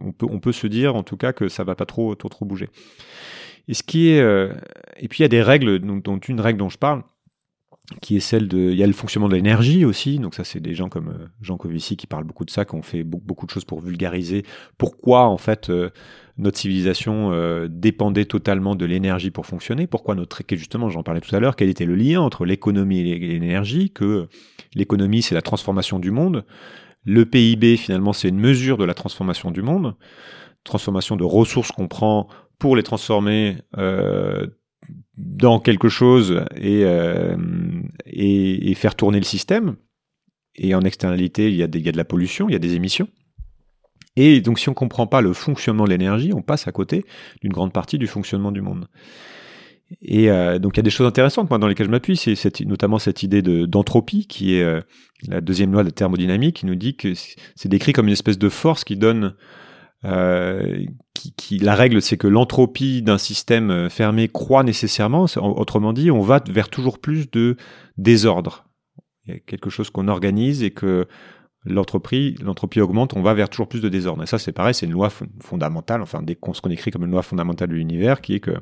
on 0.00 0.12
peut, 0.12 0.26
on 0.28 0.40
peut 0.40 0.52
se 0.52 0.66
dire, 0.66 0.96
en 0.96 1.02
tout 1.02 1.16
cas, 1.16 1.32
que 1.32 1.48
ça 1.48 1.64
va 1.64 1.74
pas 1.74 1.86
trop, 1.86 2.14
trop, 2.14 2.28
trop 2.28 2.44
bouger. 2.44 2.68
Et 3.68 3.74
ce 3.74 3.82
qui 3.82 4.10
est, 4.10 4.20
et 4.20 5.08
puis 5.08 5.20
il 5.20 5.22
y 5.22 5.24
a 5.24 5.28
des 5.28 5.42
règles, 5.42 5.80
dont, 5.80 5.96
dont, 5.96 6.18
une 6.18 6.40
règle 6.40 6.58
dont 6.58 6.68
je 6.68 6.78
parle, 6.78 7.02
qui 8.00 8.16
est 8.16 8.20
celle 8.20 8.48
de, 8.48 8.58
il 8.58 8.76
y 8.76 8.82
a 8.82 8.86
le 8.86 8.92
fonctionnement 8.92 9.28
de 9.28 9.34
l'énergie 9.34 9.84
aussi. 9.84 10.18
Donc 10.18 10.34
ça, 10.34 10.44
c'est 10.44 10.60
des 10.60 10.74
gens 10.74 10.88
comme 10.88 11.28
Jean 11.40 11.56
Covici 11.56 11.96
qui 11.96 12.06
parlent 12.06 12.24
beaucoup 12.24 12.44
de 12.44 12.50
ça, 12.50 12.64
qui 12.64 12.74
ont 12.74 12.82
fait 12.82 13.04
beaucoup, 13.04 13.46
de 13.46 13.50
choses 13.50 13.64
pour 13.64 13.80
vulgariser 13.80 14.44
pourquoi 14.76 15.26
en 15.26 15.38
fait 15.38 15.70
notre 16.38 16.58
civilisation 16.58 17.32
euh, 17.32 17.66
dépendait 17.70 18.26
totalement 18.26 18.74
de 18.74 18.84
l'énergie 18.84 19.30
pour 19.30 19.46
fonctionner. 19.46 19.86
Pourquoi 19.86 20.14
notre 20.14 20.42
justement, 20.50 20.90
j'en 20.90 21.02
parlais 21.02 21.20
tout 21.20 21.34
à 21.34 21.40
l'heure, 21.40 21.56
quel 21.56 21.68
était 21.68 21.86
le 21.86 21.94
lien 21.94 22.20
entre 22.20 22.44
l'économie 22.44 23.00
et 23.00 23.18
l'énergie 23.18 23.90
Que 23.90 24.28
l'économie, 24.74 25.22
c'est 25.22 25.34
la 25.34 25.42
transformation 25.42 25.98
du 25.98 26.10
monde, 26.10 26.44
le 27.04 27.24
PIB, 27.24 27.76
finalement, 27.76 28.12
c'est 28.12 28.28
une 28.28 28.38
mesure 28.38 28.76
de 28.76 28.84
la 28.84 28.94
transformation 28.94 29.50
du 29.50 29.62
monde, 29.62 29.94
transformation 30.64 31.16
de 31.16 31.24
ressources 31.24 31.72
qu'on 31.72 31.88
prend 31.88 32.28
pour 32.58 32.76
les 32.76 32.82
transformer 32.82 33.58
euh, 33.78 34.46
dans 35.16 35.60
quelque 35.60 35.88
chose 35.88 36.44
et, 36.56 36.84
euh, 36.84 37.36
et, 38.06 38.70
et, 38.70 38.74
faire 38.74 38.94
tourner 38.94 39.18
le 39.18 39.24
système. 39.24 39.76
Et 40.54 40.74
en 40.74 40.82
externalité, 40.82 41.48
il 41.48 41.56
y, 41.56 41.62
a 41.62 41.68
il 41.72 41.84
y 41.84 41.88
a 41.88 41.92
de 41.92 41.96
la 41.96 42.04
pollution, 42.04 42.48
il 42.48 42.52
y 42.52 42.56
a 42.56 42.58
des 42.58 42.74
émissions. 42.74 43.08
Et 44.16 44.40
donc, 44.40 44.58
si 44.58 44.68
on 44.68 44.72
ne 44.72 44.76
comprend 44.76 45.06
pas 45.06 45.20
le 45.20 45.32
fonctionnement 45.34 45.84
de 45.84 45.90
l'énergie, 45.90 46.32
on 46.32 46.40
passe 46.40 46.66
à 46.66 46.72
côté 46.72 47.04
d'une 47.42 47.52
grande 47.52 47.72
partie 47.72 47.98
du 47.98 48.06
fonctionnement 48.06 48.52
du 48.52 48.62
monde. 48.62 48.88
Et 50.02 50.30
euh, 50.30 50.58
donc 50.58 50.76
il 50.76 50.78
y 50.78 50.80
a 50.80 50.82
des 50.82 50.90
choses 50.90 51.06
intéressantes 51.06 51.48
moi, 51.48 51.58
dans 51.58 51.68
lesquelles 51.68 51.86
je 51.86 51.92
m'appuie, 51.92 52.16
c'est 52.16 52.60
notamment 52.62 52.98
cette 52.98 53.22
idée 53.22 53.40
d'entropie 53.42 54.26
qui 54.26 54.56
est 54.56 54.62
euh, 54.62 54.80
la 55.28 55.40
deuxième 55.40 55.72
loi 55.72 55.82
de 55.82 55.88
la 55.88 55.92
thermodynamique 55.92 56.56
qui 56.56 56.66
nous 56.66 56.74
dit 56.74 56.96
que 56.96 57.12
c'est 57.14 57.68
décrit 57.68 57.92
comme 57.92 58.06
une 58.06 58.12
espèce 58.12 58.38
de 58.38 58.48
force 58.48 58.82
qui 58.82 58.96
donne 58.96 59.34
euh, 60.04 60.84
la 61.60 61.74
règle 61.74 62.02
c'est 62.02 62.16
que 62.16 62.26
l'entropie 62.26 63.02
d'un 63.02 63.18
système 63.18 63.70
euh, 63.70 63.88
fermé 63.88 64.28
croît 64.28 64.62
nécessairement, 64.62 65.26
autrement 65.36 65.92
dit 65.92 66.10
on 66.10 66.20
va 66.20 66.42
vers 66.48 66.68
toujours 66.68 66.98
plus 66.98 67.30
de 67.30 67.56
désordre. 67.96 68.66
Il 69.24 69.34
y 69.34 69.36
a 69.36 69.40
quelque 69.40 69.70
chose 69.70 69.90
qu'on 69.90 70.08
organise 70.08 70.62
et 70.62 70.70
que 70.70 71.06
l'entropie, 71.64 72.36
augmente, 72.80 73.16
on 73.16 73.22
va 73.22 73.34
vers 73.34 73.48
toujours 73.48 73.66
plus 73.66 73.80
de 73.80 73.88
désordre. 73.88 74.22
Et 74.22 74.26
ça, 74.26 74.38
c'est 74.38 74.52
pareil, 74.52 74.72
c'est 74.72 74.86
une 74.86 74.92
loi 74.92 75.10
fondamentale, 75.40 76.00
enfin, 76.00 76.24
ce 76.28 76.60
qu'on 76.60 76.70
écrit 76.70 76.92
comme 76.92 77.02
une 77.02 77.10
loi 77.10 77.22
fondamentale 77.22 77.70
de 77.70 77.74
l'univers, 77.74 78.20
qui 78.20 78.34
est 78.34 78.40
que 78.40 78.52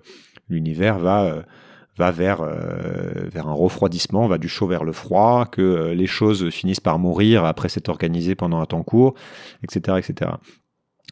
l'univers 0.48 0.98
va 0.98 1.24
euh, 1.24 1.42
va 1.96 2.10
vers 2.10 2.42
vers 2.42 3.46
un 3.46 3.52
refroidissement, 3.52 4.26
va 4.26 4.38
du 4.38 4.48
chaud 4.48 4.66
vers 4.66 4.82
le 4.82 4.92
froid, 4.92 5.46
que 5.46 5.92
les 5.92 6.08
choses 6.08 6.50
finissent 6.50 6.80
par 6.80 6.98
mourir 6.98 7.44
après 7.44 7.68
s'être 7.68 7.88
organisées 7.88 8.34
pendant 8.34 8.60
un 8.60 8.66
temps 8.66 8.82
court, 8.82 9.14
etc., 9.62 9.98
etc. 9.98 10.32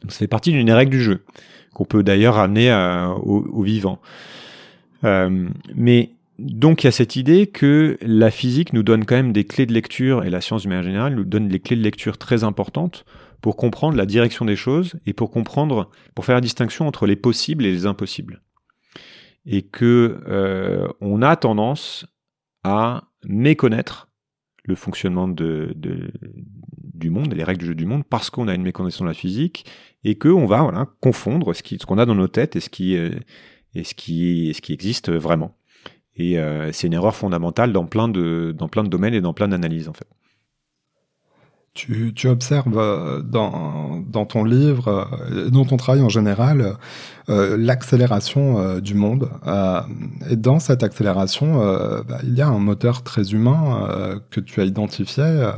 Donc, 0.03 0.11
ça 0.11 0.19
fait 0.19 0.27
partie 0.27 0.51
d'une 0.51 0.71
règle 0.71 0.91
du 0.91 1.01
jeu 1.01 1.23
qu'on 1.73 1.85
peut 1.85 2.03
d'ailleurs 2.03 2.37
amener 2.37 2.71
au, 3.23 3.45
au, 3.51 3.63
vivant. 3.63 3.99
mais 5.01 6.11
donc 6.37 6.83
il 6.83 6.87
y 6.87 6.89
a 6.89 6.91
cette 6.91 7.15
idée 7.15 7.47
que 7.47 7.97
la 8.01 8.29
physique 8.29 8.73
nous 8.73 8.83
donne 8.83 9.05
quand 9.05 9.15
même 9.15 9.33
des 9.33 9.43
clés 9.43 9.65
de 9.65 9.73
lecture 9.73 10.23
et 10.23 10.29
la 10.29 10.39
science 10.39 10.63
du 10.63 10.67
manière 10.67 10.83
générale 10.83 11.15
nous 11.15 11.23
donne 11.23 11.47
des 11.47 11.59
clés 11.59 11.75
de 11.75 11.81
lecture 11.81 12.19
très 12.19 12.43
importantes 12.43 13.05
pour 13.41 13.55
comprendre 13.55 13.97
la 13.97 14.05
direction 14.05 14.45
des 14.45 14.55
choses 14.55 14.95
et 15.07 15.13
pour 15.13 15.31
comprendre, 15.31 15.89
pour 16.13 16.25
faire 16.25 16.35
la 16.35 16.41
distinction 16.41 16.87
entre 16.87 17.07
les 17.07 17.15
possibles 17.15 17.65
et 17.65 17.71
les 17.71 17.87
impossibles 17.87 18.41
et 19.45 19.61
que 19.61 20.21
euh, 20.27 20.87
on 21.01 21.21
a 21.21 21.35
tendance 21.35 22.05
à 22.63 23.09
méconnaître 23.25 24.09
le 24.63 24.75
fonctionnement 24.75 25.27
de, 25.27 25.75
du 26.93 27.09
monde, 27.09 27.33
les 27.33 27.43
règles 27.43 27.59
du 27.59 27.65
jeu 27.67 27.75
du 27.75 27.85
monde, 27.85 28.03
parce 28.09 28.29
qu'on 28.29 28.47
a 28.47 28.55
une 28.55 28.63
méconnaissance 28.63 29.01
de 29.01 29.07
la 29.07 29.13
physique, 29.13 29.65
et 30.03 30.15
qu'on 30.15 30.45
va 30.45 30.61
voilà, 30.61 30.87
confondre 31.01 31.53
ce 31.53 31.85
qu'on 31.85 31.97
a 31.97 32.05
dans 32.05 32.15
nos 32.15 32.27
têtes 32.27 32.55
et 32.55 32.59
ce 32.59 32.69
qui, 32.69 32.97
euh, 32.97 33.11
et 33.75 33.83
ce 33.83 33.93
qui, 33.93 34.53
ce 34.55 34.61
qui 34.61 34.73
existe 34.73 35.11
vraiment. 35.11 35.55
Et 36.15 36.37
euh, 36.37 36.71
c'est 36.71 36.87
une 36.87 36.93
erreur 36.93 37.15
fondamentale 37.15 37.73
dans 37.73 37.85
plein, 37.85 38.07
de, 38.07 38.53
dans 38.55 38.67
plein 38.67 38.83
de 38.83 38.89
domaines 38.89 39.13
et 39.13 39.21
dans 39.21 39.33
plein 39.33 39.47
d'analyses, 39.47 39.89
en 39.89 39.93
fait. 39.93 40.07
Tu, 41.73 42.13
tu, 42.13 42.27
observes 42.27 42.77
euh, 42.77 43.21
dans, 43.23 43.99
dans, 44.07 44.27
ton 44.27 44.43
livre, 44.43 45.07
euh, 45.31 45.49
dans 45.49 45.65
ton 45.65 45.75
travail 45.75 46.03
en 46.03 46.09
général, 46.09 46.77
euh, 47.29 47.55
l'accélération 47.57 48.59
euh, 48.59 48.81
du 48.81 48.95
monde. 48.95 49.29
Euh, 49.47 49.81
et 50.29 50.35
dans 50.35 50.59
cette 50.59 50.83
accélération, 50.83 51.57
bah, 52.07 52.19
il 52.23 52.35
y 52.35 52.41
a 52.41 52.47
un 52.47 52.59
moteur 52.59 53.01
très 53.03 53.31
humain 53.31 54.19
que 54.29 54.39
tu 54.41 54.59
as 54.61 54.65
identifié. 54.65 55.51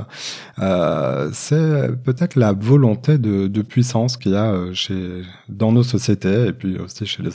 C'est 1.34 2.04
peut-être 2.04 2.36
la 2.36 2.54
volonté 2.54 3.18
de, 3.18 3.48
de 3.48 3.62
puissance 3.62 4.18
qu'il 4.18 4.34
y 4.34 4.36
a 4.36 4.74
chez, 4.74 5.24
dans 5.50 5.72
nos 5.72 5.84
sociétés 5.84 6.48
et 6.48 6.54
puis 6.54 6.78
aussi 6.78 7.06
chez 7.06 7.24
les, 7.24 7.34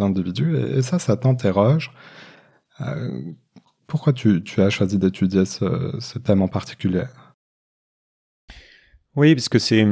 individus. 0.00 0.56
Et, 0.56 0.78
et, 0.78 0.82
ça, 0.82 0.98
ça 0.98 1.16
t'interroge. 1.16 1.90
pourquoi 3.86 4.12
tu, 4.12 4.42
tu, 4.42 4.60
as 4.62 4.70
choisi 4.70 4.98
d'étudier 4.98 5.44
ce, 5.46 5.96
ce 5.98 6.18
thème 6.18 6.42
en 6.42 6.48
particulier? 6.48 7.04
Oui, 9.16 9.34
parce 9.34 9.48
que 9.48 9.58
c'est 9.58 9.86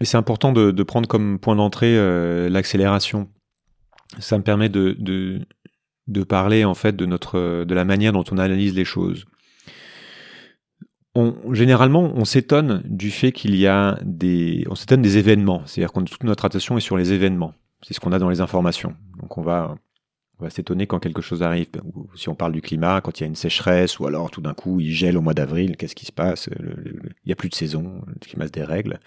c'est 0.00 0.16
important 0.16 0.52
de, 0.52 0.70
de, 0.70 0.82
prendre 0.82 1.08
comme 1.08 1.38
point 1.38 1.56
d'entrée 1.56 1.96
euh, 1.96 2.48
l'accélération. 2.48 3.28
Ça 4.18 4.38
me 4.38 4.42
permet 4.42 4.68
de, 4.68 4.96
de, 4.98 5.40
de, 6.08 6.24
parler 6.24 6.64
en 6.64 6.74
fait 6.74 6.96
de 6.96 7.06
notre 7.06 7.64
de 7.64 7.74
la 7.74 7.84
manière 7.84 8.12
dont 8.12 8.24
on 8.30 8.38
analyse 8.38 8.74
les 8.74 8.84
choses. 8.84 9.24
On, 11.14 11.54
généralement, 11.54 12.12
on 12.14 12.24
s'étonne 12.24 12.82
du 12.84 13.10
fait 13.10 13.30
qu'il 13.30 13.54
y 13.54 13.68
a 13.68 13.98
des 14.02 14.66
on 14.68 14.74
s'étonne 14.74 15.02
des 15.02 15.16
événements, 15.16 15.62
c'est-à-dire 15.64 15.92
qu'on 15.92 16.04
toute 16.04 16.24
notre 16.24 16.44
attention 16.44 16.76
est 16.76 16.80
sur 16.80 16.96
les 16.96 17.12
événements. 17.12 17.54
C'est 17.82 17.94
ce 17.94 18.00
qu'on 18.00 18.12
a 18.12 18.18
dans 18.18 18.30
les 18.30 18.40
informations. 18.40 18.94
Donc 19.20 19.38
on 19.38 19.42
va 19.42 19.76
on 20.38 20.44
va 20.44 20.50
s'étonner 20.50 20.86
quand 20.86 20.98
quelque 20.98 21.22
chose 21.22 21.42
arrive. 21.42 21.68
Ou 21.94 22.08
si 22.16 22.28
on 22.28 22.34
parle 22.34 22.52
du 22.52 22.60
climat, 22.60 23.00
quand 23.00 23.18
il 23.18 23.22
y 23.22 23.24
a 23.24 23.28
une 23.28 23.36
sécheresse, 23.36 23.98
ou 23.98 24.06
alors 24.06 24.30
tout 24.30 24.40
d'un 24.40 24.54
coup 24.54 24.80
il 24.80 24.92
gèle 24.92 25.16
au 25.16 25.20
mois 25.20 25.34
d'avril, 25.34 25.76
qu'est-ce 25.76 25.94
qui 25.94 26.06
se 26.06 26.12
passe? 26.12 26.48
Il 26.58 27.12
n'y 27.26 27.32
a 27.32 27.36
plus 27.36 27.48
de 27.48 27.54
saison, 27.54 28.02
le 28.06 28.14
climat 28.20 28.46
se 28.46 28.52
dérègle. 28.52 29.00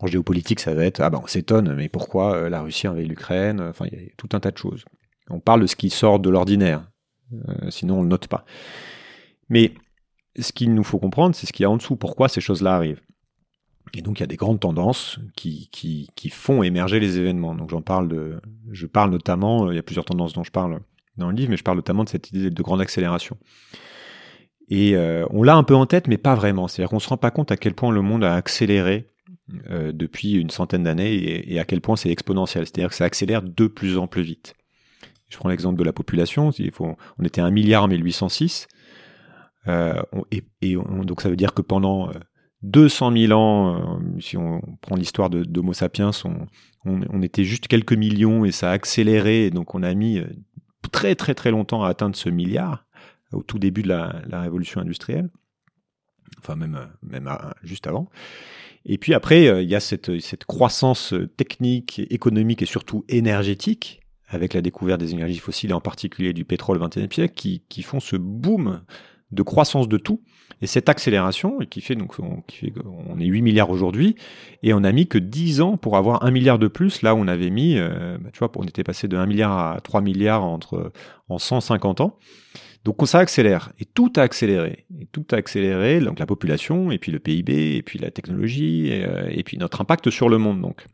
En 0.00 0.06
géopolitique, 0.06 0.60
ça 0.60 0.74
va 0.74 0.84
être 0.84 1.00
ah 1.00 1.08
ben 1.08 1.20
on 1.22 1.26
s'étonne, 1.26 1.74
mais 1.74 1.88
pourquoi 1.88 2.34
euh, 2.34 2.48
la 2.50 2.60
Russie 2.60 2.88
envahit 2.88 3.08
l'Ukraine? 3.08 3.60
Enfin, 3.60 3.86
il 3.90 3.98
y 3.98 4.04
a 4.04 4.08
tout 4.16 4.28
un 4.32 4.40
tas 4.40 4.50
de 4.50 4.58
choses. 4.58 4.84
On 5.30 5.40
parle 5.40 5.62
de 5.62 5.66
ce 5.66 5.76
qui 5.76 5.88
sort 5.88 6.18
de 6.18 6.28
l'ordinaire, 6.28 6.90
euh, 7.32 7.70
sinon 7.70 8.00
on 8.00 8.02
le 8.02 8.08
note 8.08 8.26
pas. 8.26 8.44
Mais 9.48 9.72
ce 10.38 10.52
qu'il 10.52 10.74
nous 10.74 10.84
faut 10.84 10.98
comprendre, 10.98 11.34
c'est 11.34 11.46
ce 11.46 11.52
qu'il 11.52 11.62
y 11.62 11.66
a 11.66 11.70
en 11.70 11.76
dessous. 11.76 11.96
Pourquoi 11.96 12.28
ces 12.28 12.40
choses-là 12.40 12.74
arrivent? 12.74 13.00
Et 13.96 14.02
donc 14.02 14.18
il 14.18 14.22
y 14.22 14.24
a 14.24 14.26
des 14.26 14.36
grandes 14.36 14.60
tendances 14.60 15.18
qui, 15.36 15.70
font 16.30 16.62
émerger 16.62 17.00
les 17.00 17.18
événements. 17.18 17.54
Donc 17.54 17.70
j'en 17.70 17.82
parle 17.82 18.08
de, 18.08 18.40
je 18.70 18.86
parle 18.86 19.10
notamment, 19.10 19.70
il 19.70 19.76
y 19.76 19.78
a 19.78 19.82
plusieurs 19.82 20.04
tendances 20.04 20.32
dont 20.32 20.42
je 20.42 20.50
parle 20.50 20.80
dans 21.16 21.30
le 21.30 21.36
livre, 21.36 21.50
mais 21.50 21.56
je 21.56 21.62
parle 21.62 21.78
notamment 21.78 22.04
de 22.04 22.08
cette 22.08 22.30
idée 22.30 22.50
de 22.50 22.62
grande 22.62 22.80
accélération. 22.80 23.36
Et 24.68 24.96
euh, 24.96 25.26
on 25.30 25.42
l'a 25.42 25.54
un 25.54 25.62
peu 25.62 25.74
en 25.74 25.86
tête, 25.86 26.08
mais 26.08 26.18
pas 26.18 26.34
vraiment. 26.34 26.68
C'est-à-dire 26.68 26.90
qu'on 26.90 26.98
se 26.98 27.08
rend 27.08 27.16
pas 27.16 27.30
compte 27.30 27.52
à 27.52 27.56
quel 27.56 27.74
point 27.74 27.92
le 27.92 28.02
monde 28.02 28.24
a 28.24 28.34
accéléré 28.34 29.10
euh, 29.70 29.92
depuis 29.92 30.32
une 30.32 30.50
centaine 30.50 30.84
d'années 30.84 31.52
et, 31.52 31.60
à 31.60 31.64
quel 31.64 31.80
point 31.80 31.96
c'est 31.96 32.10
exponentiel. 32.10 32.66
C'est-à-dire 32.66 32.88
que 32.88 32.96
ça 32.96 33.04
accélère 33.04 33.42
de 33.42 33.66
plus 33.66 33.98
en 33.98 34.06
plus 34.06 34.22
vite. 34.22 34.54
Je 35.28 35.36
prends 35.36 35.50
l'exemple 35.50 35.78
de 35.78 35.84
la 35.84 35.92
population. 35.92 36.50
On 37.18 37.24
était 37.24 37.40
un 37.40 37.50
milliard 37.50 37.84
en 37.84 37.88
1806. 37.88 38.66
Euh, 39.66 40.02
on, 40.12 40.24
et, 40.30 40.42
et 40.62 40.76
on, 40.76 41.04
donc 41.04 41.20
ça 41.20 41.28
veut 41.28 41.36
dire 41.36 41.54
que 41.54 41.62
pendant 41.62 42.10
200 42.64 43.12
000 43.12 43.32
ans, 43.38 43.76
euh, 43.76 44.20
si 44.20 44.38
on 44.38 44.62
prend 44.80 44.96
l'histoire 44.96 45.28
d'Homo 45.28 45.74
sapiens, 45.74 46.10
on, 46.86 47.22
était 47.22 47.44
juste 47.44 47.68
quelques 47.68 47.92
millions 47.92 48.44
et 48.44 48.52
ça 48.52 48.70
a 48.70 48.72
accéléré. 48.72 49.50
Donc 49.50 49.74
on 49.74 49.82
a 49.82 49.92
mis 49.92 50.18
euh, 50.18 50.26
très 50.90 51.14
très 51.14 51.34
très 51.34 51.50
longtemps 51.50 51.84
à 51.84 51.88
atteindre 51.90 52.16
ce 52.16 52.30
milliard 52.30 52.86
au 53.32 53.42
tout 53.42 53.58
début 53.58 53.82
de 53.82 53.88
la, 53.88 54.40
révolution 54.40 54.80
industrielle. 54.80 55.28
Enfin 56.38 56.56
même, 56.56 56.78
euh, 57.12 57.38
juste 57.62 57.86
avant. 57.86 58.08
Et 58.86 58.98
puis 58.98 59.12
après, 59.12 59.62
il 59.62 59.68
y 59.68 59.74
a 59.74 59.80
cette, 59.80 60.20
cette 60.20 60.44
croissance 60.44 61.14
technique, 61.36 62.00
économique 62.10 62.60
et 62.60 62.66
surtout 62.66 63.04
énergétique 63.08 64.00
avec 64.28 64.52
la 64.52 64.60
découverte 64.60 65.00
des 65.00 65.12
énergies 65.12 65.38
fossiles 65.38 65.70
et 65.70 65.74
en 65.74 65.80
particulier 65.80 66.32
du 66.32 66.44
pétrole 66.44 66.82
au 66.82 66.86
XXIe 66.86 67.08
siècle 67.10 67.34
qui, 67.34 67.62
qui 67.68 67.82
font 67.82 68.00
ce 68.00 68.16
boom 68.16 68.82
de 69.32 69.42
croissance 69.42 69.88
de 69.88 69.96
tout. 69.96 70.22
Et 70.62 70.66
cette 70.66 70.88
accélération, 70.88 71.58
qui 71.70 71.80
fait 71.80 71.94
donc 71.94 72.14
on, 72.18 73.20
est 73.20 73.26
8 73.26 73.42
milliards 73.42 73.70
aujourd'hui, 73.70 74.14
et 74.62 74.72
on 74.72 74.84
a 74.84 74.92
mis 74.92 75.06
que 75.06 75.18
10 75.18 75.60
ans 75.60 75.76
pour 75.76 75.96
avoir 75.96 76.24
1 76.24 76.30
milliard 76.30 76.58
de 76.58 76.68
plus, 76.68 77.02
là 77.02 77.14
où 77.14 77.18
on 77.18 77.28
avait 77.28 77.50
mis, 77.50 77.76
euh, 77.76 78.18
bah, 78.18 78.30
tu 78.32 78.38
vois, 78.38 78.50
on 78.56 78.64
était 78.64 78.84
passé 78.84 79.08
de 79.08 79.16
1 79.16 79.26
milliard 79.26 79.74
à 79.74 79.80
3 79.80 80.00
milliards 80.00 80.44
entre, 80.44 80.92
en 81.28 81.38
150 81.38 82.00
ans. 82.00 82.18
Donc 82.84 82.96
ça 83.06 83.18
accélère, 83.18 83.72
et 83.78 83.86
tout 83.86 84.12
a 84.16 84.20
accéléré, 84.20 84.84
et 85.00 85.06
tout 85.06 85.24
a 85.32 85.36
accéléré, 85.36 86.00
donc 86.00 86.18
la 86.18 86.26
population, 86.26 86.90
et 86.90 86.98
puis 86.98 87.12
le 87.12 87.18
PIB, 87.18 87.76
et 87.76 87.82
puis 87.82 87.98
la 87.98 88.10
technologie, 88.10 88.88
et, 88.88 89.04
euh, 89.04 89.26
et 89.30 89.42
puis 89.42 89.56
notre 89.56 89.80
impact 89.80 90.10
sur 90.10 90.28
le 90.28 90.36
monde. 90.36 90.60
Donc, 90.60 90.84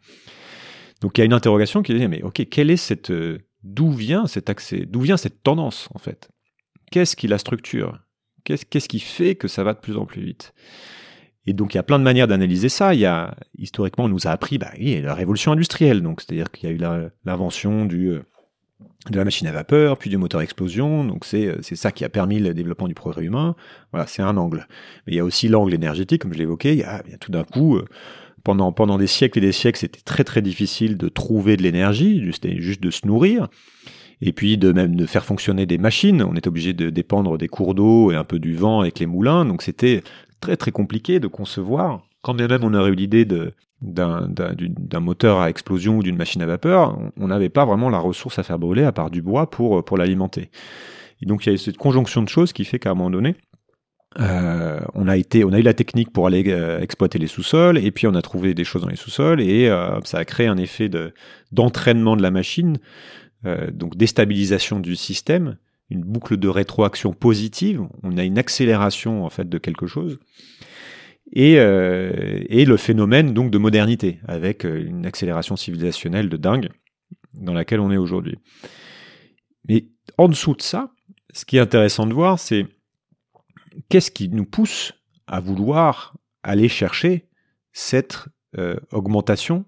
donc 1.01 1.18
il 1.18 1.20
y 1.20 1.22
a 1.22 1.24
une 1.24 1.33
interrogation 1.33 1.83
qui 1.83 1.93
est 1.93 2.09
mais 2.09 2.22
ok, 2.22 2.49
quelle 2.49 2.70
est 2.70 2.76
cette, 2.76 3.11
euh, 3.11 3.39
d'où 3.64 3.91
vient 3.91 4.28
cet 4.28 4.51
accès, 4.51 4.87
d'où 4.87 5.01
vient 5.01 5.16
cette 5.16 5.43
tendance 5.43 5.89
en 5.93 5.99
fait? 5.99 6.31
Qu'est-ce 6.93 7.16
qui 7.16 7.26
la 7.26 7.39
structure? 7.39 7.99
Qu'est-ce 8.45 8.88
qui 8.88 9.01
fait 9.01 9.34
que 9.34 9.49
ça 9.49 9.64
va 9.64 9.74
de 9.74 9.78
plus 9.78 9.97
en 9.97 10.07
plus 10.07 10.22
vite? 10.22 10.53
Et 11.47 11.53
donc 11.53 11.74
il 11.74 11.78
y 11.78 11.80
a 11.80 11.82
plein 11.82 11.99
de 11.99 12.05
manières 12.05 12.28
d'analyser 12.28 12.68
ça. 12.68 12.95
Il 12.95 13.01
y 13.01 13.07
a 13.07 13.34
historiquement 13.59 14.05
on 14.05 14.09
nous 14.09 14.26
a 14.26 14.30
appris 14.30 14.59
bah, 14.59 14.72
la 14.78 15.14
révolution 15.14 15.53
industrielle, 15.53 16.03
donc 16.03 16.20
c'est-à-dire 16.20 16.51
qu'il 16.51 16.68
y 16.68 16.72
a 16.72 16.74
eu 16.74 16.78
l'invention 17.24 17.88
euh, 17.91 18.22
de 19.11 19.16
la 19.16 19.24
machine 19.24 19.47
à 19.47 19.53
vapeur, 19.53 19.99
puis 19.99 20.11
du 20.11 20.16
moteur 20.16 20.43
explosion. 20.43 21.05
Donc 21.05 21.24
c'est 21.24 21.57
c'est 21.62 21.76
ça 21.76 21.93
qui 21.93 22.05
a 22.05 22.09
permis 22.09 22.38
le 22.38 22.55
développement 22.55 22.88
du 22.88 22.95
progrès 22.95 23.24
humain. 23.24 23.57
Voilà, 23.93 24.07
c'est 24.07 24.22
un 24.22 24.36
angle. 24.36 24.68
Mais 25.07 25.14
il 25.14 25.16
y 25.16 25.20
a 25.20 25.24
aussi 25.24 25.49
l'angle 25.49 25.74
énergétique, 25.74 26.22
comme 26.22 26.34
je 26.34 26.38
l'évoquais. 26.38 26.74
Il, 26.74 26.86
il, 27.07 27.11
y 27.11 27.14
a 27.14 27.18
tout 27.18 27.32
d'un 27.32 27.45
coup 27.45 27.76
euh, 27.76 27.86
pendant 28.45 28.99
des 28.99 29.07
siècles 29.07 29.38
et 29.38 29.43
des 29.43 29.53
siècles, 29.53 29.78
c'était 29.78 30.01
très 30.01 30.24
très 30.24 30.43
difficile 30.43 30.97
de 30.97 31.09
trouver 31.09 31.57
de 31.57 31.62
l'énergie, 31.62 32.22
juste 32.22 32.82
de 32.82 32.91
se 32.91 33.07
nourrir 33.07 33.49
et 34.23 34.33
puis 34.33 34.59
de 34.59 34.73
même 34.73 34.97
de 34.97 35.07
faire 35.07 35.25
fonctionner 35.25 35.66
des 35.66 35.79
machines. 35.79 36.23
On 36.23 36.35
est 36.35 36.47
obligé 36.47 36.73
de 36.73 36.91
dépendre 36.91 37.39
des 37.39 37.49
cours 37.49 37.75
d'eau 37.75 38.11
et 38.12 38.16
un 38.16 38.25
peu 38.25 38.39
du 38.39 38.55
vent 38.55 38.81
avec 38.81 38.99
les 38.99 39.07
moulins, 39.07 39.45
donc 39.45 39.62
c'était 39.62 40.03
très 40.41 40.57
très 40.57 40.71
compliqué 40.71 41.21
de 41.21 41.27
concevoir 41.27 42.03
quand 42.23 42.35
bien 42.35 42.49
même 42.49 42.64
on 42.64 42.75
aurait 42.75 42.91
eu 42.91 42.95
l'idée 42.95 43.25
d'un 43.25 45.01
moteur 45.01 45.41
à 45.41 45.49
explosion 45.49 45.99
ou 45.99 46.03
d'une 46.03 46.16
machine 46.16 46.43
à 46.43 46.47
vapeur, 46.47 46.99
on 47.16 47.29
n'avait 47.29 47.49
pas 47.49 47.64
vraiment 47.64 47.89
la 47.89 47.99
ressource 47.99 48.39
à 48.39 48.43
faire 48.43 48.59
brûler 48.59 48.85
à 48.85 48.93
part 48.93 49.11
du 49.11 49.23
bois 49.23 49.49
pour, 49.51 49.85
pour 49.85 49.97
l'alimenter. 49.97 50.51
Et 51.23 51.27
donc 51.27 51.47
il 51.47 51.53
y 51.53 51.55
a 51.55 51.59
cette 51.59 51.79
conjonction 51.79 52.23
de 52.23 52.29
choses 52.29 52.53
qui 52.53 52.64
fait 52.64 52.79
qu'à 52.79 52.91
un 52.91 52.95
moment 52.95 53.11
donné, 53.11 53.37
euh, 54.18 54.81
on 54.95 55.07
a 55.07 55.16
été, 55.16 55.45
on 55.45 55.53
a 55.53 55.59
eu 55.59 55.62
la 55.62 55.75
technique 55.75 56.12
pour 56.12 56.27
aller 56.27 56.45
euh, 56.49 56.81
exploiter 56.81 57.18
les 57.18 57.29
sous-sols, 57.29 57.79
et 57.79 57.91
puis 57.93 58.07
on 58.07 58.14
a 58.14 58.23
trouvé 58.23 58.55
des 58.55 58.64
choses 58.64 58.83
dans 58.83 58.89
les 58.89 58.97
sous-sols, 58.97 59.41
et 59.41 59.68
euh, 59.68 60.01
ça 60.05 60.18
a 60.18 60.25
créé 60.25 60.49
un 60.49 60.57
effet 60.57 60.89
de 60.89 61.12
d'entraînement 61.53 62.16
de 62.16 62.23
la 62.23 62.33
machine, 62.33 62.79
donc 63.45 63.97
déstabilisation 63.97 64.80
du 64.80 64.97
système, 64.97 65.57
une 65.88 66.03
boucle 66.03 66.36
de 66.36 66.49
rétroaction 66.49 67.12
positive. 67.12 67.82
On 68.03 68.16
a 68.18 68.24
une 68.24 68.38
accélération 68.38 69.24
en 69.24 69.30
fait 69.30 69.49
de 69.49 69.59
quelque 69.59 69.86
chose, 69.86 70.18
et, 71.32 71.55
et 71.55 72.64
le 72.64 72.76
phénomène 72.76 73.32
donc 73.32 73.51
de 73.51 73.59
modernité 73.59 74.20
avec 74.26 74.64
une 74.64 75.07
accélération 75.07 75.57
civilisationnelle 75.57 76.28
de 76.28 76.36
dingue 76.36 76.68
dans 77.34 77.55
laquelle 77.55 77.80
on 77.80 77.91
est 77.91 77.97
aujourd'hui. 77.97 78.36
Mais 79.68 79.88
en 80.18 80.28
dessous 80.28 80.55
de 80.55 80.62
ça, 80.62 80.93
ce 81.32 81.45
qui 81.45 81.57
est 81.57 81.61
intéressant 81.61 82.07
de 82.07 82.14
voir, 82.14 82.38
c'est 82.38 82.66
qu'est-ce 83.88 84.11
qui 84.11 84.28
nous 84.28 84.45
pousse 84.45 84.93
à 85.26 85.41
vouloir 85.41 86.16
aller 86.43 86.68
chercher 86.68 87.28
cette 87.72 88.26
euh, 88.59 88.76
augmentation 88.91 89.64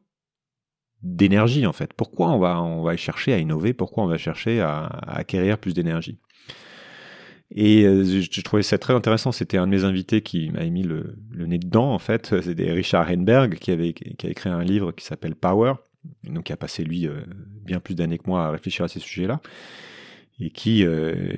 d'énergie 1.03 1.67
en 1.67 1.73
fait 1.73 1.93
Pourquoi 1.93 2.31
on 2.31 2.39
va, 2.39 2.63
on 2.63 2.83
va 2.83 2.97
chercher 2.97 3.33
à 3.33 3.39
innover? 3.39 3.73
Pourquoi 3.73 4.05
on 4.05 4.07
va 4.07 4.19
chercher 4.19 4.61
à, 4.61 4.87
acquérir 5.07 5.59
plus 5.59 5.75
d'énergie? 5.75 6.19
Et 7.55 7.85
euh, 7.85 8.03
je, 8.05 8.41
trouvais 8.41 8.63
ça 8.63 8.79
très 8.79 8.95
intéressant. 8.95 9.31
C'était 9.31 9.59
un 9.59 9.67
de 9.67 9.73
mes 9.73 9.85
invités 9.85 10.23
qui 10.23 10.51
m'avait 10.51 10.71
mis 10.71 10.85
le, 10.85 11.17
nez 11.35 11.59
dedans, 11.59 11.93
en 11.93 11.99
fait. 11.99 12.41
C'était 12.43 12.73
Richard 12.73 13.11
Henberg 13.11 13.57
qui 13.57 13.71
avait, 13.71 13.93
qui 13.93 14.27
a 14.27 14.31
écrit 14.31 14.49
un 14.49 14.65
livre 14.65 14.93
qui 14.93 15.05
s'appelle 15.05 15.35
Power. 15.35 15.75
donc, 16.25 16.45
qui 16.45 16.53
a 16.53 16.57
passé, 16.57 16.83
lui, 16.83 17.07
euh, 17.07 17.21
bien 17.63 17.79
plus 17.79 17.95
d'années 17.95 18.19
que 18.19 18.27
moi 18.27 18.47
à 18.47 18.51
réfléchir 18.51 18.85
à 18.85 18.89
ces 18.89 19.01
sujets-là 19.01 19.41
et 20.41 20.51
qui, 20.51 20.85
euh, 20.85 21.35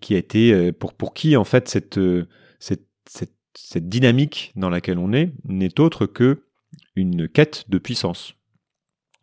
qui 0.00 0.14
a 0.14 0.18
été 0.18 0.70
pour, 0.72 0.92
pour 0.92 1.14
qui 1.14 1.34
en 1.34 1.44
fait 1.44 1.66
cette, 1.68 1.98
cette, 2.60 2.86
cette, 3.06 3.32
cette 3.54 3.88
dynamique 3.88 4.52
dans 4.54 4.68
laquelle 4.68 4.98
on 4.98 5.12
est 5.12 5.32
n'est 5.44 5.80
autre 5.80 6.04
que 6.04 6.44
une 6.94 7.26
quête 7.26 7.64
de 7.68 7.78
puissance. 7.78 8.34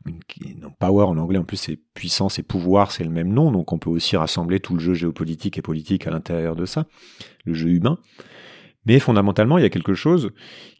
Une, 0.05 0.67
power 0.79 1.05
en 1.05 1.17
anglais 1.17 1.37
en 1.37 1.43
plus 1.43 1.57
c'est 1.57 1.79
puissance 1.93 2.39
et 2.39 2.43
pouvoir 2.43 2.91
c'est 2.91 3.03
le 3.03 3.11
même 3.11 3.31
nom 3.31 3.51
donc 3.51 3.71
on 3.71 3.77
peut 3.77 3.89
aussi 3.89 4.17
rassembler 4.17 4.59
tout 4.59 4.73
le 4.73 4.79
jeu 4.79 4.95
géopolitique 4.95 5.59
et 5.59 5.61
politique 5.61 6.07
à 6.07 6.11
l'intérieur 6.11 6.55
de 6.55 6.65
ça, 6.65 6.87
le 7.45 7.53
jeu 7.53 7.69
humain. 7.69 7.97
Mais 8.85 8.99
fondamentalement 8.99 9.57
il 9.57 9.61
y 9.61 9.65
a 9.65 9.69
quelque 9.69 9.93
chose 9.93 10.31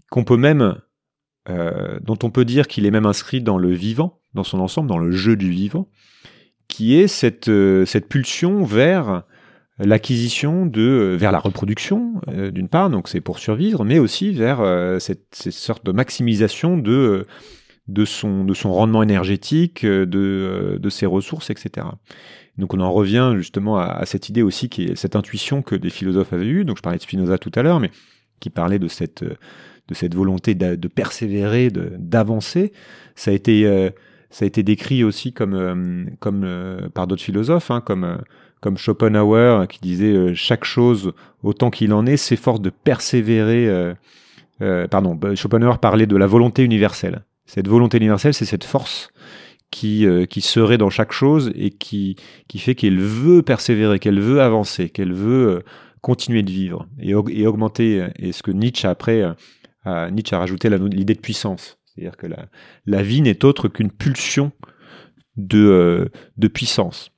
qu'on 0.09 0.23
peut 0.23 0.37
même 0.37 0.77
euh, 1.49 1.99
dont 2.01 2.19
on 2.21 2.29
peut 2.29 2.45
dire 2.45 2.67
qu'il 2.67 2.85
est 2.85 2.91
même 2.91 3.07
inscrit 3.07 3.41
dans 3.41 3.57
le 3.57 3.71
vivant, 3.71 4.19
dans 4.35 4.43
son 4.43 4.59
ensemble, 4.59 4.87
dans 4.87 4.99
le 4.99 5.11
jeu 5.11 5.35
du 5.35 5.49
vivant, 5.49 5.89
qui 6.67 6.95
est 6.95 7.07
cette, 7.07 7.47
euh, 7.47 7.83
cette 7.85 8.07
pulsion 8.07 8.63
vers 8.63 9.23
l'acquisition 9.79 10.67
de 10.67 10.81
euh, 10.81 11.15
vers 11.15 11.31
la 11.31 11.39
reproduction 11.39 12.21
d'une 12.27 12.69
part 12.69 12.91
donc 12.91 13.07
c'est 13.07 13.21
pour 13.21 13.39
survivre 13.39 13.83
mais 13.83 13.97
aussi 13.97 14.31
vers 14.31 14.61
cette, 15.01 15.33
sorte 15.33 15.83
de 15.83 15.91
maximisation 15.91 16.77
de 16.77 17.25
de 17.91 18.05
son 18.05 18.43
de 18.43 18.53
son 18.53 18.73
rendement 18.73 19.03
énergétique 19.03 19.85
de 19.85 20.79
de 20.81 20.89
ses 20.89 21.05
ressources 21.05 21.49
etc 21.49 21.87
donc 22.57 22.73
on 22.73 22.79
en 22.79 22.91
revient 22.91 23.33
justement 23.37 23.79
à, 23.79 24.05
cette 24.05 24.29
idée 24.29 24.41
aussi 24.41 24.69
qui 24.69 24.83
est 24.83 24.95
cette 24.95 25.15
intuition 25.15 25.61
que 25.61 25.75
des 25.75 25.89
philosophes 25.89 26.33
avaient 26.33 26.45
eue 26.45 26.65
donc 26.65 26.77
je 26.77 26.81
parlais 26.81 26.97
de 26.97 27.03
Spinoza 27.03 27.37
tout 27.37 27.51
à 27.55 27.63
l'heure 27.63 27.79
mais 27.79 27.91
qui 28.39 28.49
parlait 28.49 28.79
de 28.79 28.87
cette 28.87 29.23
de 29.23 29.93
cette 29.93 30.15
volonté 30.15 30.55
de, 30.55 30.75
de 30.75 30.87
persévérer 30.87 31.69
d'avancer 31.71 32.71
ça 33.15 33.31
a 33.31 33.33
été 33.33 33.91
ça 34.31 34.45
a 34.45 34.47
été 34.47 34.63
décrit 34.63 35.03
aussi 35.03 35.33
comme, 35.33 35.53
euh, 35.53 36.05
comme 36.19 36.43
euh, 36.45 36.89
par 36.89 37.05
d'autres 37.05 37.21
philosophes, 37.21 37.69
hein, 37.69 37.81
comme, 37.81 38.05
euh, 38.05 38.15
comme 38.61 38.77
Schopenhauer 38.77 39.67
qui 39.67 39.79
disait 39.79 40.33
chaque 40.33 40.63
chose 40.63 41.11
autant 41.43 41.69
qu'il 41.69 41.93
en 41.93 42.05
est 42.05 42.17
s'efforce 42.17 42.61
de 42.61 42.69
persévérer. 42.69 43.95
pardon, 44.91 45.19
Schopenhauer 45.35 45.79
parlait 45.79 46.05
de 46.05 46.15
la 46.15 46.27
volonté 46.27 46.63
universelle. 46.63 47.23
Cette 47.51 47.67
volonté 47.67 47.97
universelle, 47.97 48.33
c'est 48.33 48.45
cette 48.45 48.63
force 48.63 49.09
qui, 49.71 50.05
qui 50.29 50.41
serait 50.41 50.77
dans 50.77 50.89
chaque 50.89 51.11
chose 51.11 51.51
et 51.55 51.69
qui, 51.69 52.15
qui 52.47 52.59
fait 52.59 52.75
qu'elle 52.75 52.99
veut 52.99 53.41
persévérer, 53.41 53.99
qu'elle 53.99 54.19
veut 54.19 54.41
avancer, 54.41 54.89
qu'elle 54.89 55.13
veut 55.13 55.63
continuer 56.01 56.43
de 56.43 56.51
vivre 56.51 56.87
et, 56.99 57.13
augmenter. 57.13 58.07
Et 58.17 58.31
ce 58.31 58.41
que 58.41 58.51
Nietzsche 58.51 58.87
après, 58.87 59.23
Nietzsche 59.85 60.35
a 60.35 60.39
rajouté 60.39 60.69
l'idée 60.69 61.13
de 61.13 61.19
puissance. 61.19 61.77
C'est-à-dire 61.85 62.15
que 62.15 62.27
la, 62.27 62.45
la 62.85 63.03
vie 63.03 63.21
n'est 63.21 63.43
autre 63.43 63.67
qu'une 63.67 63.91
pulsion 63.91 64.53
de, 65.37 65.59
euh, 65.59 66.05
de 66.37 66.47
puissance. 66.47 67.11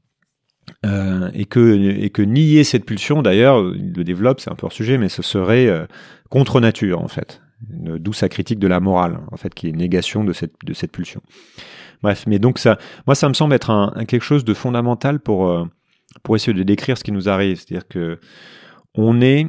Euh, 0.86 1.30
et, 1.34 1.46
que, 1.46 2.00
et 2.00 2.10
que 2.10 2.22
nier 2.22 2.64
cette 2.64 2.86
pulsion, 2.86 3.22
d'ailleurs, 3.22 3.60
il 3.76 3.94
le 3.94 4.04
développe, 4.04 4.40
c'est 4.40 4.52
un 4.52 4.56
peu 4.56 4.66
hors 4.66 4.74
sujet, 4.74 4.98
mais 4.98 5.10
ce 5.10 5.22
serait 5.22 5.68
euh, 5.68 5.86
contre 6.30 6.60
nature, 6.62 7.02
en 7.02 7.08
fait. 7.08 7.42
D'où 7.70 8.14
sa 8.14 8.30
critique 8.30 8.60
de 8.60 8.68
la 8.68 8.80
morale, 8.80 9.20
en 9.32 9.38
fait, 9.38 9.54
qui 9.54 9.70
est 9.70 9.72
négation 9.72 10.24
de 10.24 10.34
cette, 10.34 10.54
de 10.66 10.74
cette 10.74 10.92
pulsion. 10.92 11.22
Bref, 12.02 12.26
mais 12.28 12.40
donc 12.40 12.60
ça, 12.60 12.78
moi, 13.08 13.16
ça 13.16 13.30
me 13.30 13.34
semble 13.34 13.54
être 13.54 13.94
quelque 14.08 14.24
chose 14.24 14.44
de 14.44 14.54
fondamental 14.54 15.20
pour, 15.20 15.68
pour 16.24 16.36
essayer 16.36 16.54
de 16.54 16.64
décrire 16.64 16.98
ce 16.98 17.04
qui 17.04 17.12
nous 17.12 17.30
arrive. 17.30 17.58
C'est-à-dire 17.58 17.88
que 17.88 18.20
on 18.96 19.22
est, 19.22 19.48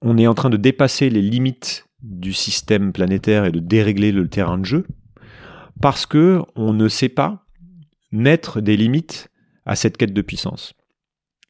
on 0.00 0.16
est 0.18 0.26
en 0.26 0.34
train 0.34 0.50
de 0.50 0.56
dépasser 0.56 1.10
les 1.10 1.22
limites 1.22 1.86
du 2.02 2.32
système 2.32 2.92
planétaire 2.92 3.44
et 3.44 3.52
de 3.52 3.60
dérégler 3.60 4.12
le 4.12 4.28
terrain 4.28 4.58
de 4.58 4.64
jeu, 4.64 4.86
parce 5.80 6.06
que 6.06 6.42
on 6.56 6.72
ne 6.72 6.88
sait 6.88 7.08
pas 7.08 7.44
mettre 8.10 8.60
des 8.60 8.76
limites 8.76 9.28
à 9.64 9.76
cette 9.76 9.96
quête 9.96 10.12
de 10.12 10.22
puissance. 10.22 10.74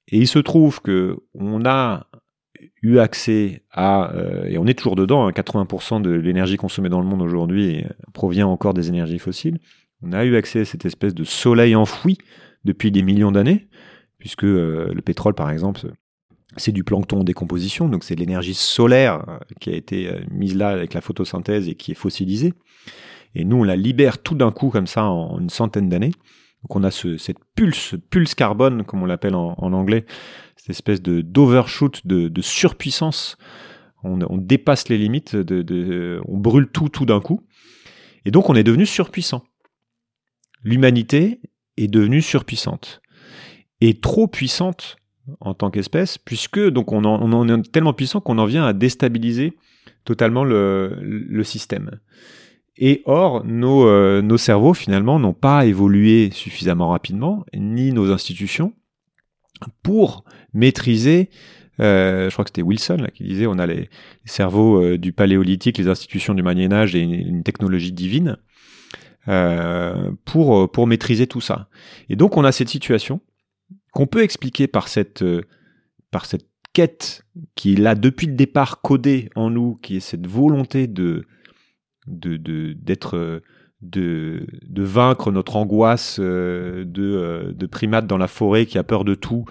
Et 0.09 0.18
il 0.18 0.28
se 0.28 0.38
trouve 0.38 0.80
que 0.80 1.18
on 1.34 1.64
a 1.64 2.07
eu 2.83 2.99
accès 2.99 3.63
à, 3.71 4.13
euh, 4.15 4.45
et 4.45 4.59
on 4.59 4.67
est 4.67 4.75
toujours 4.75 4.97
dedans, 4.97 5.31
80% 5.31 5.95
hein, 5.95 6.01
de 6.01 6.11
l'énergie 6.11 6.57
consommée 6.57 6.89
dans 6.89 7.01
le 7.01 7.07
monde 7.07 7.23
aujourd'hui 7.23 7.85
provient 8.13 8.47
encore 8.47 8.75
des 8.75 8.89
énergies 8.89 9.19
fossiles. 9.19 9.59
On 10.03 10.13
a 10.13 10.25
eu 10.25 10.37
accès 10.37 10.61
à 10.61 10.65
cette 10.65 10.85
espèce 10.85 11.15
de 11.15 11.25
soleil 11.25 11.77
enfoui 11.77 12.19
depuis 12.65 12.91
des 12.91 13.03
millions 13.03 13.33
d'années, 13.33 13.69
puisque 14.19 14.45
euh, 14.45 14.93
le 14.93 15.03
pétrole, 15.03 15.35
par 15.35 15.51
exemple, 15.51 15.93
c'est 16.57 16.73
du 16.73 16.85
plancton 16.85 17.21
en 17.21 17.25
décomposition, 17.25 17.89
donc 17.89 18.05
c'est 18.05 18.15
de 18.15 18.21
l'énergie 18.21 18.55
solaire 18.55 19.25
euh, 19.29 19.39
qui 19.61 19.71
a 19.71 19.75
été 19.75 20.09
euh, 20.09 20.21
mise 20.31 20.57
là 20.57 20.69
avec 20.69 20.95
la 20.95 21.01
photosynthèse 21.01 21.69
et 21.69 21.75
qui 21.75 21.93
est 21.93 21.97
fossilisée. 21.97 22.53
Et 23.35 23.45
nous, 23.45 23.57
on 23.59 23.65
la 23.65 23.77
libère 23.77 24.19
tout 24.19 24.35
d'un 24.35 24.53
coup 24.53 24.69
comme 24.69 24.87
ça 24.87 25.05
en 25.05 25.39
une 25.41 25.51
centaine 25.51 25.89
d'années. 25.89 26.13
Donc 26.63 26.77
on 26.77 26.85
a 26.85 26.91
ce, 26.91 27.17
cette 27.17 27.39
pulse, 27.57 27.97
pulse 28.11 28.35
carbone, 28.35 28.85
comme 28.85 29.03
on 29.03 29.07
l'appelle 29.07 29.35
en, 29.35 29.57
anglais, 29.59 30.05
cette 30.63 30.71
espèce 30.71 31.03
de 31.03 31.23
d'overshoot, 31.23 32.07
de, 32.07 32.41
surpuissance. 32.41 33.37
On, 34.05 34.37
dépasse 34.37 34.89
les 34.89 34.97
limites, 34.97 35.35
on 35.35 36.39
brûle 36.39 36.69
tout 36.69 36.89
tout 36.89 37.05
d'un 37.05 37.21
coup. 37.21 37.41
Et 38.25 38.31
donc 38.31 38.49
on 38.49 38.55
est 38.55 38.63
devenu 38.63 38.87
surpuissant. 38.87 39.43
L'humanité 40.63 41.41
est 41.77 41.89
devenue 41.89 42.23
surpuissante. 42.23 43.03
Et 43.81 43.99
trop 43.99 44.29
puissante 44.29 44.99
en 45.41 45.53
tant 45.55 45.73
qu'espèce, 45.73 46.17
puisque 46.17 46.61
donc 46.61 46.93
on 46.93 47.05
en, 47.05 47.49
est 47.49 47.73
tellement 47.73 47.93
puissant 47.93 48.21
qu'on 48.21 48.39
en 48.39 48.47
vient 48.47 48.65
à 48.65 48.73
déstabiliser 48.73 49.57
totalement 50.05 50.45
le, 50.45 51.43
système. 51.43 51.99
Et 52.77 53.03
or, 53.05 53.45
euh, 53.45 54.23
nos 54.23 54.39
cerveaux 54.39 54.75
finalement 54.75 55.19
n'ont 55.19 55.35
pas 55.35 55.67
évolué 55.67 56.31
suffisamment 56.31 56.91
rapidement, 56.91 57.45
ni 57.53 57.93
nos 57.93 58.13
institutions, 58.13 58.75
pour 59.83 60.25
maîtriser. 60.55 61.31
Euh, 61.81 62.29
je 62.29 62.35
crois 62.35 62.45
que 62.45 62.51
c'était 62.51 62.63
Wilson 62.63 63.07
qui 63.15 63.25
disait 63.25 63.47
on 63.47 63.59
a 63.59 63.67
les, 63.67 63.89
cerveaux 64.25 64.83
euh, 64.83 64.99
du 64.99 65.13
paléolithique, 65.13 65.79
les 65.79 65.89
institutions 65.89 66.35
du 66.35 66.43
Moyen 66.43 66.73
Âge 66.73 66.95
et 66.95 67.01
une, 67.01 67.43
technologie 67.43 67.93
divine 67.93 68.37
pour 70.25 70.71
pour 70.71 70.87
maîtriser 70.87 71.27
tout 71.29 71.41
ça. 71.41 71.69
Et 72.09 72.17
donc 72.17 72.37
on 72.37 72.45
a 72.45 72.53
cette 72.53 72.69
situation 72.69 73.21
qu'on 73.93 74.07
peut 74.07 74.23
expliquer 74.23 74.67
par 74.67 74.89
cette, 74.89 75.23
euh, 75.23 75.43
par 76.11 76.25
cette 76.25 76.49
quête 76.73 77.25
qui 77.55 77.75
est 77.75 77.77
là 77.77 77.95
depuis 77.95 78.27
le 78.27 78.33
départ 78.33 78.81
codée 78.81 79.31
en 79.37 79.51
nous, 79.51 79.77
qui 79.77 79.97
est 79.97 80.01
cette 80.01 80.27
volonté 80.27 80.89
de 80.89 81.27
d'être 82.09 83.43
de, 83.83 84.47
vaincre 84.76 85.30
notre 85.30 85.57
angoisse 85.57 86.18
euh, 86.20 86.85
de, 86.85 87.03
euh, 87.03 87.53
de 87.53 87.66
primate 87.66 88.07
dans 88.07 88.18
la 88.18 88.28
forêt 88.28 88.66
qui 88.66 88.78
a 88.78 88.85
peur 88.85 89.05
de 89.05 89.14
tout, 89.14 89.45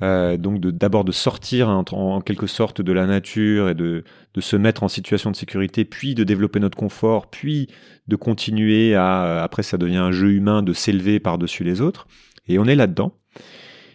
donc 0.00 0.58
d'abord 0.60 1.04
de, 1.04 1.12
sortir 1.12 1.68
en, 1.68 2.20
quelque 2.22 2.48
sorte 2.48 2.82
de 2.82 2.92
la 2.92 3.06
nature 3.06 3.68
et 3.68 3.74
de, 3.74 4.02
de 4.34 4.40
se 4.40 4.56
mettre 4.56 4.82
en 4.82 4.88
situation 4.88 5.30
de 5.30 5.36
sécurité, 5.36 5.84
puis 5.84 6.16
de 6.16 6.24
développer 6.24 6.58
notre 6.58 6.76
confort, 6.76 7.28
puis 7.28 7.68
de 8.08 8.16
continuer 8.16 8.96
à, 8.96 9.44
après 9.44 9.62
ça 9.62 9.78
devient 9.78 9.98
un 9.98 10.10
jeu 10.10 10.32
humain, 10.32 10.64
de 10.64 10.72
s'élever 10.72 11.20
par-dessus 11.20 11.62
les 11.62 11.80
autres. 11.80 12.08
Et 12.48 12.58
on 12.58 12.64
est 12.64 12.74
là-dedans. 12.74 13.14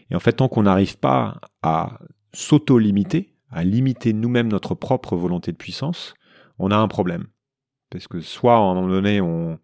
Et 0.10 0.16
en 0.16 0.22
fait, 0.22 0.32
tant 0.32 0.48
qu'on 0.48 0.64
n'arrive 0.64 0.98
pas 0.98 1.42
à 1.62 2.00
s'auto-limiter, 2.32 3.34
à 3.52 3.66
limiter 3.66 4.14
nous-mêmes 4.14 4.48
notre 4.48 4.76
propre 4.76 5.18
volonté 5.18 5.52
de 5.52 5.58
puissance, 5.58 6.14
on 6.60 6.72
a 6.72 6.78
un 6.78 6.88
problème. 6.88 7.28
Parce 7.90 8.08
que 8.08 8.20
soit 8.20 8.56
à 8.56 8.60
un 8.60 8.74
moment 8.76 8.88
donné, 8.88 9.22
on, 9.22 9.60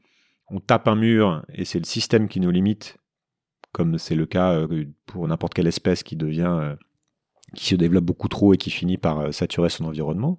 on 0.54 0.60
tape 0.60 0.88
un 0.88 0.96
mur 0.96 1.44
et 1.54 1.66
c'est 1.66 1.80
le 1.80 1.86
système 1.86 2.28
qui 2.28 2.40
nous 2.40 2.52
limite, 2.52 2.98
comme 3.72 3.98
c'est 3.98 4.16
le 4.16 4.28
cas 4.28 4.54
euh, 4.54 4.86
pour 5.08 5.28
n'importe 5.28 5.56
quelle 5.56 5.68
espèce 5.68 6.04
qui 6.04 6.16
devient, 6.16 6.58
euh, 6.62 6.76
qui 7.56 7.66
se 7.66 7.76
développe 7.76 8.06
beaucoup 8.06 8.28
trop 8.28 8.54
et 8.54 8.58
qui 8.58 8.70
finit 8.70 8.98
par 8.98 9.20
euh, 9.20 9.32
saturer 9.32 9.70
son 9.70 9.86
environnement. 9.86 10.38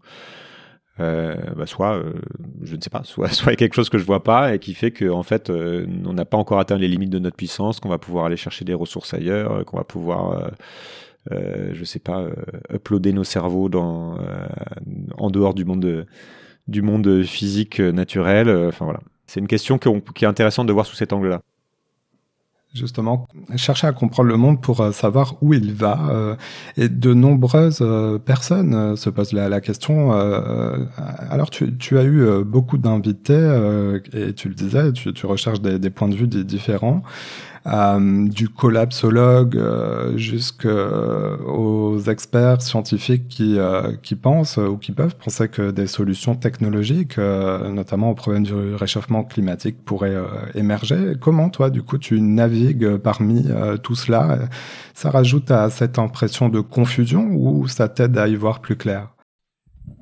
bah 0.99 1.67
soit, 1.67 2.01
je 2.63 2.77
ne 2.77 2.81
sais 2.81 2.91
pas, 2.91 3.03
soit, 3.05 3.29
soit 3.29 3.53
il 3.53 3.57
quelque 3.57 3.75
chose 3.75 3.91
que 3.91 3.99
je 3.99 4.05
vois 4.05 4.23
pas 4.23 4.55
et 4.55 4.61
qui 4.61 4.75
fait 4.75 4.93
qu'en 4.93 5.19
en 5.19 5.23
fait, 5.25 5.51
on 5.51 6.13
n'a 6.13 6.25
pas 6.25 6.37
encore 6.37 6.61
atteint 6.61 6.79
les 6.79 6.89
limites 6.89 7.11
de 7.11 7.19
notre 7.19 7.37
puissance, 7.37 7.81
qu'on 7.81 7.89
va 7.89 7.99
pouvoir 7.99 8.27
aller 8.27 8.37
chercher 8.37 8.65
des 8.65 8.75
ressources 8.75 9.13
ailleurs, 9.15 9.65
qu'on 9.65 9.77
va 9.77 9.85
pouvoir 9.85 10.53
je 11.31 11.85
sais 11.85 11.99
pas, 11.99 12.29
uploader 12.73 13.13
nos 13.13 13.25
cerveaux 13.25 13.69
dans, 13.69 14.19
en 15.19 15.31
dehors 15.31 15.55
du 15.55 15.65
monde, 15.65 16.07
du 16.69 16.83
monde 16.83 17.25
physique 17.25 17.81
naturel. 17.81 18.49
Enfin 18.69 18.85
voilà. 18.85 19.01
C'est 19.27 19.41
une 19.41 19.49
question 19.49 19.79
qui 19.79 20.25
est 20.25 20.29
intéressante 20.29 20.67
de 20.67 20.73
voir 20.73 20.87
sous 20.87 20.97
cet 20.97 21.13
angle-là 21.13 21.41
justement 22.75 23.29
chercher 23.57 23.87
à 23.87 23.93
comprendre 23.93 24.29
le 24.29 24.37
monde 24.37 24.61
pour 24.61 24.81
euh, 24.81 24.93
savoir 24.93 25.37
où 25.41 25.55
il 25.55 25.73
va. 25.73 26.01
Euh, 26.11 26.37
et 26.77 26.89
de 26.89 27.15
nombreuses 27.15 27.79
euh, 27.81 28.19
personnes 28.19 28.97
se 28.97 29.09
posent 29.11 29.33
la, 29.33 29.61
question. 29.61 30.13
alors 31.31 31.51
tu, 31.51 31.77
tu, 31.79 31.97
as 31.99 32.05
eu 32.05 32.45
beaucoup 32.45 32.77
d'invités 32.77 34.01
et 34.13 34.33
tu 34.35 34.49
le 34.49 34.55
disais, 34.55 34.93
tu, 34.93 35.13
tu 35.13 35.27
recherches 35.27 35.61
des, 35.61 35.79
des, 35.79 35.91
points 35.91 36.09
de 36.09 36.17
vue 36.17 36.27
différents. 36.27 37.03
Euh, 37.67 38.29
du 38.29 38.51
collapsologue 38.51 39.57
euh, 39.57 40.19
jusqu'aux 40.19 41.99
experts 41.99 42.61
scientifiques 42.61 43.27
qui, 43.29 43.59
euh, 43.59 43.95
qui 44.03 44.17
pensent 44.17 44.59
ou 44.59 44.77
qui 44.77 44.93
peuvent 44.93 45.17
penser 45.17 45.49
que 45.49 45.71
des 45.71 45.87
solutions 45.87 46.35
technologiques, 46.35 47.17
notamment 47.17 48.11
au 48.11 48.15
problème 48.15 48.43
du 48.43 48.53
réchauffement 48.75 49.25
climatique, 49.25 49.83
pourraient 49.83 50.17
émerger. 50.55 51.15
Comment 51.19 51.49
toi, 51.49 51.71
du 51.71 51.83
coup, 51.83 51.97
tu 51.97 52.21
navigues 52.21 52.97
parmi 52.97 53.47
tout 53.83 53.95
cela? 53.95 54.41
Ça 54.93 55.11
rajoute 55.11 55.51
à 55.51 55.71
cette 55.71 55.99
impression 55.99 56.51
de 56.51 56.61
confusion 56.61 57.31
ou 57.33 57.67
ça 57.67 57.89
t'aide 57.89 58.19
à 58.19 58.29
y 58.29 58.35
voir 58.35 58.61
plus 58.61 58.77
clair? 58.77 59.09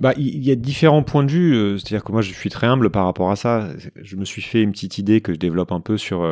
Bah, 0.00 0.14
il 0.16 0.42
y 0.44 0.50
a 0.50 0.56
différents 0.56 1.04
points 1.04 1.24
de 1.24 1.30
vue. 1.30 1.78
C'est-à-dire 1.78 2.02
que 2.02 2.10
moi, 2.10 2.22
je 2.22 2.32
suis 2.32 2.50
très 2.50 2.66
humble 2.66 2.90
par 2.90 3.04
rapport 3.04 3.30
à 3.30 3.36
ça. 3.36 3.68
Je 4.00 4.16
me 4.16 4.24
suis 4.24 4.42
fait 4.42 4.62
une 4.62 4.72
petite 4.72 4.98
idée 4.98 5.20
que 5.20 5.32
je 5.32 5.38
développe 5.38 5.70
un 5.70 5.80
peu 5.80 5.96
sur 5.96 6.24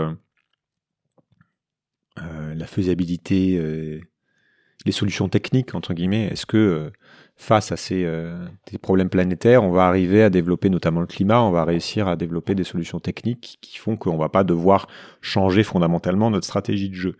euh, 2.22 2.54
la 2.54 2.66
faisabilité, 2.66 3.56
euh, 3.56 4.00
les 4.84 4.92
solutions 4.92 5.28
techniques, 5.28 5.74
entre 5.74 5.94
guillemets. 5.94 6.26
Est-ce 6.26 6.46
que 6.46 6.56
euh, 6.56 6.90
face 7.36 7.72
à 7.72 7.76
ces, 7.76 8.06
problèmes 8.82 9.08
planétaires, 9.08 9.64
on 9.64 9.70
va 9.70 9.86
arriver 9.86 10.22
à 10.22 10.30
développer 10.30 10.68
notamment 10.68 11.00
le 11.00 11.06
climat, 11.06 11.40
on 11.40 11.50
va 11.50 11.64
réussir 11.64 12.08
à 12.08 12.16
développer 12.16 12.54
des 12.54 12.64
solutions 12.64 13.00
techniques 13.00 13.58
qui 13.62 13.78
font 13.78 13.96
qu'on 13.96 14.14
ne 14.14 14.18
va 14.18 14.28
pas 14.28 14.44
devoir 14.44 14.88
changer 15.22 15.62
fondamentalement 15.62 16.30
notre 16.30 16.46
stratégie 16.46 16.90
de 16.90 16.94
jeu? 16.94 17.16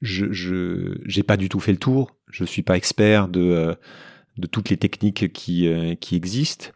je 0.00 1.16
n'ai 1.16 1.22
pas 1.24 1.36
du 1.36 1.48
tout 1.48 1.58
fait 1.58 1.72
le 1.72 1.78
tour, 1.78 2.16
je 2.28 2.44
suis 2.44 2.62
pas 2.62 2.76
expert 2.76 3.26
de, 3.26 3.76
de 4.36 4.46
toutes 4.46 4.70
les 4.70 4.76
techniques 4.76 5.32
qui, 5.32 5.68
qui 6.00 6.14
existent. 6.14 6.70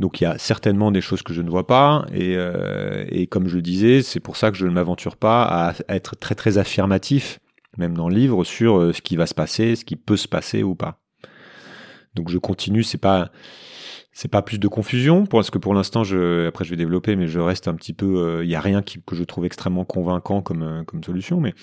Donc 0.00 0.22
il 0.22 0.24
y 0.24 0.26
a 0.26 0.38
certainement 0.38 0.90
des 0.90 1.02
choses 1.02 1.22
que 1.22 1.34
je 1.34 1.42
ne 1.42 1.50
vois 1.50 1.66
pas, 1.66 2.06
et, 2.14 2.34
euh, 2.34 3.04
et 3.10 3.26
comme 3.26 3.48
je 3.48 3.56
le 3.56 3.62
disais, 3.62 4.00
c'est 4.00 4.18
pour 4.18 4.38
ça 4.38 4.50
que 4.50 4.56
je 4.56 4.64
ne 4.66 4.70
m'aventure 4.70 5.14
pas 5.14 5.42
à, 5.42 5.74
être 5.94 6.16
très 6.16 6.34
très 6.34 6.56
affirmatif, 6.56 7.38
même 7.76 7.94
dans 7.94 8.08
le 8.08 8.14
livre, 8.14 8.42
sur 8.42 8.78
euh, 8.78 8.92
ce 8.94 9.02
qui 9.02 9.16
va 9.16 9.26
se 9.26 9.34
passer, 9.34 9.76
ce 9.76 9.84
qui 9.84 9.96
peut 9.96 10.16
se 10.16 10.26
passer 10.26 10.62
ou 10.62 10.74
pas. 10.74 11.02
Donc 12.14 12.30
je 12.30 12.38
continue, 12.38 12.82
c'est 12.82 12.98
pas 12.98 13.30
c'est 14.12 14.28
pas 14.28 14.42
plus 14.42 14.58
de 14.58 14.68
confusion 14.68 15.26
parce 15.26 15.50
que 15.50 15.58
pour 15.58 15.72
l'instant 15.72 16.02
je 16.02 16.48
après 16.48 16.64
je 16.64 16.70
vais 16.70 16.76
développer 16.76 17.14
mais 17.14 17.28
je 17.28 17.38
reste 17.38 17.68
un 17.68 17.74
petit 17.74 17.92
peu 17.92 18.06
euh, 18.06 18.42
il 18.42 18.48
n'y 18.48 18.54
y 18.54 18.56
a 18.56 18.60
rien 18.60 18.82
que 18.82 19.14
je 19.14 19.22
trouve 19.22 19.44
extrêmement 19.44 19.84
convaincant 19.84 20.42
comme 20.42 20.82
comme 20.84 21.04
solution 21.04 21.40
mais 21.40 21.54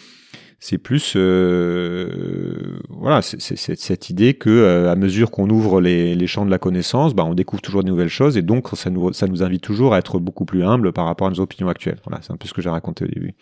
c'est 0.59 0.79
plus 0.79 1.13
euh, 1.15 2.79
voilà 2.89 3.21
c'est 3.21 3.39
cette 3.39 4.09
idée 4.09 4.33
que 4.33 4.49
euh, 4.49 4.91
à 4.91 4.95
mesure 4.95 5.29
qu'on 5.29 5.49
ouvre 5.49 5.79
les, 5.81 6.27
champs 6.27 6.45
de 6.45 6.51
la 6.51 6.57
connaissance 6.57 7.13
bah, 7.13 7.23
on 7.25 7.35
découvre 7.35 7.61
toujours 7.61 7.83
de 7.83 7.89
nouvelles 7.89 8.09
choses 8.09 8.37
et 8.37 8.41
donc 8.41 8.69
ça 8.73 8.89
nous 8.89 9.13
ça 9.13 9.27
nous 9.27 9.43
invite 9.43 9.61
toujours 9.61 9.93
à 9.93 9.99
être 9.99 10.19
beaucoup 10.19 10.45
plus 10.45 10.63
humble 10.63 10.93
par 10.93 11.05
rapport 11.05 11.27
à 11.27 11.29
nos 11.29 11.39
opinions 11.39 11.69
actuelles. 11.69 11.99
Voilà 12.05 12.21
c'est 12.23 12.33
un 12.33 12.37
peu 12.37 12.47
ce 12.47 12.53
que 12.53 12.61
j'ai 12.61 12.69
raconté 12.69 13.05
au 13.05 13.07
début. 13.07 13.35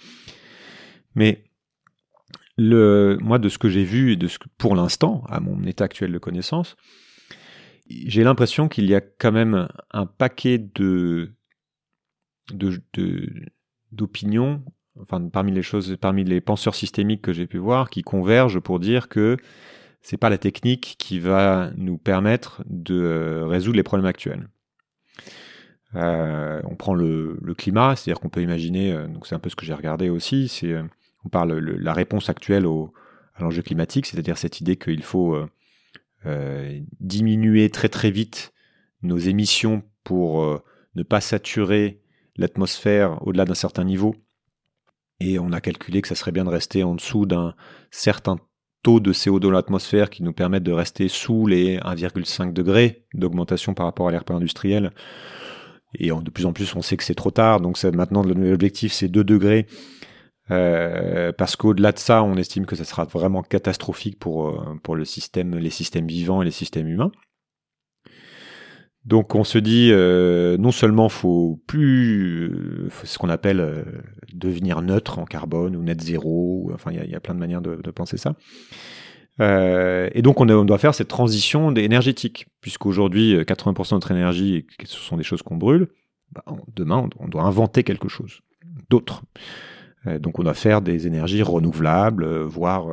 Mais 1.15 1.45
le 2.57 3.17
moi 3.21 3.39
de 3.39 3.47
ce 3.47 3.57
que 3.57 3.69
j'ai 3.69 3.85
vu 3.85 4.11
et 4.11 4.15
de 4.17 4.27
ce 4.27 4.37
que 4.37 4.49
pour 4.57 4.75
l'instant 4.75 5.23
à 5.29 5.39
mon 5.39 5.63
état 5.63 5.85
actuel 5.85 6.11
de 6.11 6.17
connaissance 6.17 6.75
j'ai 7.87 8.23
l'impression 8.23 8.67
qu'il 8.67 8.89
y 8.89 8.95
a 8.95 9.01
quand 9.01 9.31
même 9.31 9.69
un 9.91 10.05
paquet 10.05 10.57
de 10.57 11.31
d'opinions 13.91 14.63
enfin 15.01 15.21
parmi 15.29 15.51
les 15.51 15.61
choses, 15.61 15.97
parmi 15.99 16.23
les 16.23 16.41
penseurs 16.41 16.75
systémiques 16.75 17.21
que 17.21 17.33
j'ai 17.33 17.47
pu 17.47 17.57
voir, 17.57 17.89
qui 17.89 18.01
convergent 18.03 18.59
pour 18.59 18.79
dire 18.79 19.07
que 19.07 19.37
c'est 20.01 20.17
pas 20.17 20.29
la 20.29 20.37
technique 20.37 20.95
qui 20.99 21.19
va 21.19 21.71
nous 21.77 21.97
permettre 21.97 22.63
de 22.67 22.95
euh, 22.95 23.47
résoudre 23.47 23.77
les 23.77 23.83
problèmes 23.83 24.05
actuels. 24.05 24.47
Euh, 25.95 26.61
on 26.65 26.75
prend 26.75 26.93
le, 26.93 27.39
climat, 27.57 27.95
c'est-à-dire 27.95 28.19
qu'on 28.19 28.29
peut 28.29 28.43
imaginer, 28.43 28.93
euh, 28.93 29.07
donc 29.07 29.25
c'est 29.25 29.33
un 29.33 29.39
peu 29.39 29.49
ce 29.49 29.55
que 29.55 29.65
j'ai 29.65 29.73
regardé 29.73 30.09
aussi, 30.09 30.47
c'est 30.47 30.75
on 31.23 31.29
parle 31.29 31.57
la 31.57 31.93
réponse 31.93 32.29
actuelle 32.29 32.67
au, 32.67 32.93
à 33.33 33.41
l'enjeu 33.41 33.63
climatique, 33.63 34.05
c'est-à-dire 34.05 34.37
cette 34.37 34.61
idée 34.61 34.75
qu'il 34.75 35.01
faut 35.01 35.35
diminuer 36.99 37.69
très 37.69 37.89
très 37.89 38.11
vite 38.11 38.53
nos 39.01 39.17
émissions 39.17 39.83
pour 40.03 40.61
ne 40.95 41.03
pas 41.03 41.21
saturer 41.21 41.99
l'atmosphère 42.35 43.25
au-delà 43.25 43.45
d'un 43.45 43.55
certain 43.55 43.83
niveau 43.83 44.15
et 45.19 45.39
on 45.39 45.51
a 45.51 45.61
calculé 45.61 46.01
que 46.01 46.07
ça 46.07 46.15
serait 46.15 46.31
bien 46.31 46.45
de 46.45 46.49
rester 46.49 46.83
en 46.83 46.95
dessous 46.95 47.25
d'un 47.25 47.55
certain 47.91 48.37
taux 48.83 48.99
de 48.99 49.13
CO2 49.13 49.39
dans 49.39 49.51
l'atmosphère 49.51 50.09
qui 50.09 50.23
nous 50.23 50.33
permettent 50.33 50.63
de 50.63 50.71
rester 50.71 51.07
sous 51.07 51.47
les 51.47 51.77
1,5 51.77 52.53
degrés 52.53 53.05
d'augmentation 53.13 53.73
par 53.73 53.85
rapport 53.85 54.07
à 54.07 54.11
l'ère 54.11 54.23
industriel. 54.29 54.91
Et 55.97 56.09
de 56.09 56.29
plus 56.29 56.45
en 56.45 56.53
plus, 56.53 56.75
on 56.75 56.81
sait 56.81 56.97
que 56.97 57.03
c'est 57.03 57.15
trop 57.15 57.31
tard. 57.31 57.61
Donc 57.61 57.81
maintenant, 57.83 58.21
l'objectif, 58.21 58.91
c'est 58.91 59.07
2 59.07 59.23
degrés. 59.23 59.65
Euh, 60.51 61.31
parce 61.31 61.55
qu'au-delà 61.55 61.91
de 61.91 61.97
ça, 61.97 62.21
on 62.23 62.35
estime 62.35 62.65
que 62.65 62.75
ça 62.75 62.83
sera 62.83 63.05
vraiment 63.05 63.41
catastrophique 63.41 64.19
pour, 64.19 64.49
euh, 64.49 64.75
pour 64.83 64.95
le 64.95 65.05
système, 65.05 65.55
les 65.55 65.69
systèmes 65.71 66.07
vivants 66.07 66.41
et 66.41 66.45
les 66.45 66.51
systèmes 66.51 66.87
humains. 66.87 67.11
Donc 69.05 69.35
on 69.35 69.43
se 69.43 69.59
dit 69.59 69.89
euh, 69.91 70.57
non 70.57 70.71
seulement 70.71 71.09
faut 71.09 71.61
plus 71.67 72.49
euh, 72.51 72.89
ce 73.03 73.19
qu'on 73.19 73.29
appelle 73.29 73.59
euh, 73.59 73.83
devenir 74.33 74.81
neutre 74.81 75.19
en 75.19 75.25
carbone 75.25 75.75
ou 75.75 75.83
net 75.83 76.01
zéro, 76.01 76.71
enfin 76.73 76.91
il 76.91 77.09
y, 77.09 77.15
a 77.15 77.19
plein 77.19 77.35
de 77.35 77.39
manières 77.39 77.61
de, 77.61 77.91
penser 77.91 78.17
ça. 78.17 78.35
et 79.39 80.21
donc 80.23 80.41
on, 80.41 80.45
doit 80.45 80.77
faire 80.79 80.95
cette 80.95 81.07
transition 81.07 81.73
énergétique, 81.75 82.47
puisqu'aujourd'hui 82.61 83.35
80% 83.35 83.89
de 83.89 83.95
notre 83.95 84.11
énergie, 84.11 84.65
ce 84.83 84.97
sont 84.97 85.17
des 85.17 85.23
choses 85.23 85.43
qu'on 85.43 85.57
brûle. 85.57 85.87
Bah, 86.31 86.43
demain 86.75 87.07
on 87.19 87.27
doit 87.27 87.43
inventer 87.43 87.83
quelque 87.83 88.09
chose 88.09 88.41
d'autre. 88.89 89.21
donc 90.19 90.39
on 90.39 90.43
doit 90.43 90.55
faire 90.55 90.81
des 90.81 91.05
énergies 91.05 91.43
renouvelables, 91.43 92.25
voire 92.41 92.87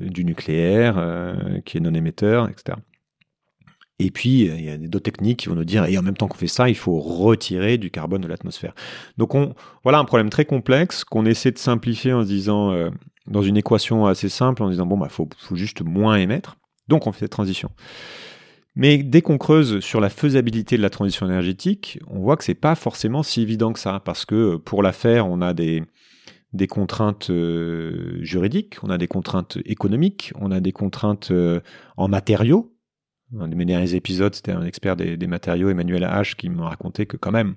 du 0.00 0.24
nucléaire 0.24 0.96
qui 1.66 1.76
est 1.76 1.80
non 1.80 1.92
émetteur, 1.92 2.48
etc. 2.48 2.78
Et 4.00 4.10
puis, 4.10 4.46
il 4.46 4.64
y 4.64 4.70
a 4.70 4.78
d'autres 4.78 5.04
techniques 5.04 5.40
qui 5.40 5.50
vont 5.50 5.54
nous 5.54 5.64
dire, 5.64 5.84
et 5.84 5.98
en 5.98 6.02
même 6.02 6.16
temps 6.16 6.26
qu'on 6.26 6.38
fait 6.38 6.46
ça, 6.46 6.70
il 6.70 6.74
faut 6.74 6.98
retirer 6.98 7.76
du 7.76 7.90
carbone 7.90 8.22
de 8.22 8.28
l'atmosphère. 8.28 8.74
Donc, 9.18 9.34
on, 9.34 9.54
voilà 9.82 9.98
un 9.98 10.06
problème 10.06 10.30
très 10.30 10.46
complexe 10.46 11.04
qu'on 11.04 11.26
essaie 11.26 11.50
de 11.50 11.58
simplifier 11.58 12.14
en 12.14 12.22
se 12.22 12.28
disant, 12.28 12.72
euh, 12.72 12.88
dans 13.26 13.42
une 13.42 13.58
équation 13.58 14.06
assez 14.06 14.30
simple, 14.30 14.62
en 14.62 14.70
disant, 14.70 14.86
bon, 14.86 14.96
bah, 14.96 15.10
faut, 15.10 15.28
juste 15.52 15.82
moins 15.82 16.16
émettre. 16.16 16.56
Donc, 16.88 17.06
on 17.06 17.12
fait 17.12 17.20
cette 17.20 17.32
transition. 17.32 17.70
Mais 18.74 18.96
dès 19.02 19.20
qu'on 19.20 19.36
creuse 19.36 19.80
sur 19.80 20.00
la 20.00 20.08
faisabilité 20.08 20.78
de 20.78 20.82
la 20.82 20.88
transition 20.88 21.26
énergétique, 21.26 21.98
on 22.08 22.20
voit 22.20 22.38
que 22.38 22.44
c'est 22.44 22.54
pas 22.54 22.74
forcément 22.74 23.22
si 23.22 23.42
évident 23.42 23.74
que 23.74 23.80
ça, 23.80 24.00
parce 24.02 24.24
que 24.24 24.56
pour 24.56 24.82
la 24.82 24.92
faire, 24.92 25.26
on 25.28 25.42
a 25.42 25.52
des, 25.52 25.84
contraintes 26.70 27.28
euh, 27.28 28.16
juridiques, 28.22 28.76
on 28.82 28.88
a 28.88 28.96
des 28.96 29.08
contraintes 29.08 29.58
économiques, 29.66 30.32
on 30.36 30.50
a 30.50 30.60
des 30.60 30.72
contraintes 30.72 31.32
euh, 31.32 31.60
en 31.98 32.08
matériaux, 32.08 32.69
dans 33.32 33.46
mes 33.46 33.64
derniers 33.64 33.94
épisodes, 33.94 34.34
c'était 34.34 34.52
un 34.52 34.64
expert 34.64 34.96
des, 34.96 35.26
matériaux, 35.26 35.70
Emmanuel 35.70 36.02
H, 36.02 36.34
qui 36.34 36.48
m'a 36.48 36.68
raconté 36.68 37.06
que 37.06 37.16
quand 37.16 37.30
même, 37.30 37.54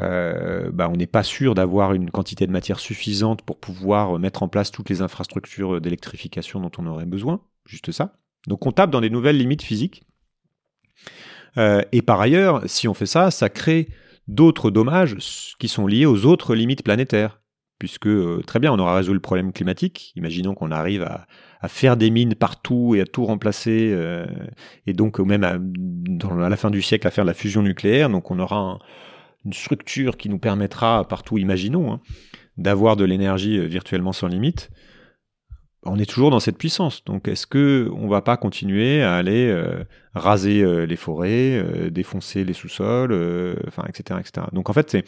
euh, 0.00 0.70
bah, 0.72 0.88
on 0.90 0.96
n'est 0.96 1.06
pas 1.06 1.22
sûr 1.24 1.54
d'avoir 1.54 1.92
une 1.94 2.10
quantité 2.10 2.46
de 2.46 2.52
matière 2.52 2.78
suffisante 2.78 3.42
pour 3.42 3.58
pouvoir 3.58 4.18
mettre 4.18 4.42
en 4.42 4.48
place 4.48 4.70
toutes 4.70 4.90
les 4.90 5.02
infrastructures 5.02 5.80
d'électrification 5.80 6.60
dont 6.60 6.70
on 6.78 6.86
aurait 6.86 7.06
besoin, 7.06 7.40
juste 7.64 7.90
ça. 7.90 8.14
Donc 8.46 8.66
on 8.66 8.72
tape 8.72 8.90
dans 8.90 9.00
des 9.00 9.10
nouvelles 9.10 9.38
limites 9.38 9.62
physiques. 9.62 10.04
Euh, 11.56 11.82
et 11.92 12.02
par 12.02 12.20
ailleurs, 12.20 12.62
si 12.66 12.86
on 12.86 12.94
fait 12.94 13.06
ça, 13.06 13.30
ça 13.30 13.48
crée 13.48 13.88
d'autres 14.28 14.70
dommages 14.70 15.16
qui 15.58 15.68
sont 15.68 15.86
liés 15.86 16.06
aux 16.06 16.26
autres 16.26 16.54
limites 16.54 16.84
planétaires. 16.84 17.40
Puisque 17.78 18.08
très 18.46 18.58
bien, 18.58 18.72
on 18.72 18.78
aura 18.78 18.96
résolu 18.96 19.14
le 19.14 19.20
problème 19.20 19.52
climatique. 19.52 20.12
Imaginons 20.16 20.54
qu'on 20.54 20.70
arrive 20.70 21.02
à, 21.02 21.26
faire 21.68 21.96
des 21.96 22.10
mines 22.10 22.34
partout 22.34 22.94
et 22.94 23.00
à 23.00 23.04
tout 23.04 23.24
remplacer, 23.24 23.96
et 24.86 24.92
donc 24.92 25.18
même 25.18 25.44
à, 25.44 25.58
la 26.48 26.56
fin 26.56 26.70
du 26.70 26.82
siècle 26.82 27.06
à 27.06 27.10
faire 27.10 27.24
de 27.24 27.30
la 27.30 27.34
fusion 27.34 27.62
nucléaire. 27.62 28.10
Donc 28.10 28.30
on 28.30 28.38
aura 28.38 28.78
une 29.44 29.52
structure 29.52 30.16
qui 30.16 30.28
nous 30.28 30.38
permettra 30.38 31.06
partout, 31.06 31.38
imaginons, 31.38 31.92
hein, 31.92 32.00
d'avoir 32.56 32.96
de 32.96 33.04
l'énergie 33.04 33.66
virtuellement 33.66 34.12
sans 34.12 34.28
limite 34.28 34.70
on 35.84 35.98
est 35.98 36.06
toujours 36.08 36.30
dans 36.30 36.40
cette 36.40 36.58
puissance. 36.58 37.04
Donc, 37.04 37.28
est-ce 37.28 37.46
que 37.46 37.90
on 37.94 38.08
va 38.08 38.22
pas 38.22 38.36
continuer 38.36 39.02
à 39.02 39.14
aller 39.14 39.48
euh, 39.48 39.84
raser 40.14 40.62
euh, 40.62 40.86
les 40.86 40.96
forêts, 40.96 41.56
euh, 41.56 41.90
défoncer 41.90 42.44
les 42.44 42.52
sous-sols, 42.52 43.12
enfin, 43.66 43.84
etc., 43.88 44.20
etc. 44.20 44.46
Donc, 44.52 44.70
en 44.70 44.72
fait, 44.72 44.90
c'est, 44.90 45.04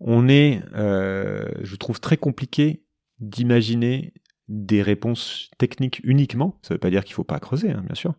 on 0.00 0.28
est, 0.28 0.62
je 0.74 1.76
trouve 1.76 2.00
très 2.00 2.16
compliqué 2.16 2.82
d'imaginer 3.20 4.12
des 4.48 4.82
réponses 4.82 5.50
techniques 5.58 6.00
uniquement. 6.04 6.58
Ça 6.62 6.74
ne 6.74 6.76
veut 6.76 6.80
pas 6.80 6.90
dire 6.90 7.04
qu'il 7.04 7.14
faut 7.14 7.24
pas 7.24 7.40
creuser, 7.40 7.70
hein, 7.70 7.82
bien 7.84 7.94
sûr, 7.94 8.14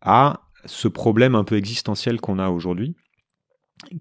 à 0.00 0.48
ce 0.64 0.88
problème 0.88 1.34
un 1.34 1.44
peu 1.44 1.56
existentiel 1.56 2.20
qu'on 2.20 2.38
a 2.38 2.48
aujourd'hui, 2.48 2.96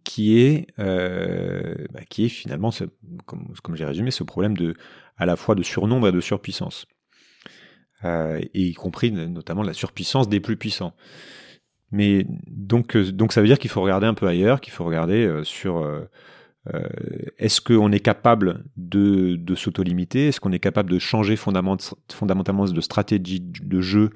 qui 0.04 0.40
est, 0.40 0.68
bah, 0.78 2.04
qui 2.10 2.26
est 2.26 2.30
finalement, 2.30 2.72
comme, 3.26 3.76
j'ai 3.76 3.86
résumé, 3.86 4.12
ce 4.12 4.24
problème 4.24 4.58
de 4.58 4.76
à 5.18 5.26
la 5.26 5.36
fois 5.36 5.56
de 5.56 5.64
surnombre 5.64 6.08
et 6.08 6.12
de 6.12 6.22
surpuissance. 6.22 6.88
Euh, 8.04 8.42
y 8.54 8.74
compris 8.74 9.12
notamment 9.12 9.64
la 9.64 9.74
surpuissance 9.74 10.28
des 10.30 10.40
plus 10.40 10.58
puissants. 10.58 10.94
Mais 11.92 12.26
donc, 12.48 12.96
euh, 12.96 13.12
ça 13.30 13.42
veut 13.42 13.48
dire 13.48 13.58
qu'il 13.58 13.72
faut 13.72 13.82
regarder 13.82 14.06
un 14.06 14.14
peu 14.14 14.28
ailleurs, 14.28 14.60
qu'il 14.60 14.74
faut 14.74 14.84
regarder 14.84 15.26
euh, 15.26 15.44
sur 15.44 15.88
est-ce 17.38 17.62
qu'on 17.62 17.92
est 17.92 18.00
capable 18.00 18.66
de, 18.78 19.36
de 19.36 19.56
s'auto-limiter? 19.56 20.28
Est-ce 20.30 20.40
qu'on 20.40 20.52
est 20.52 20.60
capable 20.60 20.90
de 20.90 21.00
changer 21.00 21.36
fondamentalement 21.36 22.66
de 22.66 22.82
stratégie 22.82 23.42
de 23.42 23.82
jeu 23.82 24.10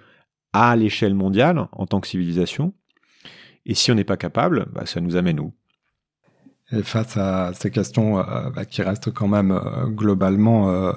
à 0.53 0.75
l'échelle 0.75 1.13
mondiale 1.13 1.67
en 1.71 1.85
tant 1.85 1.99
que 1.99 2.07
civilisation? 2.07 2.73
Et 3.65 3.75
si 3.75 3.91
on 3.91 3.95
n'est 3.95 4.03
pas 4.03 4.17
capable, 4.17 4.67
bah, 4.73 4.85
ça 4.85 4.99
nous 4.99 5.15
amène 5.15 5.39
où? 5.39 5.53
Et 6.71 6.83
face 6.83 7.17
à 7.17 7.51
ces 7.55 7.71
questions 7.71 8.19
euh, 8.19 8.51
bah, 8.55 8.63
qui 8.63 8.83
restent 8.83 9.11
quand 9.11 9.27
même 9.27 9.51
euh, 9.51 9.87
globalement 9.87 10.69
euh, 10.69 10.91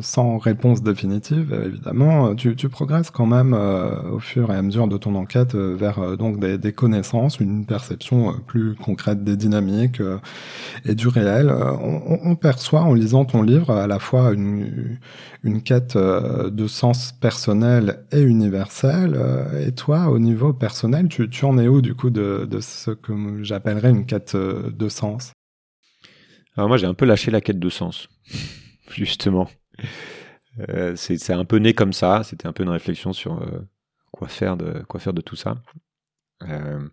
sans 0.00 0.38
réponse 0.38 0.82
définitive, 0.82 1.56
évidemment, 1.64 2.34
tu, 2.34 2.56
tu 2.56 2.68
progresses 2.68 3.10
quand 3.10 3.26
même 3.26 3.54
au 3.54 4.18
fur 4.18 4.52
et 4.52 4.56
à 4.56 4.62
mesure 4.62 4.88
de 4.88 4.96
ton 4.96 5.14
enquête 5.14 5.54
vers 5.54 6.16
donc 6.16 6.40
des, 6.40 6.58
des, 6.58 6.72
connaissances, 6.72 7.38
une 7.38 7.64
perception 7.64 8.34
plus 8.46 8.74
concrète 8.74 9.22
des 9.22 9.36
dynamiques 9.36 10.02
et 10.84 10.94
du 10.94 11.08
réel. 11.08 11.50
On, 11.50 12.18
on, 12.22 12.34
perçoit 12.34 12.82
en 12.82 12.94
lisant 12.94 13.24
ton 13.24 13.42
livre 13.42 13.70
à 13.70 13.86
la 13.86 13.98
fois 13.98 14.32
une, 14.32 14.98
une 15.44 15.62
quête 15.62 15.96
de 15.96 16.66
sens 16.66 17.12
personnel 17.12 18.00
et 18.10 18.20
universel. 18.20 19.18
Et 19.64 19.72
toi, 19.72 20.08
au 20.08 20.18
niveau 20.18 20.52
personnel, 20.52 21.08
tu, 21.08 21.28
tu 21.30 21.44
en 21.44 21.56
es 21.58 21.68
où 21.68 21.80
du 21.80 21.94
coup 21.94 22.10
de, 22.10 22.46
de 22.50 22.60
ce 22.60 22.90
que 22.90 23.12
j'appellerais 23.42 23.90
une 23.90 24.06
quête 24.06 24.36
de 24.36 24.88
sens 24.88 25.03
alors 26.56 26.68
moi 26.68 26.76
j'ai 26.76 26.86
un 26.86 26.94
peu 26.94 27.04
lâché 27.04 27.30
la 27.30 27.40
quête 27.40 27.58
de 27.58 27.68
sens, 27.68 28.08
justement. 28.90 29.48
Euh, 30.68 30.94
c'est 30.96 31.32
un 31.32 31.44
peu 31.44 31.56
né 31.56 31.74
comme 31.74 31.92
ça, 31.92 32.22
c'était 32.22 32.46
un 32.46 32.52
peu 32.52 32.62
une 32.62 32.68
réflexion 32.68 33.12
sur 33.12 33.42
euh, 33.42 33.60
quoi, 34.12 34.28
faire 34.28 34.56
de, 34.56 34.82
quoi 34.88 35.00
faire 35.00 35.12
de 35.12 35.20
tout 35.20 35.34
ça. 35.34 35.56
Euh, 36.42 36.88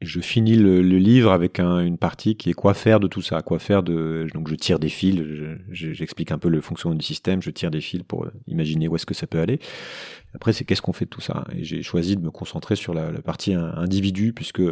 je 0.00 0.20
finis 0.20 0.56
le, 0.56 0.80
livre 0.80 1.32
avec 1.32 1.60
une 1.60 1.96
partie 1.96 2.36
qui 2.36 2.50
est 2.50 2.54
quoi 2.54 2.74
faire 2.74 2.98
de 2.98 3.06
tout 3.06 3.22
ça, 3.22 3.40
quoi 3.40 3.58
faire 3.58 3.82
de... 3.82 4.26
Donc 4.34 4.48
je 4.48 4.54
tire 4.54 4.78
des 4.78 4.88
fils, 4.88 5.22
j'explique 5.70 6.30
un 6.32 6.38
peu 6.38 6.48
le 6.48 6.60
fonctionnement 6.60 6.98
du 6.98 7.04
système, 7.04 7.40
je 7.40 7.50
tire 7.50 7.70
des 7.70 7.80
fils 7.80 8.02
pour 8.02 8.26
imaginer 8.46 8.88
où 8.88 8.96
est-ce 8.96 9.06
que 9.06 9.14
ça 9.14 9.26
peut 9.26 9.40
aller. 9.40 9.60
Après 10.34 10.52
c'est 10.52 10.64
qu'est-ce 10.64 10.82
qu'on 10.82 10.92
fait 10.92 11.06
de 11.06 11.10
tout 11.10 11.22
ça? 11.22 11.46
Et 11.54 11.64
j'ai 11.64 11.82
choisi 11.82 12.16
de 12.16 12.20
me 12.20 12.30
concentrer 12.30 12.76
sur 12.76 12.92
la, 12.92 13.12
partie 13.22 13.54
individu, 13.54 14.34
puisque 14.34 14.62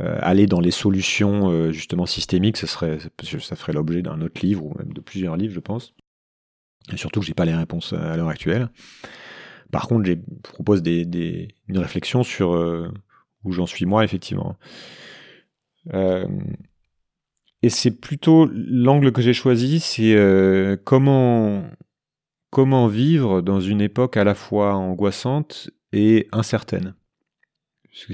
aller 0.00 0.46
dans 0.46 0.60
les 0.60 0.70
solutions 0.70 1.50
euh, 1.50 1.72
justement 1.72 2.06
systémiques, 2.06 2.56
ça 2.56 2.66
serait, 2.66 2.98
ça 3.40 3.56
ferait 3.56 3.72
l'objet 3.72 4.02
d'un 4.02 4.20
autre 4.20 4.44
livre 4.44 4.64
ou 4.64 4.74
même 4.78 4.92
de 4.92 5.00
plusieurs 5.00 5.36
livres, 5.36 5.54
je 5.54 5.60
pense. 5.60 5.94
Surtout 6.94 7.20
que 7.20 7.26
j'ai 7.26 7.34
pas 7.34 7.44
les 7.44 7.54
réponses 7.54 7.92
à 7.92 8.16
l'heure 8.16 8.28
actuelle. 8.28 8.70
Par 9.72 9.88
contre, 9.88 10.06
je 10.06 10.14
propose 10.42 10.82
des, 10.82 11.04
des, 11.04 11.48
une 11.66 11.78
réflexion 11.78 12.22
sur 12.22 12.54
euh, 12.54 12.88
où 13.44 13.52
j'en 13.52 13.66
suis 13.66 13.86
moi, 13.86 14.04
effectivement. 14.04 14.56
et 17.62 17.68
c'est 17.68 17.90
plutôt 17.90 18.48
l'angle 18.52 19.12
que 19.12 19.20
j'ai 19.20 19.32
choisi, 19.34 19.80
c'est 19.80 20.16
comment, 20.84 21.64
comment 22.50 22.86
vivre 22.86 23.42
dans 23.42 23.60
une 23.60 23.80
époque 23.80 24.16
à 24.16 24.24
la 24.24 24.34
fois 24.34 24.74
angoissante 24.74 25.70
et 25.92 26.28
incertaine 26.32 26.94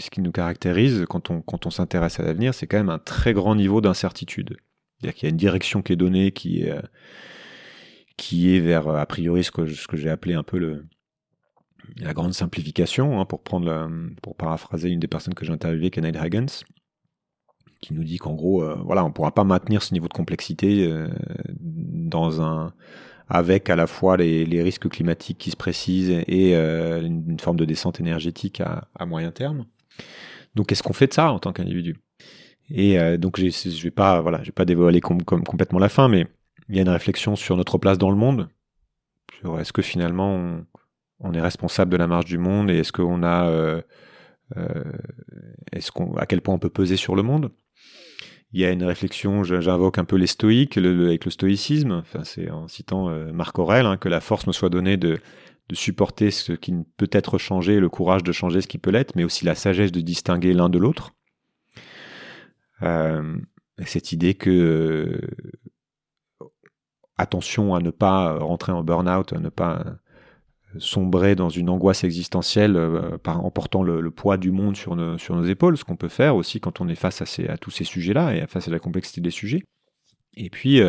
ce 0.01 0.11
qui 0.11 0.21
nous 0.21 0.33
caractérise 0.33 1.05
quand 1.09 1.31
on, 1.31 1.43
quand 1.43 1.67
on 1.67 1.71
s'intéresse 1.71 2.19
à 2.21 2.23
l'avenir, 2.23 2.55
c'est 2.55 2.67
quand 2.67 2.79
même 2.79 2.91
un 2.91 2.99
très 2.99 3.33
grand 3.33 3.55
niveau 3.55 3.81
d'incertitude. 3.81 4.57
C'est-à-dire 5.05 5.15
qu'il 5.15 5.27
y 5.27 5.29
a 5.29 5.31
une 5.31 5.37
direction 5.37 5.83
qui 5.83 5.93
est 5.93 5.97
donnée, 5.97 6.33
qui 6.33 6.63
est, 6.63 6.71
euh, 6.71 6.83
qui 8.17 8.55
est 8.55 8.61
vers, 8.61 8.89
a 8.89 9.07
priori, 9.07 9.45
ce 9.45 9.51
que, 9.51 9.67
ce 9.67 9.87
que 9.87 9.97
j'ai 9.97 10.11
appelé 10.11 10.35
un 10.35 10.43
peu 10.43 10.85
la 11.99 12.13
grande 12.15 12.33
simplification, 12.33 13.21
hein, 13.21 13.25
pour, 13.27 13.43
prendre 13.43 13.91
pour 14.23 14.37
paraphraser 14.37 14.89
une 14.89 15.01
des 15.01 15.09
personnes 15.09 15.35
que 15.35 15.45
j'ai 15.45 15.53
interviewées, 15.53 15.91
Kenneth 15.91 16.17
Hagens, 16.17 16.65
qui 17.81 17.93
nous 17.93 18.05
dit 18.05 18.17
qu'en 18.17 18.35
gros, 18.35 18.63
euh, 18.63 18.77
voilà, 18.85 19.05
on 19.05 19.09
ne 19.09 19.13
pourra 19.13 19.35
pas 19.35 19.45
maintenir 19.45 19.83
ce 19.83 19.93
niveau 19.93 20.09
de 20.09 20.15
complexité 20.15 20.87
euh, 20.87 21.09
dans 21.61 22.41
un, 22.41 22.73
avec 23.29 23.69
à 23.69 23.77
la 23.77 23.87
fois 23.87 24.17
les, 24.17 24.63
risques 24.63 24.89
climatiques 24.89 25.39
qui 25.39 25.51
se 25.51 25.57
précisent 25.57 26.23
et 26.27 26.55
une 26.55 27.39
forme 27.41 27.59
de 27.59 27.67
descente 27.67 28.01
énergétique 28.01 28.63
à 28.63 29.07
moyen 29.07 29.31
terme. 29.33 29.67
Donc, 30.55 30.69
qu'est-ce 30.69 30.83
qu'on 30.83 30.93
fait 30.93 31.09
de 31.09 31.15
ça 31.15 31.33
en 31.33 31.39
tant 31.39 31.53
qu'individu? 31.53 31.97
Et 32.71 32.99
euh, 32.99 33.17
donc, 33.17 33.39
je 33.39 33.83
vais 33.83 33.91
pas, 33.91 34.21
voilà, 34.21 34.39
je 34.43 34.47
vais 34.47 34.53
pas 34.53 34.65
dévoiler 34.65 35.01
complètement 35.01 35.79
la 35.79 35.89
fin, 35.89 36.09
mais 36.09 36.27
il 36.69 36.77
y 36.77 36.79
a 36.79 36.83
une 36.83 36.89
réflexion 36.89 37.37
sur 37.37 37.57
notre 37.57 37.79
place 37.79 37.99
dans 37.99 38.11
le 38.11 38.17
monde. 38.17 38.49
Sur 39.41 39.61
est-ce 39.61 39.73
que 39.73 39.83
finalement 39.83 40.65
on, 41.21 41.33
est 41.35 41.41
responsable 41.41 41.91
de 41.91 41.97
la 41.97 42.07
marche 42.07 42.27
du 42.27 42.39
monde 42.39 42.71
et 42.71 42.79
est-ce 42.79 42.93
qu'on 42.93 43.23
a, 43.23 43.49
euh, 43.49 43.83
euh, 44.57 44.85
est-ce 45.73 45.91
qu'on, 45.91 46.15
à 46.17 46.27
quel 46.27 46.41
point 46.41 46.55
on 46.55 46.59
peut 46.59 46.71
peser 46.71 46.97
sur 46.97 47.15
le 47.15 47.23
monde? 47.23 47.51
Il 48.53 48.61
y 48.61 48.65
a 48.65 48.71
une 48.71 48.85
réflexion, 48.85 49.43
j'invoque 49.43 49.99
un 49.99 50.05
peu 50.05 50.17
les 50.17 50.29
stoïques 50.29 50.79
avec 50.79 51.25
le 51.25 51.31
stoïcisme, 51.31 51.91
enfin, 51.93 52.23
c'est 52.23 52.51
en 52.51 52.69
citant 52.69 53.09
Marc 53.33 53.59
Aurèle, 53.59 53.85
hein, 53.85 53.97
que 53.97 54.09
la 54.09 54.21
force 54.21 54.47
me 54.47 54.53
soit 54.53 54.71
donnée 54.71 54.97
de, 54.97 55.19
de 55.69 55.75
supporter 55.75 56.31
ce 56.31 56.53
qui 56.53 56.75
peut 56.97 57.09
être 57.13 57.39
changé, 57.39 57.81
le 57.81 57.89
courage 57.89 58.23
de 58.23 58.33
changer 58.33 58.61
ce 58.61 58.67
qui 58.67 58.79
peut 58.79 58.91
l'être, 58.91 59.17
mais 59.17 59.25
aussi 59.25 59.45
la 59.45 59.55
sagesse 59.55 59.93
de 59.93 60.01
distinguer 60.01 60.53
l'un 60.53 60.69
de 60.69 60.79
l'autre. 60.79 61.13
Euh, 62.83 63.37
cette 63.87 64.13
idée 64.13 64.35
que 64.35 64.51
euh, 64.51 66.47
attention 67.17 67.75
à 67.75 67.81
ne 67.81 67.91
pas 67.91 68.39
rentrer 68.39 68.73
en 68.73 68.85
burn-out, 68.85 69.33
à 69.33 69.39
ne 69.39 69.49
pas 69.49 69.85
sombrer 70.79 71.35
dans 71.35 71.49
une 71.49 71.71
angoisse 71.71 72.05
existentielle 72.05 72.77
euh, 72.77 73.17
en 73.25 73.51
portant 73.51 73.83
le, 73.83 74.11
poids 74.11 74.37
du 74.37 74.51
monde 74.51 74.77
sur, 74.77 74.97
nos 74.97 75.45
épaules, 75.45 75.79
ce 75.79 75.85
qu'on 75.85 75.97
peut 75.97 76.09
faire 76.09 76.37
aussi 76.37 76.61
quand 76.61 76.81
on 76.81 76.89
est 76.89 76.95
face 76.95 77.23
à 77.23 77.57
tous 77.57 77.71
ces 77.71 77.85
sujets-là 77.85 78.37
et 78.37 78.47
face 78.49 78.69
à 78.69 78.71
la 78.71 78.79
complexité 78.79 79.21
des 79.21 79.31
sujets. 79.31 79.63
Et 80.37 80.51
puis, 80.51 80.81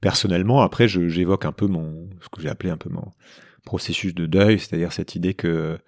personnellement, 0.00 0.62
après, 0.62 0.88
j'évoque 0.88 1.44
un 1.44 1.52
peu 1.52 1.66
mon, 1.66 2.08
ce 2.22 2.30
que 2.30 2.40
j'ai 2.40 2.48
appelé 2.48 2.70
un 2.70 2.78
peu 2.78 2.88
mon, 2.88 3.12
processus 3.66 4.14
de 4.14 4.24
deuil, 4.24 4.58
c'est-à-dire 4.58 4.92
cette 4.92 5.14
idée 5.14 5.34
que 5.34 5.78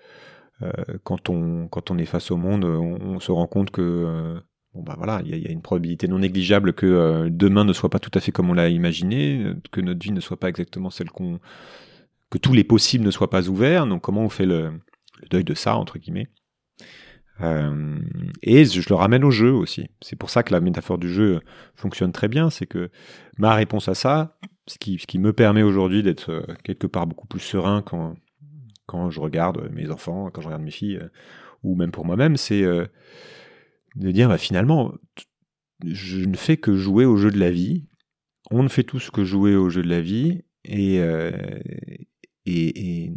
euh, 0.63 0.73
quand, 1.05 1.31
on, 1.31 1.69
quand 1.69 1.97
est 1.97 2.05
face 2.05 2.31
au 2.31 2.37
monde, 2.37 2.65
on, 2.65 3.21
se 3.21 3.33
rend 3.33 3.47
compte 3.47 3.71
que 3.71 3.81
euh, 3.81 4.41
bah 4.75 4.95
voilà, 4.99 5.23
il 5.25 5.35
y, 5.35 5.47
a 5.47 5.51
une 5.51 5.63
probabilité 5.63 6.09
non 6.09 6.19
négligeable 6.19 6.75
que 6.75 6.87
euh, 6.87 7.29
demain 7.31 7.65
ne 7.65 7.73
soit 7.73 7.89
pas 7.89 8.01
tout 8.01 8.11
à 8.15 8.21
fait 8.21 8.33
comme 8.33 8.51
on 8.51 8.55
l'a 8.55 8.69
imaginé, 8.69 9.53
que 9.71 9.81
notre 9.81 10.01
vie 10.01 10.13
ne 10.13 10.21
soit 10.21 10.39
pas 10.39 10.49
exactement 10.49 10.91
celle 10.91 11.11
qu'on, 11.11 11.39
que 12.31 12.39
tous 12.39 12.53
les 12.53 12.65
possibles 12.65 13.05
ne 13.05 13.11
soient 13.11 13.31
pas 13.31 13.49
ouverts. 13.49 13.87
Donc 13.87 14.03
comment 14.03 14.25
on 14.25 14.29
fait 14.29 14.47
le, 14.47 14.73
deuil 15.31 15.45
de 15.45 15.55
ça 15.55 15.77
entre 15.77 15.99
guillemets 15.99 16.29
et 18.43 18.65
je 18.65 18.89
le 18.89 18.95
ramène 18.97 19.23
au 19.23 19.31
jeu 19.31 19.53
aussi. 19.53 19.87
C'est 20.01 20.17
pour 20.17 20.29
ça 20.29 20.43
que 20.43 20.53
la 20.53 20.61
métaphore 20.61 20.99
du 20.99 21.09
jeu 21.09 21.41
fonctionne 21.77 22.11
très 22.11 22.27
bien. 22.27 22.51
C'est 22.51 22.67
que 22.67 22.91
ma 23.37 23.55
réponse 23.55 23.89
à 23.89 23.95
ça, 23.95 24.37
ce 24.69 24.79
qui, 24.79 24.99
ce 24.99 25.07
qui 25.07 25.19
me 25.19 25.33
permet 25.33 25.63
aujourd'hui 25.63 26.03
d'être 26.03 26.31
euh, 26.31 26.55
quelque 26.63 26.87
part 26.87 27.07
beaucoup 27.07 27.27
plus 27.27 27.41
serein 27.41 27.83
quand, 27.83 28.15
quand 28.87 29.11
je 29.11 29.21
regarde 29.21 29.71
mes 29.73 29.91
enfants, 29.91 30.31
quand 30.31 30.41
je 30.41 30.47
regarde 30.47 30.63
mes 30.63 30.71
filles, 30.71 30.99
euh, 30.99 31.09
ou 31.63 31.75
même 31.75 31.91
pour 31.91 32.05
moi-même, 32.05 32.37
c'est 32.37 32.63
euh, 32.63 32.87
de 33.97 34.11
dire 34.11 34.29
bah, 34.29 34.39
finalement, 34.39 34.95
je 35.85 36.19
ne 36.19 36.37
fais 36.37 36.57
que 36.57 36.77
jouer 36.77 37.05
au 37.05 37.17
jeu 37.17 37.31
de 37.31 37.39
la 37.39 37.51
vie. 37.51 37.87
On 38.51 38.63
ne 38.63 38.69
fait 38.69 38.85
tous 38.85 39.11
que 39.11 39.25
jouer 39.25 39.57
au 39.57 39.69
jeu 39.69 39.83
de 39.83 39.89
la 39.89 40.01
vie, 40.01 40.43
et, 40.65 40.97
et, 42.47 43.13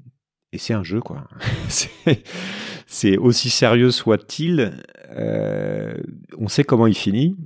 et, 0.50 0.58
c'est 0.58 0.74
un 0.74 0.84
jeu, 0.84 1.00
quoi. 1.00 1.30
c'est 2.86 3.18
aussi 3.18 3.50
sérieux 3.50 3.92
soit-il, 3.92 4.74
on 6.38 6.50
sait 6.50 6.66
comment 6.66 6.86
il 6.86 6.98
finit, 6.98 7.38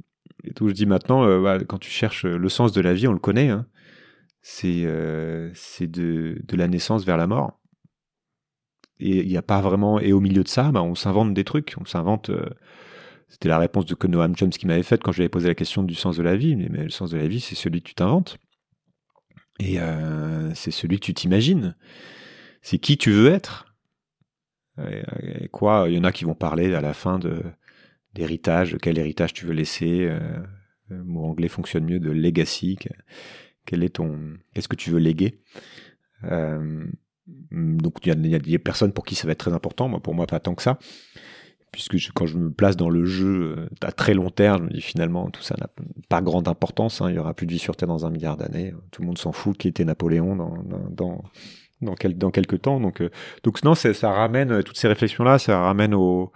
Et 0.44 0.52
donc 0.52 0.70
je 0.70 0.74
dis 0.74 0.88
maintenant, 0.88 1.44
quand 1.68 1.78
tu 1.78 1.92
cherches 1.92 2.26
le 2.26 2.50
sens 2.50 2.72
de 2.72 2.82
la 2.82 2.96
vie, 2.96 3.08
on 3.08 3.14
le 3.14 3.20
connaît. 3.20 3.50
Hein. 3.50 3.68
C'est 4.48 4.88
c'est 5.56 5.88
de, 5.88 6.40
de 6.44 6.56
la 6.56 6.68
naissance 6.68 7.04
vers 7.04 7.18
la 7.18 7.26
mort. 7.26 7.60
Et 9.00 9.22
il 9.22 9.28
n'y 9.28 9.38
a 9.38 9.42
pas 9.42 9.60
vraiment. 9.60 10.00
Et 10.00 10.14
au 10.14 10.20
milieu 10.20 10.44
de 10.44 10.48
ça, 10.48 10.72
bah, 10.72 10.84
on 10.84 10.94
s'invente 10.94 11.34
des 11.34 11.44
trucs. 11.44 11.74
On 11.82 11.86
s'invente. 11.86 12.30
C'était 13.28 13.50
la 13.50 13.58
réponse 13.58 13.88
de 13.88 14.08
Noam 14.08 14.36
Chomsky 14.36 14.68
m'avait 14.68 14.84
faite 14.84 15.02
quand 15.02 15.12
je 15.12 15.18
lui 15.18 15.24
avais 15.24 15.30
posé 15.30 15.48
la 15.48 15.56
question 15.56 15.82
du 15.82 15.96
sens 15.96 16.16
de 16.18 16.22
la 16.22 16.36
vie. 16.36 16.56
Mais, 16.56 16.84
le 16.84 16.92
sens 16.92 17.10
de 17.10 17.18
la 17.18 17.28
vie, 17.28 17.40
c'est 17.40 17.56
celui 17.56 17.82
que 17.82 17.88
tu 17.88 17.96
t'inventes. 17.96 18.38
Et 19.60 19.80
euh, 19.80 20.54
c'est 20.54 20.70
celui 20.70 21.00
que 21.00 21.06
tu 21.06 21.16
t'imagines. 21.16 21.76
C'est 22.62 22.78
qui 22.78 22.98
tu 22.98 23.12
veux 23.12 23.32
être. 23.32 23.74
Et, 24.78 25.48
quoi 25.50 25.86
Il 25.88 25.96
y 25.96 26.00
en 26.00 26.04
a 26.04 26.12
qui 26.12 26.24
vont 26.24 26.36
parler 26.36 26.76
à 26.76 26.82
la 26.82 26.94
fin 26.94 27.18
de 27.18 27.42
d'héritage, 28.14 28.78
quel 28.82 29.00
héritage 29.00 29.34
tu 29.34 29.46
veux 29.46 29.54
laisser. 29.54 30.06
Euh, 30.06 30.20
le 30.88 31.04
mot 31.04 31.26
anglais 31.26 31.48
fonctionne 31.48 31.86
mieux 31.86 32.00
de 32.00 32.12
legacy. 32.12 32.78
Quel 33.66 33.84
est 33.84 33.96
ton, 33.96 34.18
qu'est-ce 34.54 34.68
que 34.68 34.76
tu 34.76 34.92
veux 34.92 35.00
léguer 35.00 35.40
euh, 36.24 36.86
Donc 37.52 38.06
il 38.06 38.28
y, 38.28 38.36
a 38.36 38.40
des 38.40 38.60
personnes 38.60 38.94
pour 38.94 39.06
qui 39.06 39.16
ça 39.16 39.28
va 39.28 39.34
être 39.34 39.40
très 39.40 39.54
important. 39.54 39.88
Moi, 39.88 40.00
pour 40.00 40.14
moi, 40.14 40.28
pas 40.28 40.40
tant 40.40 40.56
que 40.56 40.64
ça 40.64 40.80
puisque 41.76 42.14
quand 42.14 42.26
je 42.26 42.38
me 42.38 42.52
place 42.52 42.78
dans 42.78 42.90
le 42.90 43.04
jeu 43.04 43.56
euh, 43.58 43.70
à 43.82 43.92
très 43.92 44.14
long 44.14 44.30
terme, 44.30 44.60
je 44.60 44.64
me 44.64 44.70
dis 44.70 44.82
finalement 44.82 45.30
tout 45.30 45.42
ça 45.42 45.56
n'a 45.60 45.68
pas 46.08 46.22
grande 46.22 46.48
importance. 46.48 47.02
Hein. 47.02 47.10
il 47.10 47.18
y 47.18 47.20
aura 47.20 47.34
plus 47.34 47.46
de 47.46 47.52
vie 47.52 47.60
sur 47.60 47.76
Terre 47.76 47.90
dans 47.90 48.06
un 48.06 48.10
milliard 48.10 48.38
d'années. 48.38 48.74
Tout 48.92 49.02
le 49.02 49.08
monde 49.08 49.18
s'en 49.18 49.34
fout 49.34 49.58
qui 49.58 49.68
était 49.68 49.84
Napoléon 49.84 50.38
dans, 50.38 50.58
dans, 50.90 51.22
dans, 51.82 51.96
quel, 51.96 52.18
dans 52.18 52.32
quelques 52.32 52.62
temps. 52.62 52.80
Donc, 52.80 53.02
euh, 53.02 53.10
donc 53.44 53.62
non, 53.64 53.76
ça 53.76 54.10
ramène 54.10 54.64
toutes 54.64 54.78
ces 54.78 54.88
réflexions-là, 54.88 55.38
ça 55.38 55.60
ramène 55.60 55.94
au, 55.94 56.32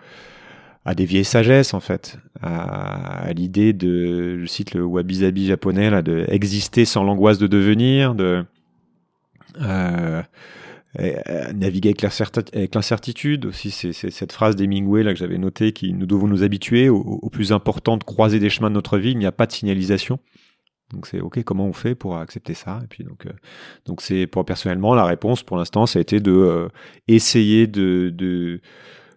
à 0.86 0.96
des 0.96 1.06
vieilles 1.06 1.26
sagesses 1.26 1.74
en 1.74 1.80
fait, 1.80 2.18
à, 2.42 3.32
l'idée 3.34 3.74
de, 3.74 4.40
je 4.40 4.46
cite 4.46 4.74
le 4.74 4.84
wabi-sabi 4.84 5.46
japonais 5.48 5.90
là, 5.90 6.02
de 6.02 6.26
exister 6.30 6.86
sans 6.86 7.04
l'angoisse 7.04 7.38
de 7.38 7.48
devenir, 7.48 8.16
de 8.16 8.46
euh, 10.98 11.54
naviguer 11.54 11.94
avec 12.54 12.74
l'incertitude 12.74 13.46
aussi. 13.46 13.70
C'est 13.70 13.94
cette 13.94 14.32
phrase 14.32 14.56
d'Hemingway 14.56 15.04
là 15.04 15.14
que 15.14 15.20
j'avais 15.20 15.38
notée 15.38 15.72
qui 15.72 15.94
nous 15.94 16.08
devons 16.08 16.28
nous 16.28 16.42
habituer 16.42 16.90
au, 16.90 17.30
plus 17.30 17.52
important 17.52 17.98
de 17.98 18.04
croiser 18.04 18.40
des 18.40 18.50
chemins 18.50 18.70
de 18.70 18.76
notre 18.76 18.98
vie. 18.98 19.12
Il 19.12 19.20
n'y 19.20 19.28
a 19.28 19.32
pas 19.32 19.46
de 19.46 19.52
signalisation. 19.52 20.18
Donc 20.92 21.06
c'est 21.06 21.20
ok, 21.20 21.44
comment 21.44 21.68
on 21.68 21.74
fait 21.74 21.94
pour 21.94 22.18
accepter 22.18 22.56
ça? 22.56 22.80
Et 22.84 22.88
puis 22.88 23.04
donc 23.04 23.28
euh, 23.28 23.34
donc 23.86 24.02
c'est 24.02 24.26
pour 24.26 24.44
personnellement 24.46 24.96
la 24.96 25.06
réponse 25.06 25.44
pour 25.44 25.58
l'instant 25.58 25.86
ça 25.86 26.00
a 26.00 26.02
été 26.02 26.20
de 26.20 26.32
euh, 26.32 26.68
essayer 27.08 27.68
de 27.68 28.60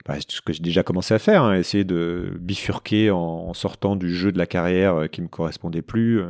bah, 0.06 0.16
ce 0.26 0.40
que 0.40 0.52
j'ai 0.52 0.62
déjà 0.62 0.82
commencé 0.82 1.14
à 1.14 1.18
faire, 1.18 1.42
hein, 1.42 1.54
essayer 1.54 1.84
de 1.84 2.36
bifurquer 2.40 3.10
en, 3.10 3.54
sortant 3.54 3.96
du 3.96 4.14
jeu 4.14 4.32
de 4.32 4.38
la 4.38 4.46
carrière 4.46 5.08
qui 5.10 5.22
me 5.22 5.28
correspondait 5.28 5.82
plus 5.82 6.22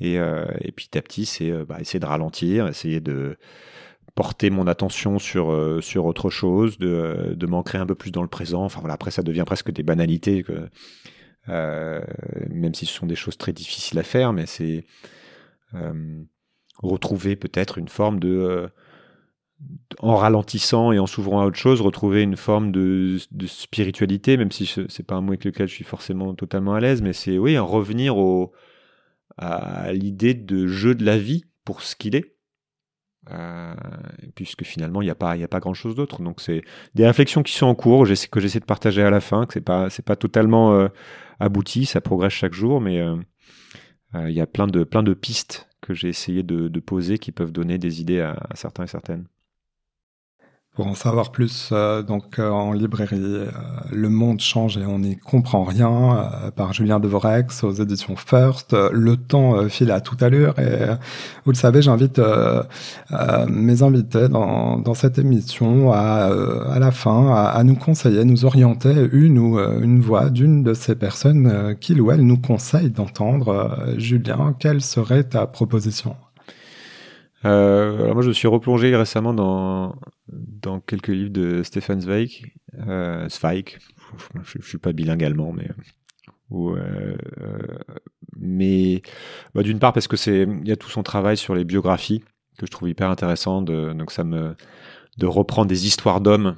et, 0.00 0.14
et 0.14 0.72
petit 0.72 0.98
à 0.98 1.02
petit 1.02 1.24
c'est 1.24 1.50
bah, 1.64 1.78
essayer 1.80 2.00
de 2.00 2.06
ralentir, 2.06 2.66
essayer 2.66 3.00
de 3.00 3.36
porter 4.14 4.50
mon 4.50 4.66
attention 4.66 5.18
sur, 5.18 5.50
euh, 5.50 5.80
sur 5.80 6.04
autre 6.04 6.30
chose, 6.30 6.78
de, 6.78 7.34
de 7.36 7.46
m'ancrer 7.46 7.78
un 7.78 7.86
peu 7.86 7.94
plus 7.94 8.10
dans 8.10 8.22
le 8.22 8.28
présent. 8.28 8.64
Enfin 8.64 8.80
voilà, 8.80 8.94
après 8.94 9.10
ça 9.10 9.22
devient 9.22 9.44
presque 9.46 9.70
des 9.70 9.82
banalités, 9.82 10.42
que, 10.42 10.68
euh, 11.48 12.00
même 12.50 12.74
si 12.74 12.86
ce 12.86 12.92
sont 12.94 13.06
des 13.06 13.16
choses 13.16 13.38
très 13.38 13.52
difficiles 13.52 13.98
à 13.98 14.02
faire, 14.02 14.32
mais 14.32 14.46
c'est 14.46 14.84
euh, 15.74 16.22
retrouver 16.78 17.36
peut-être 17.36 17.78
une 17.78 17.88
forme 17.88 18.20
de 18.20 18.68
en 19.98 20.16
ralentissant 20.16 20.92
et 20.92 20.98
en 20.98 21.06
s'ouvrant 21.06 21.40
à 21.42 21.46
autre 21.46 21.58
chose, 21.58 21.80
retrouver 21.80 22.22
une 22.22 22.36
forme 22.36 22.72
de, 22.72 23.18
spiritualité, 23.46 24.36
même 24.36 24.50
si 24.52 24.72
c'est 24.88 25.06
pas 25.06 25.16
un 25.16 25.20
mot 25.20 25.32
avec 25.32 25.44
lequel 25.44 25.68
je 25.68 25.74
suis 25.74 25.84
forcément 25.84 26.34
totalement 26.34 26.74
à 26.74 26.80
l'aise, 26.80 27.02
mais 27.02 27.12
c'est 27.12 27.38
oui, 27.38 27.58
en 27.58 27.66
revenir 27.66 28.16
à 29.36 29.92
l'idée 29.92 30.34
de 30.34 30.66
jeu 30.66 30.94
de 30.94 31.04
la 31.04 31.18
vie 31.18 31.44
pour 31.64 31.82
ce 31.82 31.96
qu'il 31.96 32.16
est. 32.16 32.36
Euh, 33.30 33.74
puisque 34.34 34.64
finalement 34.64 35.02
il 35.02 35.04
n'y 35.04 35.10
a 35.10 35.14
pas, 35.14 35.32
a 35.32 35.48
pas 35.48 35.60
grand 35.60 35.74
chose 35.74 35.94
d'autre. 35.94 36.22
Donc 36.22 36.40
c'est 36.40 36.62
des 36.94 37.06
réflexions 37.06 37.42
qui 37.42 37.52
sont 37.52 37.66
en 37.66 37.74
cours, 37.74 38.06
que 38.06 38.40
j'essaie 38.40 38.60
de 38.60 38.64
partager 38.64 39.02
à 39.02 39.10
la 39.10 39.20
fin, 39.20 39.44
que 39.44 39.52
c'est 39.52 39.60
pas, 39.60 39.88
pas 40.04 40.16
totalement 40.16 40.72
euh, 40.74 40.88
abouti, 41.38 41.84
ça 41.84 42.00
progresse 42.00 42.32
chaque 42.32 42.54
jour, 42.54 42.80
mais 42.80 42.98
euh, 42.98 43.16
il 44.14 44.32
y 44.32 44.40
a 44.40 44.46
plein 44.46 44.66
de, 44.66 44.84
plein 44.84 45.02
de 45.02 45.12
pistes 45.12 45.68
que 45.82 45.92
j'ai 45.92 46.08
essayé 46.08 46.42
de, 46.42 46.80
poser 46.80 47.18
qui 47.18 47.30
peuvent 47.30 47.52
donner 47.52 47.78
des 47.78 48.00
idées 48.00 48.20
à 48.20 48.36
certains 48.54 48.84
et 48.84 48.88
certaines. 48.88 49.26
Pour 50.76 50.86
en 50.86 50.94
savoir 50.94 51.32
plus, 51.32 51.70
euh, 51.72 52.00
donc 52.00 52.38
euh, 52.38 52.48
en 52.48 52.72
librairie, 52.72 53.18
euh, 53.20 53.50
Le 53.90 54.08
Monde 54.08 54.38
change 54.38 54.78
et 54.78 54.86
on 54.86 55.00
n'y 55.00 55.16
comprend 55.16 55.64
rien, 55.64 56.30
par 56.54 56.72
Julien 56.72 57.00
Devorex 57.00 57.64
aux 57.64 57.72
éditions 57.72 58.14
First. 58.14 58.76
Le 58.92 59.16
temps 59.16 59.68
file 59.68 59.90
à 59.90 60.00
toute 60.00 60.22
allure 60.22 60.56
et 60.60 60.86
vous 61.44 61.50
le 61.50 61.56
savez, 61.56 61.82
j'invite 61.82 62.20
mes 63.48 63.82
invités 63.82 64.28
dans, 64.28 64.78
dans 64.78 64.94
cette 64.94 65.18
émission 65.18 65.92
à, 65.92 66.30
à 66.70 66.78
la 66.78 66.92
fin 66.92 67.34
à, 67.34 67.62
nous 67.64 67.74
conseiller, 67.74 68.24
nous 68.24 68.44
orienter 68.44 69.08
une 69.12 69.38
ou 69.38 69.58
une 69.58 70.00
voix 70.00 70.30
d'une 70.30 70.62
de 70.62 70.74
ces 70.74 70.94
personnes 70.94 71.76
qu'il 71.80 72.00
ou 72.00 72.12
elle 72.12 72.24
nous 72.24 72.38
conseille 72.38 72.90
d'entendre. 72.90 73.76
Julien, 73.96 74.54
quelle 74.58 74.82
serait 74.82 75.24
ta 75.24 75.46
proposition? 75.46 76.14
Euh, 77.44 78.02
alors 78.02 78.14
moi, 78.14 78.22
je 78.22 78.28
me 78.28 78.32
suis 78.32 78.48
replongé 78.48 78.94
récemment 78.94 79.32
dans, 79.32 79.96
dans 80.28 80.80
quelques 80.80 81.08
livres 81.08 81.30
de 81.30 81.62
Stefan 81.62 82.00
Zweig. 82.00 82.52
Euh, 82.86 83.28
Zweig, 83.28 83.78
je, 84.44 84.58
je, 84.60 84.66
suis 84.66 84.78
pas 84.78 84.92
bilingue 84.92 85.24
allemand, 85.24 85.52
mais 85.52 85.68
euh, 86.52 87.16
mais 88.36 89.02
bah, 89.54 89.62
d'une 89.62 89.78
part 89.78 89.92
parce 89.92 90.08
que 90.08 90.16
c'est 90.16 90.42
il 90.42 90.68
y 90.68 90.72
a 90.72 90.76
tout 90.76 90.90
son 90.90 91.02
travail 91.02 91.36
sur 91.36 91.54
les 91.54 91.64
biographies 91.64 92.22
que 92.58 92.66
je 92.66 92.70
trouve 92.70 92.88
hyper 92.88 93.08
intéressant. 93.08 93.62
De, 93.62 93.92
donc 93.92 94.10
ça 94.10 94.24
me 94.24 94.54
de 95.18 95.26
reprendre 95.26 95.68
des 95.68 95.86
histoires 95.86 96.20
d'hommes 96.20 96.56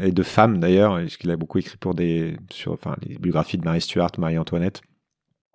et 0.00 0.12
de 0.12 0.22
femmes 0.22 0.60
d'ailleurs, 0.60 0.94
parce 0.94 1.16
qu'il 1.16 1.30
a 1.30 1.36
beaucoup 1.36 1.58
écrit 1.58 1.76
pour 1.76 1.94
des 1.94 2.36
sur 2.50 2.72
enfin 2.72 2.96
les 3.02 3.18
biographies 3.18 3.58
de 3.58 3.64
Marie 3.64 3.80
Stuart, 3.80 4.12
Marie-Antoinette 4.18 4.82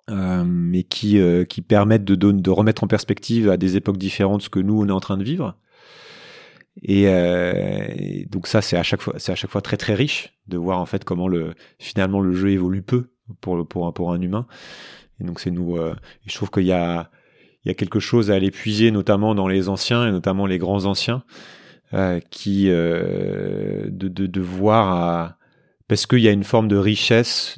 euh, 0.09 0.43
mais 0.45 0.83
qui, 0.83 1.19
euh, 1.19 1.45
qui 1.45 1.61
permettent 1.61 2.05
de, 2.05 2.15
de 2.15 2.49
remettre 2.49 2.83
en 2.83 2.87
perspective 2.87 3.49
à 3.49 3.57
des 3.57 3.75
époques 3.75 3.97
différentes 3.97 4.43
ce 4.43 4.49
que 4.49 4.59
nous 4.59 4.79
on 4.79 4.87
est 4.87 4.91
en 4.91 4.99
train 4.99 5.17
de 5.17 5.23
vivre. 5.23 5.57
Et, 6.83 7.05
euh, 7.07 8.23
donc 8.29 8.47
ça 8.47 8.61
c'est 8.61 8.77
à 8.77 8.83
chaque 8.83 9.01
fois 9.01 9.15
c'est 9.17 9.31
à 9.31 9.35
chaque 9.35 9.49
fois 9.49 9.61
très 9.61 9.77
très 9.77 9.93
riche 9.93 10.33
de 10.47 10.57
voir 10.57 10.79
en 10.79 10.85
fait 10.85 11.05
comment 11.05 11.27
le 11.27 11.53
finalement 11.79 12.19
le 12.19 12.33
jeu 12.33 12.49
évolue 12.49 12.81
peu 12.81 13.11
pour 13.41 13.67
pour 13.67 13.93
pour 13.93 14.11
un 14.11 14.21
humain. 14.21 14.45
Et 15.19 15.23
donc 15.23 15.39
c'est 15.39 15.51
nous. 15.51 15.77
Euh, 15.77 15.95
je 16.25 16.35
trouve 16.35 16.51
qu'il 16.51 16.65
y 16.65 16.73
a 16.73 17.09
il 17.63 17.69
y 17.69 17.71
a 17.71 17.73
quelque 17.73 17.99
chose 17.99 18.29
à 18.29 18.35
aller 18.35 18.51
puiser 18.51 18.91
notamment 18.91 19.33
dans 19.33 19.47
les 19.47 19.69
anciens 19.69 20.07
et 20.07 20.11
notamment 20.11 20.45
les 20.45 20.59
grands 20.59 20.85
anciens 20.85 21.23
euh, 21.93 22.19
qui 22.29 22.65
de, 22.65 23.89
de, 23.89 24.27
de 24.27 24.41
voir 24.41 24.91
à, 24.91 25.37
parce 25.87 26.05
qu'il 26.05 26.19
y 26.19 26.27
a 26.27 26.31
une 26.31 26.43
forme 26.43 26.67
de 26.67 26.77
richesse 26.77 27.57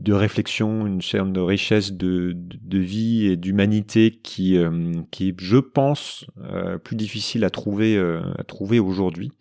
de 0.00 0.12
réflexion, 0.14 0.86
une 0.86 1.02
chaîne 1.02 1.32
de 1.32 1.40
richesse 1.40 1.92
de, 1.92 2.32
de, 2.34 2.78
vie 2.78 3.26
et 3.26 3.36
d'humanité 3.36 4.10
qui, 4.10 4.56
euh, 4.56 4.94
qui 5.10 5.28
est, 5.28 5.34
je 5.38 5.58
pense, 5.58 6.26
euh, 6.42 6.78
plus 6.78 6.96
difficile 6.96 7.44
à 7.44 7.50
trouver, 7.50 7.96
euh, 7.96 8.22
à 8.38 8.44
trouver 8.44 8.80
aujourd'hui. 8.80 9.32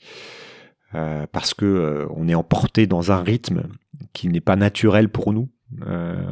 parce 0.92 1.54
que 1.54 2.08
on 2.16 2.28
est 2.28 2.36
emporté 2.36 2.88
dans 2.88 3.12
un 3.12 3.22
rythme 3.22 3.64
qui 4.14 4.28
n'est 4.28 4.42
pas 4.42 4.56
naturel 4.56 5.08
pour 5.08 5.32
nous 5.34 5.50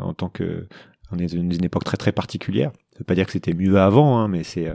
en 0.01 0.13
tant 0.13 0.29
que 0.29 0.67
on 1.11 1.17
est 1.19 1.33
dans 1.33 1.41
une, 1.41 1.63
époque 1.63 1.85
très 1.85 1.95
très 1.95 2.11
particulière. 2.11 2.71
Ça 2.91 2.99
veut 2.99 3.05
pas 3.05 3.15
dire 3.15 3.27
que 3.27 3.31
c'était 3.31 3.53
mieux 3.53 3.79
avant, 3.79 4.17
hein, 4.17 4.27
mais 4.27 4.43
c'est 4.43 4.65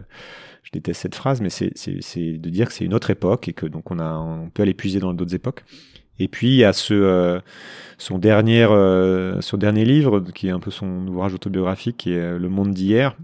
je 0.62 0.70
déteste 0.72 1.02
cette 1.02 1.16
phrase, 1.16 1.40
mais 1.40 1.50
c'est 1.50 2.38
de 2.38 2.48
dire 2.48 2.68
que 2.68 2.72
c'est 2.72 2.84
une 2.84 2.94
autre 2.94 3.10
époque 3.10 3.48
et 3.48 3.52
que 3.52 3.66
donc 3.66 3.90
on 3.90 3.98
a 3.98 4.14
on 4.14 4.50
peut 4.50 4.62
aller 4.62 4.72
puiser 4.72 5.00
dans 5.00 5.12
d'autres 5.12 5.34
époques. 5.34 5.64
Et 6.18 6.28
puis 6.28 6.48
il 6.48 6.56
y 6.56 6.64
a 6.64 6.72
euh, 6.90 7.40
son, 7.98 8.18
dernier, 8.18 8.64
euh, 8.64 9.40
son 9.40 9.56
dernier 9.56 9.84
livre, 9.84 10.20
qui 10.20 10.48
est 10.48 10.50
un 10.50 10.60
peu 10.60 10.70
son 10.70 11.06
ouvrage 11.08 11.34
autobiographique, 11.34 11.96
qui 11.98 12.12
est 12.12 12.18
euh, 12.18 12.38
Le 12.38 12.48
Monde 12.48 12.72
d'hier, 12.72 13.16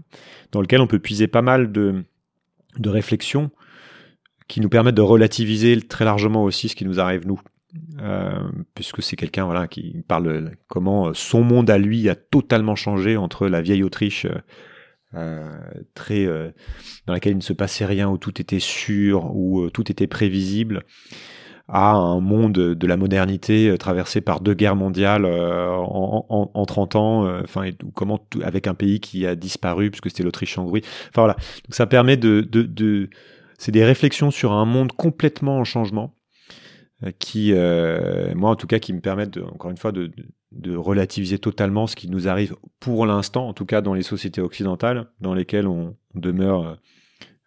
dans 0.51 0.61
lequel 0.61 0.81
on 0.81 0.87
peut 0.87 0.99
puiser 0.99 1.27
pas 1.27 1.41
mal 1.41 1.71
de, 1.71 2.03
réflexions 2.85 3.51
qui 4.47 4.61
nous 4.61 4.69
permettent 4.69 4.95
de 4.95 5.01
relativiser 5.01 5.79
très 5.81 6.05
largement 6.05 6.43
aussi 6.43 6.69
ce 6.69 6.75
qui 6.75 6.85
nous 6.85 6.99
arrive 6.99 7.27
nous. 7.27 7.39
puisque 8.73 9.03
c'est 9.03 9.15
quelqu'un 9.15 9.45
voilà 9.45 9.67
qui 9.67 10.03
parle 10.07 10.55
comment 10.67 11.13
son 11.13 11.43
monde 11.43 11.69
à 11.69 11.77
lui 11.77 12.09
a 12.09 12.15
totalement 12.15 12.75
changé 12.75 13.15
entre 13.15 13.47
la 13.47 13.61
vieille 13.61 13.83
Autriche 13.83 14.25
très 15.93 16.25
dans 17.05 17.13
laquelle 17.13 17.33
il 17.33 17.37
ne 17.37 17.41
se 17.41 17.53
passait 17.53 17.85
rien 17.85 18.09
où 18.09 18.17
tout 18.17 18.41
était 18.41 18.59
sûr 18.59 19.35
où 19.35 19.69
tout 19.69 19.91
était 19.91 20.07
prévisible 20.07 20.83
à 21.71 21.91
un 21.91 22.19
monde 22.19 22.53
de 22.53 22.87
la 22.87 22.97
modernité 22.97 23.69
euh, 23.69 23.77
traversé 23.77 24.21
par 24.21 24.41
deux 24.41 24.55
guerres 24.55 24.75
mondiales 24.75 25.25
euh, 25.25 25.69
en, 25.69 26.25
en, 26.27 26.51
en, 26.53 26.65
30 26.65 26.95
ans, 26.95 27.25
euh, 27.25 27.41
enfin, 27.43 27.69
comment 27.93 28.19
avec 28.43 28.65
un 28.67 28.73
pays 28.73 28.99
qui 28.99 29.25
a 29.27 29.35
disparu 29.35 29.91
puisque 29.91 30.09
c'était 30.09 30.23
l'Autriche-Hongrie. 30.23 30.81
Enfin 31.09 31.21
voilà, 31.21 31.35
donc 31.35 31.75
ça 31.75 31.85
permet 31.85 32.17
de, 32.17 32.41
de, 32.41 32.63
de 32.63 33.09
c'est 33.59 33.71
des 33.71 33.85
réflexions 33.85 34.31
sur 34.31 34.51
un 34.51 34.65
monde 34.65 34.91
complètement 34.93 35.59
en 35.59 35.63
changement. 35.63 36.15
qui, 37.19 37.53
moi 38.35 38.49
en 38.49 38.55
tout 38.55 38.67
cas, 38.67 38.79
qui 38.79 38.93
me 38.93 38.99
permettent, 38.99 39.37
encore 39.37 39.71
une 39.71 39.77
fois, 39.77 39.91
de, 39.91 40.11
de, 40.51 40.75
relativiser 40.75 41.37
totalement 41.37 41.85
ce 41.87 41.95
qui 41.95 42.09
nous 42.09 42.27
arrive 42.27 42.55
pour 42.79 43.05
l'instant, 43.05 43.47
en 43.47 43.53
tout 43.53 43.65
cas 43.65 43.81
dans 43.81 43.93
les 43.93 44.01
sociétés 44.01 44.41
occidentales, 44.41 45.07
dans 45.21 45.33
lesquelles 45.33 45.67
on, 45.67 45.95
demeure 46.15 46.77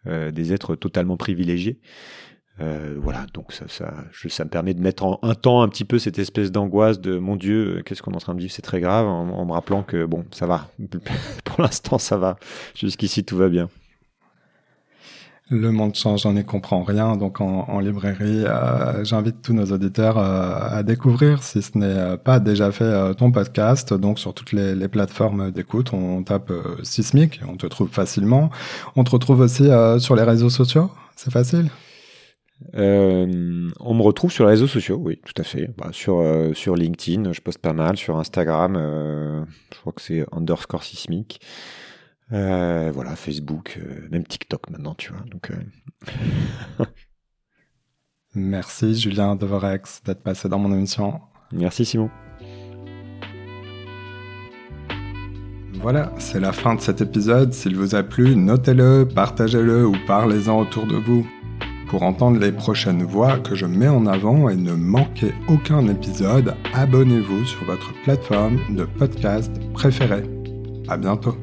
des 0.07 0.53
êtres 0.53 0.77
totalement 0.77 1.17
privilégiés. 1.17 1.81
Euh, 2.63 2.95
voilà, 2.99 3.27
donc 3.35 3.53
ça, 3.53 3.65
ça, 3.69 4.45
me 4.45 4.49
permet 4.49 4.75
de 4.75 4.81
mettre 4.81 5.05
en 5.05 5.19
un 5.23 5.35
temps 5.35 5.63
un 5.63 5.69
petit 5.69 5.85
peu 5.85 5.99
cette 5.99 6.19
espèce 6.19 6.53
d'angoisse 6.53 7.01
de 7.01 7.19
mon 7.19 7.37
Dieu, 7.37 7.79
euh, 7.79 7.83
qu'est-ce 7.83 8.03
qu'on 8.03 8.13
est 8.13 8.17
en 8.17 8.21
train 8.21 8.35
de 8.35 8.41
vivre, 8.41 8.53
c'est 8.53 8.63
très 8.63 8.81
grave, 8.81 9.07
en, 9.07 9.45
me 9.45 9.53
rappelant 9.53 9.83
que 9.83 10.05
bon, 10.05 10.25
ça 10.31 10.47
va, 10.47 10.69
pour 11.45 11.61
l'instant 11.61 11.99
ça 11.99 12.17
va, 12.19 12.37
jusqu'ici 12.75 13.25
tout 13.25 13.37
va 13.37 13.49
bien. 13.49 13.69
Le 15.51 15.71
monde 15.71 15.95
change, 15.95 16.25
on 16.25 16.33
n'y 16.33 16.45
comprend 16.45 16.83
rien. 16.83 17.17
Donc 17.17 17.43
en, 17.43 17.79
librairie, 17.81 18.45
euh, 18.47 19.05
j'invite 19.05 19.43
tous 19.43 19.53
nos 19.53 19.67
auditeurs 19.67 20.17
à 20.17 20.83
découvrir, 20.83 21.43
si 21.43 21.61
ce 21.61 21.77
n'est 21.77 22.17
pas 22.17 22.41
déjà 22.41 22.73
fait, 22.73 23.15
ton 23.17 23.33
podcast. 23.33 23.93
Donc 23.93 24.19
sur 24.19 24.33
toutes 24.33 24.53
les, 24.53 24.75
les 24.75 24.89
plateformes 24.89 25.51
d'écoute, 25.51 25.93
on 25.93 26.23
tape 26.23 26.51
Sismic, 26.85 27.43
on 27.47 27.57
te 27.57 27.67
trouve 27.67 27.91
facilement. 27.91 28.49
On 28.97 29.05
te 29.05 29.11
retrouve 29.11 29.41
aussi 29.41 29.69
sur 29.99 30.17
les 30.17 30.23
réseaux 30.23 30.49
sociaux, 30.49 30.91
c'est 31.17 31.33
facile. 31.33 31.69
Euh, 32.75 33.71
on 33.81 33.95
me 33.95 34.03
retrouve 34.03 34.31
sur 34.33 34.45
les 34.45 34.51
réseaux 34.51 34.67
sociaux, 34.67 34.97
oui, 35.01 35.21
tout 35.25 35.41
à 35.41 35.45
fait. 35.45 35.71
Bah, 35.77 35.89
sur, 35.93 36.21
euh, 36.21 36.53
sur 36.55 36.75
LinkedIn, 36.77 37.33
je 37.33 37.41
poste 37.41 37.59
pas 37.59 37.73
mal. 37.73 37.97
Sur 37.97 38.19
Instagram, 38.19 38.77
euh, 38.77 39.45
je 39.73 39.79
crois 39.79 39.93
que 39.93 40.03
c'est 40.03 40.25
underscore 40.33 40.85
sismic. 40.85 41.41
voilà, 42.31 43.17
Facebook, 43.17 43.79
même 44.11 44.25
TikTok 44.25 44.71
maintenant, 44.71 44.95
tu 44.95 45.13
vois. 45.13 45.23
Donc, 45.31 45.51
Merci 48.35 48.95
Julien 48.95 49.37
Devorex 49.37 50.03
d'être 50.05 50.23
passé 50.23 50.49
dans 50.49 50.59
mon 50.59 50.73
émission. 50.73 51.21
Merci 51.53 51.85
Simon. 51.85 52.09
Voilà, 55.83 56.13
c'est 56.19 56.41
la 56.41 56.53
fin 56.53 56.75
de 56.75 56.81
cet 56.81 57.01
épisode. 57.01 57.53
S'il 57.53 57.77
vous 57.77 57.95
a 57.95 58.03
plu, 58.03 58.37
notez-le, 58.37 59.07
partagez-le 59.07 59.87
ou 59.87 59.97
parlez-en 60.07 60.61
autour 60.61 60.87
de 60.87 60.97
vous. 60.97 61.27
Pour 61.93 62.05
entendre 62.05 62.41
les 62.41 62.53
prochaines 62.53 63.03
voix 63.03 63.39
que 63.39 63.55
je 63.55 63.67
mets 63.67 63.87
en 63.87 64.07
avant 64.07 64.49
et 64.49 64.57
ne 64.57 64.73
manquer 64.73 65.35
aucun 65.47 65.87
épisode, 65.89 66.55
abonnez-vous 66.73 67.45
sur 67.45 67.67
votre 67.67 67.93
plateforme 68.05 68.59
de 68.75 68.85
podcast 68.85 69.53
préférée. 69.75 70.25
À 70.89 70.97
bientôt. 70.97 71.37